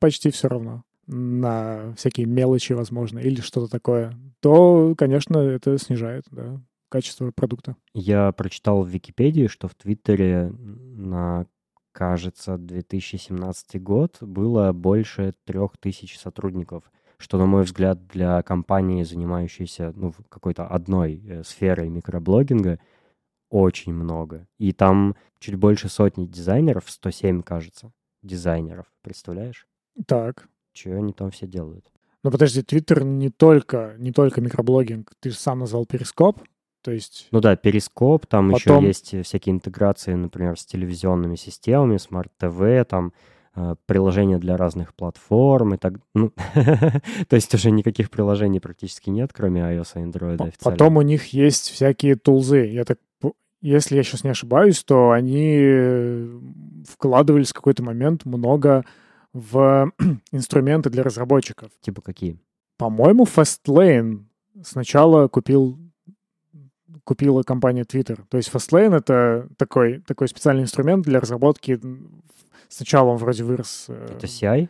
почти 0.01 0.31
все 0.31 0.49
равно 0.49 0.83
на 1.07 1.95
всякие 1.97 2.27
мелочи, 2.27 2.73
возможно, 2.73 3.21
или 3.21 3.41
что-то 3.41 3.71
такое, 3.71 4.17
то, 4.41 4.95
конечно, 4.99 5.39
это 5.39 5.79
снижает 5.79 6.25
да, 6.33 6.61
качество 6.89 7.31
продукта. 7.31 7.77
Я 7.95 8.33
прочитал 8.33 8.83
в 8.83 8.89
Википедии, 8.89 9.47
что 9.47 9.69
в 9.69 9.77
Твиттере 9.77 10.53
на, 10.53 11.47
кажется, 11.93 12.57
2017 12.57 13.83
год 13.83 14.19
было 14.21 14.73
больше 14.73 15.35
трех 15.45 15.77
тысяч 15.79 16.19
сотрудников— 16.19 16.91
что, 17.21 17.37
на 17.37 17.47
мой 17.47 17.65
взгляд, 17.65 18.07
для 18.07 18.43
компании, 18.43 19.05
занимающейся 19.05 19.93
ну, 19.95 20.13
какой-то 20.31 20.67
одной 20.67 21.23
э, 21.23 21.45
сферой 21.45 21.91
микроблогинга, 21.91 22.81
очень 23.51 23.93
много. 23.93 24.49
И 24.59 24.73
там 24.73 25.15
чуть 25.39 25.57
больше 25.57 25.91
сотни 25.91 26.25
дизайнеров, 26.25 26.91
107, 26.91 27.43
кажется, 27.43 27.93
дизайнеров, 28.23 28.87
представляешь? 29.03 29.67
Так. 30.07 30.49
Чего 30.73 30.97
они 30.97 31.13
там 31.13 31.31
все 31.31 31.47
делают? 31.47 31.93
Ну 32.23 32.31
подожди, 32.31 32.63
Твиттер 32.63 33.05
не 33.05 33.29
только, 33.29 33.97
не 33.99 34.13
только 34.13 34.41
микроблогинг. 34.41 35.13
Ты 35.21 35.31
же 35.31 35.37
сам 35.37 35.59
назвал 35.59 35.85
Перископ, 35.85 36.41
то 36.83 36.91
есть... 36.91 37.29
Ну 37.31 37.41
да, 37.41 37.57
Перископ, 37.57 38.27
там 38.27 38.51
Потом... 38.53 38.85
еще 38.85 38.87
есть 38.87 39.27
всякие 39.27 39.55
интеграции, 39.55 40.15
например, 40.15 40.59
с 40.59 40.65
телевизионными 40.65 41.37
системами, 41.37 41.97
smart 41.97 42.54
TV, 42.54 42.89
там 42.89 43.13
Э, 43.57 43.75
приложения 43.87 44.39
для 44.39 44.57
разных 44.57 44.95
платформ 44.95 45.75
и 45.75 45.77
так. 45.77 45.95
Ну, 46.15 46.33
то 47.29 47.35
есть 47.35 47.53
уже 47.53 47.73
никаких 47.73 48.09
приложений 48.09 48.61
практически 48.61 49.11
нет, 49.11 49.33
кроме 49.33 49.63
iOS 49.63 49.89
и 49.97 49.99
Android 49.99 50.35
официально. 50.35 50.57
Потом 50.63 50.97
у 50.99 51.03
них 51.03 51.27
есть 51.33 51.71
всякие 51.71 52.15
tools 52.15 52.52
ы. 52.52 52.67
Я 52.67 52.85
так, 52.85 52.99
если 53.61 53.97
я 53.97 54.05
сейчас 54.05 54.23
не 54.23 54.31
ошибаюсь, 54.31 54.85
то 54.85 55.11
они 55.11 55.59
э, 55.61 56.39
вкладывались 56.89 57.51
в 57.51 57.55
какой-то 57.55 57.83
момент 57.83 58.25
много 58.25 58.85
в 59.33 59.91
инструменты 60.31 60.89
для 60.89 61.03
разработчиков. 61.03 61.73
Типа 61.81 62.03
какие? 62.03 62.39
По-моему, 62.79 63.25
Fastlane 63.25 64.27
сначала 64.63 65.27
купил 65.27 65.77
купила 67.05 67.43
компания 67.43 67.83
Twitter. 67.85 68.21
То 68.29 68.37
есть 68.37 68.53
Fastlane— 68.53 68.97
это 68.99 69.49
такой, 69.57 70.01
такой 70.01 70.29
специальный 70.29 70.63
инструмент 70.63 71.05
для 71.05 71.21
разработки 71.21 71.79
Сначала 72.71 73.11
он 73.11 73.17
вроде 73.17 73.43
вырос... 73.43 73.87
Э, 73.89 74.15
это 74.17 74.27
CI? 74.27 74.69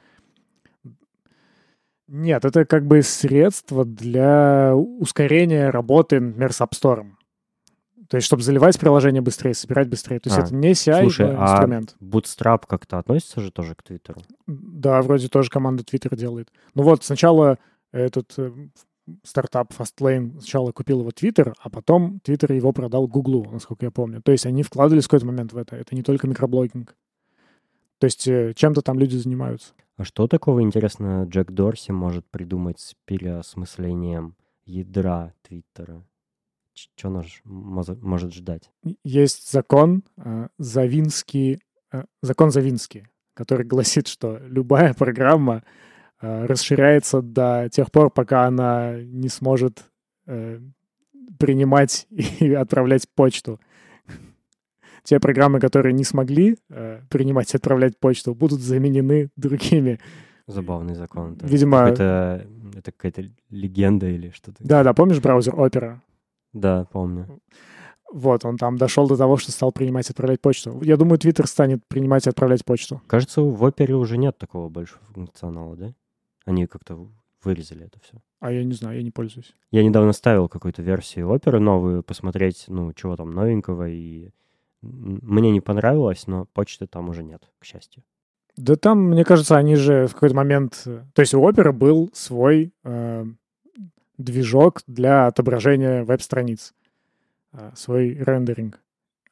Нет, 2.08 2.44
это 2.44 2.64
как 2.64 2.86
бы 2.86 3.02
средство 3.02 3.84
для 3.84 4.74
ускорения 4.74 5.70
работы, 5.70 6.18
например, 6.18 6.52
с 6.52 6.60
App 6.62 6.70
Store. 6.70 7.06
То 8.08 8.16
есть, 8.16 8.26
чтобы 8.26 8.42
заливать 8.42 8.80
приложение 8.80 9.22
быстрее, 9.22 9.54
собирать 9.54 9.88
быстрее. 9.88 10.18
То 10.18 10.30
есть, 10.30 10.38
а, 10.38 10.42
это 10.46 10.54
не 10.54 10.72
CI, 10.72 11.02
слушай, 11.02 11.26
а 11.28 11.42
инструмент. 11.42 11.94
А 12.00 12.04
Bootstrap 12.04 12.62
как-то 12.66 12.98
относится 12.98 13.40
же 13.42 13.52
тоже 13.52 13.74
к 13.74 13.82
Твиттеру? 13.82 14.22
Да, 14.46 15.02
вроде 15.02 15.28
тоже 15.28 15.50
команда 15.50 15.84
Twitter 15.84 16.16
делает. 16.16 16.50
Ну 16.74 16.82
вот, 16.82 17.04
сначала 17.04 17.58
этот 17.92 18.32
э, 18.38 18.50
стартап 19.22 19.72
Fastlane 19.72 20.32
сначала 20.38 20.72
купил 20.72 21.00
его 21.00 21.10
Twitter, 21.10 21.52
а 21.58 21.70
потом 21.70 22.20
Twitter 22.24 22.54
его 22.54 22.72
продал 22.72 23.06
Google, 23.06 23.46
насколько 23.50 23.86
я 23.86 23.90
помню. 23.90 24.22
То 24.22 24.32
есть, 24.32 24.46
они 24.46 24.62
вкладывались 24.62 25.04
в 25.04 25.08
какой-то 25.08 25.26
момент 25.26 25.52
в 25.52 25.56
это. 25.56 25.76
Это 25.76 25.94
не 25.94 26.02
только 26.02 26.26
микроблогинг. 26.26 26.94
То 28.00 28.06
есть 28.06 28.26
э, 28.26 28.54
чем-то 28.56 28.80
там 28.80 28.98
люди 28.98 29.16
занимаются. 29.16 29.74
А 29.96 30.04
что 30.04 30.26
такого, 30.26 30.62
интересно, 30.62 31.26
Джек 31.28 31.52
Дорси 31.52 31.92
может 31.92 32.26
придумать 32.30 32.80
с 32.80 32.94
переосмыслением 33.04 34.34
ядра 34.64 35.34
Твиттера? 35.42 36.02
Что 36.72 37.10
нас 37.10 37.26
может 37.44 38.32
ждать? 38.32 38.70
Есть 39.04 39.52
закон 39.52 40.02
э, 40.16 40.48
Завинский, 40.56 41.60
э, 41.92 42.04
закон 42.22 42.50
Завинский, 42.50 43.08
который 43.34 43.66
гласит, 43.66 44.08
что 44.08 44.38
любая 44.38 44.94
программа 44.94 45.62
расширяется 46.20 47.22
до 47.22 47.68
тех 47.70 47.90
пор, 47.90 48.10
пока 48.10 48.46
она 48.46 49.00
не 49.00 49.28
сможет 49.28 49.84
принимать 51.40 52.06
и 52.10 52.52
отправлять 52.52 53.08
почту 53.14 53.58
те 55.02 55.18
программы, 55.18 55.58
которые 55.58 55.92
не 55.92 56.04
смогли 56.04 56.58
э, 56.68 57.00
принимать 57.08 57.52
и 57.52 57.56
отправлять 57.56 57.98
почту, 57.98 58.34
будут 58.34 58.60
заменены 58.60 59.30
другими. 59.36 59.98
Забавный 60.46 60.94
закон. 60.94 61.34
Это 61.34 61.46
Видимо... 61.46 61.88
Это, 61.88 62.46
это 62.76 62.92
какая-то 62.92 63.30
легенда 63.50 64.08
или 64.08 64.30
что-то. 64.30 64.56
Да-да, 64.60 64.92
помнишь 64.92 65.20
браузер 65.20 65.54
Opera? 65.54 65.98
Да, 66.52 66.86
помню. 66.92 67.40
Вот, 68.12 68.44
он 68.44 68.56
там 68.56 68.76
дошел 68.76 69.06
до 69.06 69.16
того, 69.16 69.36
что 69.36 69.52
стал 69.52 69.70
принимать 69.70 70.08
и 70.08 70.12
отправлять 70.12 70.40
почту. 70.40 70.80
Я 70.82 70.96
думаю, 70.96 71.18
Twitter 71.18 71.46
станет 71.46 71.86
принимать 71.86 72.26
и 72.26 72.30
отправлять 72.30 72.64
почту. 72.64 73.00
Кажется, 73.06 73.40
в 73.40 73.64
Opera 73.64 73.92
уже 73.92 74.18
нет 74.18 74.36
такого 74.36 74.68
большого 74.68 75.02
функционала, 75.14 75.76
да? 75.76 75.94
Они 76.44 76.66
как-то 76.66 77.08
вырезали 77.44 77.86
это 77.86 77.98
все. 78.00 78.18
А 78.40 78.52
я 78.52 78.64
не 78.64 78.72
знаю, 78.72 78.96
я 78.96 79.02
не 79.02 79.10
пользуюсь. 79.10 79.54
Я 79.70 79.84
недавно 79.84 80.12
ставил 80.12 80.48
какую-то 80.48 80.82
версию 80.82 81.28
Opera 81.28 81.58
новую, 81.58 82.02
посмотреть, 82.02 82.64
ну, 82.68 82.92
чего 82.92 83.16
там 83.16 83.32
новенького, 83.32 83.88
и 83.88 84.30
мне 84.82 85.50
не 85.50 85.60
понравилось, 85.60 86.26
но 86.26 86.46
почты 86.46 86.86
там 86.86 87.08
уже 87.08 87.22
нет, 87.22 87.50
к 87.58 87.64
счастью. 87.64 88.02
Да 88.56 88.76
там, 88.76 88.98
мне 89.10 89.24
кажется, 89.24 89.56
они 89.56 89.76
же 89.76 90.06
в 90.06 90.14
какой-то 90.14 90.34
момент... 90.34 90.82
Э, 90.86 91.04
то 91.14 91.20
есть 91.20 91.34
у 91.34 91.48
Opera 91.48 91.72
был 91.72 92.10
свой 92.12 92.72
э, 92.84 93.24
движок 94.18 94.82
для 94.86 95.26
отображения 95.26 96.04
веб-страниц, 96.04 96.74
э, 97.52 97.70
свой 97.74 98.14
рендеринг. 98.14 98.80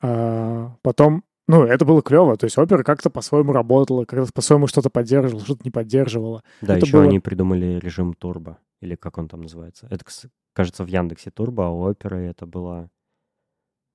А 0.00 0.76
потом, 0.82 1.24
ну, 1.48 1.64
это 1.64 1.84
было 1.84 2.02
клево. 2.02 2.36
То 2.36 2.44
есть 2.44 2.56
Opera 2.56 2.82
как-то 2.82 3.10
по-своему 3.10 3.52
работала, 3.52 4.04
как-то 4.04 4.32
по-своему 4.32 4.66
что-то 4.66 4.90
поддерживала, 4.90 5.44
что-то 5.44 5.62
не 5.64 5.70
поддерживала. 5.70 6.44
Да, 6.60 6.76
это 6.76 6.86
еще 6.86 6.98
было... 6.98 7.04
они 7.04 7.18
придумали 7.18 7.80
режим 7.80 8.12
турбо, 8.14 8.58
или 8.80 8.94
как 8.94 9.18
он 9.18 9.28
там 9.28 9.40
называется. 9.40 9.88
Это, 9.90 10.04
кажется, 10.52 10.84
в 10.84 10.86
Яндексе 10.86 11.30
турбо, 11.30 11.66
а 11.66 11.70
у 11.70 11.90
Opera 11.90 12.16
это 12.16 12.46
было 12.46 12.90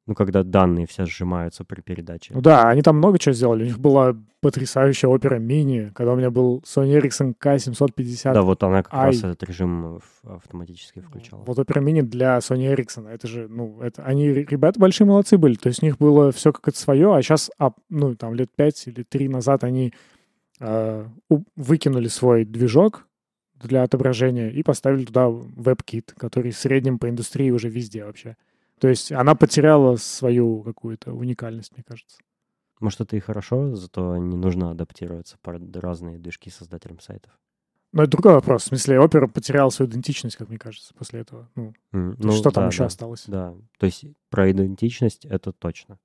ну, 0.05 0.15
когда 0.15 0.43
данные 0.43 0.85
все 0.85 1.05
сжимаются 1.05 1.63
при 1.63 1.79
передаче. 1.79 2.33
Ну 2.33 2.41
да, 2.41 2.67
они 2.69 2.81
там 2.81 2.97
много 2.97 3.17
чего 3.17 3.33
сделали. 3.33 3.63
У 3.63 3.67
них 3.67 3.79
была 3.79 4.15
потрясающая 4.41 5.09
опера 5.09 5.37
мини, 5.37 5.91
когда 5.95 6.11
у 6.11 6.15
меня 6.17 6.29
был 6.29 6.61
Sony 6.65 6.99
Ericsson 6.99 7.33
K750. 7.41 8.33
Да, 8.33 8.41
вот 8.41 8.61
она 8.63 8.83
как 8.83 8.93
I. 8.93 9.07
раз 9.07 9.19
этот 9.19 9.43
режим 9.43 10.01
автоматически 10.23 10.99
включала. 10.99 11.43
Вот 11.43 11.57
опера 11.57 11.79
мини 11.79 12.01
для 12.01 12.37
Sony 12.39 12.73
Ericsson. 12.75 13.07
Это 13.07 13.27
же, 13.27 13.47
ну, 13.47 13.79
это 13.81 14.03
они, 14.03 14.27
ребята 14.27 14.77
большие 14.77 15.07
молодцы 15.07 15.37
были. 15.37 15.55
То 15.55 15.69
есть 15.69 15.81
у 15.81 15.85
них 15.85 15.97
было 15.97 16.33
все 16.33 16.51
как 16.51 16.67
это 16.67 16.77
свое, 16.77 17.15
а 17.15 17.21
сейчас, 17.21 17.49
а, 17.57 17.71
ну, 17.89 18.15
там, 18.15 18.33
лет 18.33 18.49
пять 18.53 18.85
или 18.87 19.03
три 19.03 19.29
назад 19.29 19.63
они 19.63 19.93
э, 20.59 21.05
выкинули 21.55 22.09
свой 22.09 22.43
движок 22.43 23.07
для 23.55 23.83
отображения 23.83 24.49
и 24.49 24.63
поставили 24.63 25.05
туда 25.05 25.27
WebKit, 25.27 26.13
который 26.17 26.51
в 26.51 26.57
среднем 26.57 26.99
по 26.99 27.09
индустрии 27.09 27.51
уже 27.51 27.69
везде 27.69 28.03
вообще. 28.03 28.35
То 28.83 28.89
есть 28.89 29.13
она 29.13 29.33
потеряла 29.33 29.95
свою 29.95 30.61
какую-то 30.61 31.13
уникальность, 31.13 31.71
мне 31.71 31.85
кажется. 31.87 32.17
Может, 32.81 32.99
это 32.99 33.15
и 33.15 33.21
хорошо, 33.21 33.73
зато 33.75 34.17
не 34.17 34.35
нужно 34.35 34.71
адаптироваться 34.71 35.37
под 35.41 35.73
разные 35.77 36.19
движки 36.19 36.49
создателям 36.49 36.99
сайтов. 36.99 37.31
Но 37.93 38.03
это 38.03 38.11
другой 38.11 38.33
вопрос. 38.33 38.63
В 38.63 38.65
смысле, 38.65 38.99
опера 38.99 39.27
потеряла 39.27 39.69
свою 39.69 39.89
идентичность, 39.89 40.35
как 40.35 40.49
мне 40.49 40.57
кажется, 40.57 40.93
после 40.95 41.21
этого. 41.21 41.49
Ну, 41.55 41.73
mm, 41.93 42.15
ну 42.17 42.33
что 42.33 42.51
там 42.51 42.65
да, 42.65 42.67
еще 42.67 42.79
да, 42.79 42.85
осталось? 42.87 43.23
Да, 43.25 43.55
то 43.79 43.85
есть 43.85 44.03
про 44.29 44.51
идентичность 44.51 45.23
это 45.27 45.53
точно. 45.53 45.97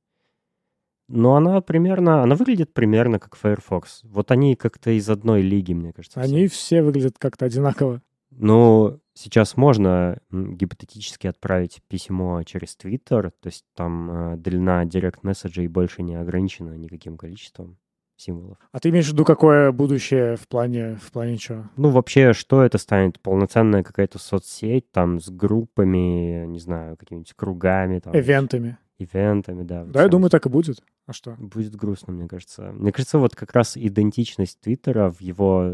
Но 1.09 1.35
она 1.35 1.61
примерно, 1.61 2.22
она 2.22 2.37
выглядит 2.37 2.72
примерно 2.74 3.18
как 3.18 3.35
Firefox. 3.35 4.03
Вот 4.05 4.31
они 4.31 4.55
как-то 4.55 4.93
из 4.93 5.11
одной 5.11 5.43
лиги, 5.43 5.72
мне 5.72 5.93
кажется. 5.93 6.20
Они 6.20 6.47
все, 6.47 6.57
все 6.59 6.83
выглядят 6.85 7.18
как-то 7.18 7.47
одинаково. 7.47 8.03
Ну, 8.31 9.01
сейчас 9.14 9.57
можно 9.57 10.18
гипотетически 10.31 11.26
отправить 11.26 11.83
письмо 11.89 12.43
через 12.45 12.76
Twitter, 12.76 13.31
то 13.31 13.47
есть 13.47 13.64
там 13.74 14.11
э, 14.11 14.37
длина 14.37 14.85
директ 14.85 15.22
месседжей 15.24 15.66
больше 15.66 16.03
не 16.03 16.14
ограничена 16.14 16.74
никаким 16.74 17.16
количеством 17.16 17.79
символов. 18.16 18.59
А 18.72 18.81
ты 18.81 18.91
имеешь 18.91 19.07
в 19.07 19.12
виду 19.12 19.24
какое 19.24 19.72
будущее 19.72 20.37
в 20.37 20.47
плане, 20.49 20.97
в 20.97 21.11
плане 21.12 21.39
чего? 21.39 21.64
Ну, 21.76 21.91
вообще, 21.91 22.33
что 22.33 22.62
это 22.62 22.79
станет? 22.79 23.20
Полноценная 23.20 23.83
какая-то 23.83 24.18
соцсеть 24.18 24.91
там 24.91 25.20
с 25.20 25.31
группами, 25.31 26.47
не 26.47 26.59
знаю, 26.59 26.97
какими-нибудь 26.97 27.33
кругами. 27.35 28.01
Там, 28.01 28.16
Ивентами. 28.16 28.79
Ивентами, 28.99 29.62
да. 29.62 29.85
Да, 29.85 30.03
я 30.03 30.09
думаю, 30.09 30.31
так 30.31 30.47
и 30.47 30.49
будет. 30.49 30.83
А 31.07 31.12
что? 31.12 31.37
Будет 31.39 31.76
грустно, 31.76 32.12
мне 32.12 32.29
кажется. 32.29 32.72
Мне 32.72 32.93
кажется, 32.93 33.18
вот 33.18 33.35
как 33.35 33.53
раз 33.53 33.76
идентичность 33.76 34.61
Твиттера 34.61 35.11
в 35.11 35.20
его 35.20 35.72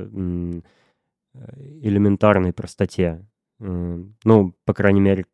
элементарной 1.57 2.53
простоте. 2.53 3.27
Ну, 3.59 4.55
по 4.65 4.75
крайней 4.75 5.01
мере, 5.01 5.27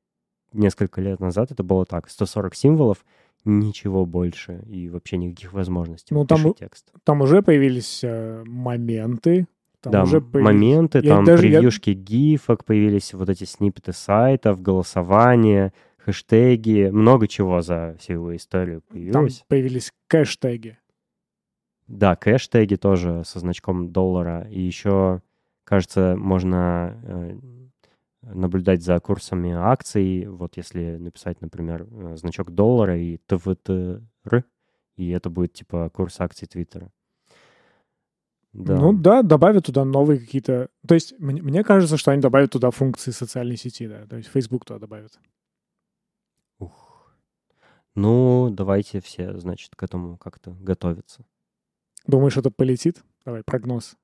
несколько 0.52 1.00
лет 1.00 1.20
назад 1.20 1.50
это 1.50 1.62
было 1.62 1.84
так. 1.84 2.08
140 2.08 2.54
символов, 2.54 3.04
ничего 3.44 4.06
больше 4.06 4.62
и 4.66 4.88
вообще 4.88 5.16
никаких 5.16 5.52
возможностей. 5.52 6.14
Ну, 6.14 6.26
там, 6.26 6.54
текст. 6.54 6.92
там 7.04 7.22
уже 7.22 7.42
появились 7.42 8.00
э, 8.02 8.42
моменты. 8.44 9.46
Там 9.80 9.92
да, 9.92 10.02
уже 10.02 10.20
появились... 10.20 10.44
моменты, 10.44 11.00
я 11.02 11.14
там 11.16 11.24
даже, 11.24 11.42
превьюшки 11.42 11.90
я... 11.90 11.96
гифок, 11.96 12.64
появились 12.66 13.14
вот 13.14 13.30
эти 13.30 13.44
сниппеты 13.44 13.94
сайтов, 13.94 14.60
голосование, 14.60 15.72
хэштеги, 15.96 16.90
много 16.90 17.26
чего 17.28 17.62
за 17.62 17.96
всю 17.98 18.14
его 18.14 18.36
историю 18.36 18.82
Там 18.82 18.90
появилось. 18.92 19.44
появились 19.48 19.92
кэштеги. 20.06 20.78
Да, 21.86 22.14
кэштеги 22.14 22.76
тоже 22.76 23.22
со 23.24 23.40
значком 23.40 23.90
доллара. 23.90 24.46
И 24.50 24.60
еще, 24.60 25.22
кажется, 25.70 26.16
можно 26.18 27.00
э, 27.04 27.38
наблюдать 28.22 28.82
за 28.82 28.98
курсами 28.98 29.52
акций. 29.52 30.26
Вот 30.26 30.56
если 30.56 30.96
написать, 30.96 31.40
например, 31.40 31.86
э, 31.88 32.16
значок 32.16 32.50
доллара 32.50 32.98
и 32.98 33.18
ТВТР, 33.18 34.44
и 34.96 35.10
это 35.10 35.30
будет 35.30 35.52
типа 35.52 35.88
курс 35.90 36.20
акций 36.20 36.48
Твиттера. 36.48 36.90
Да. 38.52 38.80
Ну 38.80 38.92
да, 38.92 39.22
добавят 39.22 39.66
туда 39.66 39.84
новые 39.84 40.18
какие-то... 40.18 40.70
То 40.88 40.94
есть 40.94 41.14
мне, 41.20 41.40
мне 41.40 41.62
кажется, 41.62 41.96
что 41.96 42.10
они 42.10 42.20
добавят 42.20 42.50
туда 42.50 42.72
функции 42.72 43.12
социальной 43.12 43.56
сети, 43.56 43.86
да. 43.86 44.06
То 44.08 44.16
есть 44.16 44.28
Facebook 44.28 44.64
туда 44.64 44.80
добавят. 44.80 45.20
Ух. 46.58 47.14
Ну, 47.94 48.48
давайте 48.50 49.00
все, 49.00 49.38
значит, 49.38 49.76
к 49.76 49.82
этому 49.84 50.18
как-то 50.18 50.50
готовиться. 50.50 51.24
Думаешь, 52.08 52.36
это 52.36 52.50
полетит? 52.50 53.04
Давай, 53.24 53.44
прогноз. 53.44 53.94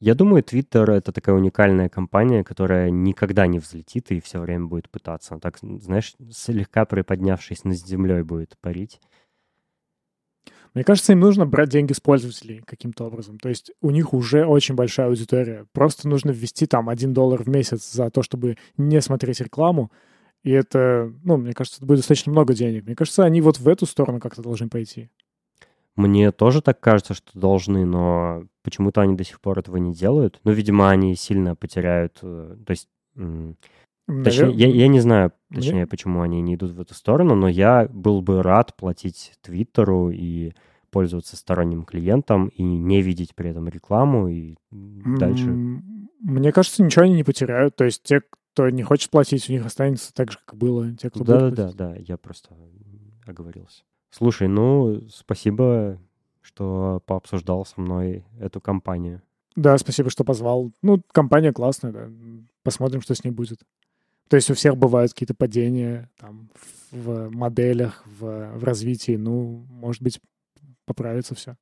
Я 0.00 0.14
думаю, 0.14 0.42
Twitter— 0.42 0.90
это 0.92 1.12
такая 1.12 1.34
уникальная 1.34 1.88
компания, 1.88 2.44
которая 2.44 2.90
никогда 2.90 3.46
не 3.46 3.58
взлетит 3.58 4.10
и 4.10 4.20
все 4.20 4.40
время 4.40 4.66
будет 4.66 4.90
пытаться. 4.90 5.38
Так, 5.38 5.58
знаешь, 5.60 6.14
слегка 6.30 6.84
приподнявшись 6.84 7.64
над 7.64 7.76
землей 7.76 8.22
будет 8.22 8.58
парить. 8.60 9.00
Мне 10.74 10.82
кажется, 10.82 11.12
им 11.12 11.20
нужно 11.20 11.46
брать 11.46 11.68
деньги 11.68 11.92
с 11.92 12.00
пользователей 12.00 12.60
каким-то 12.66 13.04
образом. 13.04 13.38
То 13.38 13.48
есть 13.48 13.70
у 13.80 13.90
них 13.90 14.12
уже 14.12 14.44
очень 14.44 14.74
большая 14.74 15.06
аудитория. 15.06 15.66
Просто 15.72 16.08
нужно 16.08 16.32
ввести 16.32 16.66
там 16.66 16.88
1 16.88 17.14
доллар 17.14 17.44
в 17.44 17.48
месяц 17.48 17.92
за 17.92 18.10
то, 18.10 18.22
чтобы 18.22 18.56
не 18.76 19.00
смотреть 19.00 19.40
рекламу. 19.40 19.92
И 20.42 20.50
это, 20.50 21.12
ну, 21.22 21.36
мне 21.36 21.52
кажется, 21.52 21.78
это 21.78 21.86
будет 21.86 21.98
достаточно 21.98 22.32
много 22.32 22.54
денег. 22.54 22.84
Мне 22.84 22.96
кажется, 22.96 23.24
они 23.24 23.40
вот 23.40 23.60
в 23.60 23.68
эту 23.68 23.86
сторону 23.86 24.18
как-то 24.18 24.42
должны 24.42 24.68
пойти. 24.68 25.10
Мне 25.96 26.32
тоже 26.32 26.60
так 26.60 26.80
кажется, 26.80 27.14
что 27.14 27.38
должны, 27.38 27.84
но 27.84 28.44
почему-то 28.62 29.00
они 29.00 29.14
до 29.14 29.24
сих 29.24 29.40
пор 29.40 29.58
этого 29.58 29.76
не 29.76 29.94
делают. 29.94 30.40
Ну, 30.44 30.52
видимо, 30.52 30.90
они 30.90 31.14
сильно 31.14 31.54
потеряют... 31.54 32.18
э, 32.22 32.56
То 32.66 32.70
есть... 32.70 32.88
Точнее, 34.06 34.50
я, 34.52 34.68
я 34.68 34.88
не 34.88 35.00
знаю, 35.00 35.32
Мне- 35.48 35.60
точнее, 35.60 35.86
почему 35.86 36.20
они 36.20 36.42
не 36.42 36.56
идут 36.56 36.72
в 36.72 36.80
эту 36.80 36.92
сторону, 36.94 37.34
но 37.34 37.48
я 37.48 37.88
был 37.90 38.20
бы 38.20 38.42
рад 38.42 38.76
платить 38.76 39.32
Твиттеру 39.40 40.10
и 40.10 40.52
пользоваться 40.90 41.36
сторонним 41.36 41.84
клиентом 41.84 42.48
и 42.48 42.62
не 42.62 43.00
видеть 43.00 43.34
при 43.34 43.50
этом 43.50 43.66
рекламу 43.68 44.28
и 44.28 44.56
дальше. 44.70 45.46
Мне 46.20 46.52
кажется, 46.52 46.82
ничего 46.82 47.04
они 47.04 47.14
не 47.14 47.24
потеряют. 47.24 47.76
То 47.76 47.84
есть 47.84 48.02
те, 48.02 48.20
кто 48.52 48.68
не 48.68 48.82
хочет 48.82 49.10
платить, 49.10 49.48
у 49.48 49.52
них 49.52 49.64
останется 49.64 50.12
так 50.12 50.30
же, 50.32 50.38
как 50.44 50.58
было. 50.58 50.92
Те, 50.92 51.08
кто 51.08 51.24
Да, 51.24 51.40
будет 51.40 51.54
да, 51.54 51.62
платить. 51.62 51.76
да, 51.78 51.88
да, 51.92 51.96
я 52.06 52.16
просто 52.18 52.50
оговорился. 53.26 53.84
Слушай, 54.16 54.46
ну, 54.46 55.02
спасибо, 55.10 55.98
что 56.40 57.02
пообсуждал 57.04 57.66
со 57.66 57.80
мной 57.80 58.24
эту 58.38 58.60
компанию. 58.60 59.20
Да, 59.56 59.76
спасибо, 59.76 60.08
что 60.08 60.22
позвал. 60.22 60.70
Ну, 60.82 61.02
компания 61.10 61.52
классная, 61.52 61.90
да. 61.90 62.08
Посмотрим, 62.62 63.00
что 63.00 63.16
с 63.16 63.24
ней 63.24 63.32
будет. 63.32 63.64
То 64.28 64.36
есть 64.36 64.48
у 64.50 64.54
всех 64.54 64.76
бывают 64.76 65.12
какие-то 65.12 65.34
падения 65.34 66.08
там 66.16 66.48
в 66.92 67.28
моделях, 67.30 68.04
в, 68.06 68.52
в 68.56 68.62
развитии. 68.62 69.16
Ну, 69.16 69.66
может 69.68 70.00
быть, 70.00 70.20
поправится 70.84 71.34
все. 71.34 71.56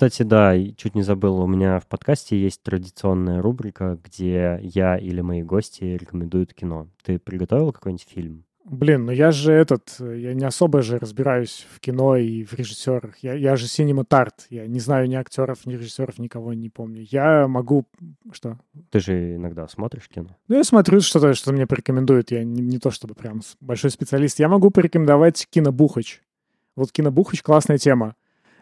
Кстати, 0.00 0.22
да, 0.22 0.54
чуть 0.78 0.94
не 0.94 1.02
забыл, 1.02 1.40
у 1.40 1.46
меня 1.46 1.78
в 1.78 1.86
подкасте 1.86 2.34
есть 2.34 2.62
традиционная 2.62 3.42
рубрика, 3.42 3.98
где 4.02 4.58
я 4.62 4.96
или 4.96 5.20
мои 5.20 5.42
гости 5.42 5.84
рекомендуют 5.84 6.54
кино. 6.54 6.88
Ты 7.02 7.18
приготовил 7.18 7.70
какой-нибудь 7.70 8.08
фильм? 8.08 8.46
Блин, 8.64 9.04
ну 9.04 9.12
я 9.12 9.30
же 9.30 9.52
этот, 9.52 9.96
я 10.00 10.32
не 10.32 10.46
особо 10.46 10.80
же 10.80 10.98
разбираюсь 10.98 11.66
в 11.70 11.80
кино 11.80 12.16
и 12.16 12.44
в 12.44 12.54
режиссерах. 12.54 13.18
Я, 13.18 13.34
я 13.34 13.56
же 13.56 13.66
синематарт. 13.66 14.46
Я 14.48 14.66
не 14.66 14.80
знаю 14.80 15.06
ни 15.06 15.16
актеров, 15.16 15.66
ни 15.66 15.74
режиссеров, 15.74 16.18
никого 16.18 16.54
не 16.54 16.70
помню. 16.70 17.06
Я 17.10 17.46
могу... 17.46 17.84
Что? 18.32 18.58
Ты 18.88 19.00
же 19.00 19.34
иногда 19.34 19.68
смотришь 19.68 20.08
кино. 20.08 20.34
Ну, 20.48 20.56
я 20.56 20.64
смотрю 20.64 21.02
что-то, 21.02 21.34
что 21.34 21.52
мне 21.52 21.66
порекомендуют. 21.66 22.30
Я 22.30 22.42
не, 22.42 22.62
не 22.62 22.78
то 22.78 22.90
чтобы 22.90 23.14
прям 23.14 23.42
большой 23.60 23.90
специалист. 23.90 24.38
Я 24.38 24.48
могу 24.48 24.70
порекомендовать 24.70 25.46
«Кинобухач». 25.50 26.22
Вот 26.74 26.90
«Кинобухач»— 26.90 27.42
классная 27.42 27.76
тема. 27.76 28.14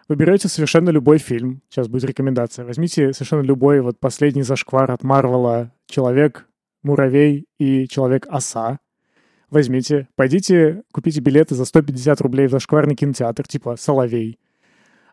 Вы 0.09 0.17
берете 0.17 0.49
совершенно 0.49 0.89
любой 0.89 1.19
фильм. 1.19 1.61
Сейчас 1.69 1.87
будет 1.87 2.05
рекомендация. 2.05 2.65
Возьмите 2.65 3.13
совершенно 3.13 3.43
любой 3.43 3.83
вот 3.83 4.01
последний 4.01 4.43
зашквар 4.43 4.91
от 4.91 5.03
Марвела 5.03 5.71
«Человек, 5.87 6.47
муравей 6.83 7.47
и 7.59 7.87
Человек-оса». 7.87 8.79
Возьмите, 9.51 10.09
пойдите, 10.15 10.83
купите 10.93 11.21
билеты 11.21 11.55
за 11.55 11.67
150 11.67 12.21
рублей 12.23 12.47
в 12.49 12.51
зашкварный 12.51 12.95
кинотеатр, 12.95 13.47
типа 13.47 13.77
«Соловей». 13.77 14.39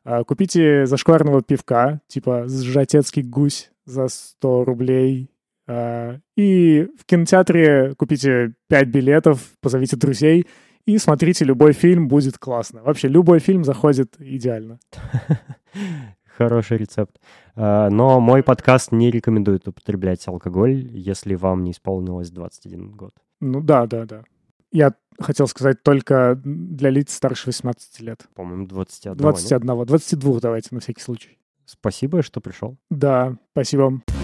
А, 0.05 0.23
Купите 0.23 0.85
зашкварного 0.85 1.41
пивка, 1.41 1.99
типа 2.07 2.45
«Жатецкий 2.47 3.23
гусь» 3.23 3.71
за 3.85 4.07
100 4.07 4.63
рублей. 4.63 5.29
А, 5.67 6.19
И 6.37 6.87
в 6.97 7.05
кинотеатре 7.05 7.95
купите 7.97 8.53
5 8.69 8.87
билетов, 8.87 9.41
позовите 9.59 9.97
друзей 9.97 10.47
и 10.85 10.97
смотрите 10.97 11.45
любой 11.45 11.73
фильм, 11.73 12.07
будет 12.07 12.37
классно. 12.37 12.83
Вообще, 12.83 13.07
любой 13.07 13.39
фильм 13.39 13.63
заходит 13.63 14.15
идеально. 14.19 14.79
Хороший 16.37 16.77
рецепт. 16.77 17.19
А, 17.55 17.89
Но 17.89 18.19
мой 18.19 18.43
подкаст 18.43 18.91
не 18.91 19.09
рекомендует 19.09 19.67
употреблять 19.67 20.27
алкоголь, 20.27 20.87
если 20.91 21.35
вам 21.35 21.63
не 21.63 21.71
исполнилось 21.71 22.29
21 22.29 22.91
год. 22.91 23.13
Ну 23.39 23.61
да, 23.61 23.87
да, 23.87 24.05
да. 24.05 24.23
Я 24.71 24.93
хотел 25.19 25.47
сказать 25.47 25.81
только 25.81 26.39
для 26.43 26.89
лиц 26.89 27.13
старше 27.13 27.47
18 27.47 28.01
лет. 28.01 28.27
По-моему, 28.35 28.67
21. 28.67 29.13
нет? 29.13 29.21
21, 29.21 29.85
22 29.85 30.39
давайте 30.39 30.69
на 30.71 30.81
всякий 30.81 31.01
случай. 31.01 31.39
Спасибо, 31.65 32.21
что 32.21 32.41
пришел. 32.41 32.77
Да, 32.89 33.37
спасибо. 33.53 34.01
А, 34.07 34.14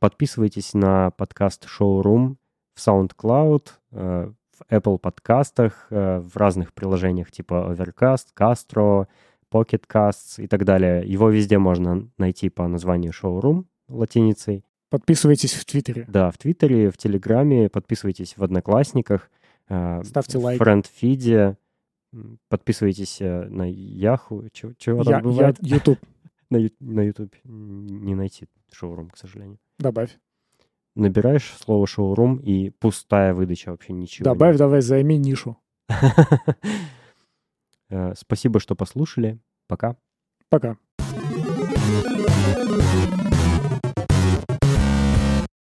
Подписывайтесь 0.00 0.74
на 0.74 1.10
подкаст 1.12 1.66
Showroom 1.66 2.36
в 2.74 2.78
SoundCloud, 2.78 3.68
э, 3.92 4.30
в 4.58 4.72
Apple 4.72 4.98
подкастах, 4.98 5.86
э, 5.90 6.18
в 6.20 6.36
разных 6.36 6.72
приложениях 6.72 7.30
типа 7.30 7.72
Overcast, 7.72 8.28
Castro, 8.36 9.06
Pocket 9.52 9.84
Casts 9.88 10.42
и 10.42 10.46
так 10.48 10.64
далее. 10.64 11.02
Его 11.06 11.28
везде 11.30 11.58
можно 11.58 12.08
найти 12.18 12.48
по 12.48 12.66
названию 12.66 13.12
Showroom 13.12 13.64
латиницей. 13.88 14.64
Подписывайтесь 14.90 15.54
в 15.54 15.64
Твиттере. 15.64 16.06
Да, 16.08 16.30
в 16.30 16.38
Твиттере, 16.38 16.90
в 16.90 16.96
Телеграме, 16.96 17.68
подписывайтесь 17.68 18.36
в 18.36 18.42
Одноклассниках, 18.42 19.30
э, 19.68 20.02
Ставьте 20.04 20.38
в 20.38 20.44
лайк. 20.44 20.58
френдфиде, 20.58 21.56
м, 22.12 22.38
подписывайтесь 22.48 23.20
э, 23.20 23.44
на 23.48 23.70
Яху, 23.70 24.44
чего, 24.52 24.72
чего 24.76 25.04
там 25.04 25.10
Я, 25.12 25.16
я, 25.18 25.22
бывает. 25.22 25.56
YouTube. 25.60 25.98
На, 26.50 26.58
на 26.80 27.00
YouTube 27.00 27.34
не 27.44 28.14
найти 28.14 28.46
шоурум, 28.74 29.10
к 29.10 29.16
сожалению. 29.16 29.58
Добавь. 29.78 30.18
Набираешь 30.94 31.54
слово 31.58 31.86
шоурум 31.86 32.36
и 32.36 32.70
пустая 32.70 33.32
выдача 33.34 33.70
вообще 33.70 33.92
ничего. 33.92 34.28
нет. 34.28 34.34
Добавь, 34.38 34.56
давай, 34.56 34.80
займи 34.80 35.16
нишу. 35.18 35.56
Э, 37.94 38.14
Спасибо, 38.16 38.58
что 38.58 38.74
послушали. 38.74 39.38
Пока. 39.68 39.96
Пока. 40.48 40.78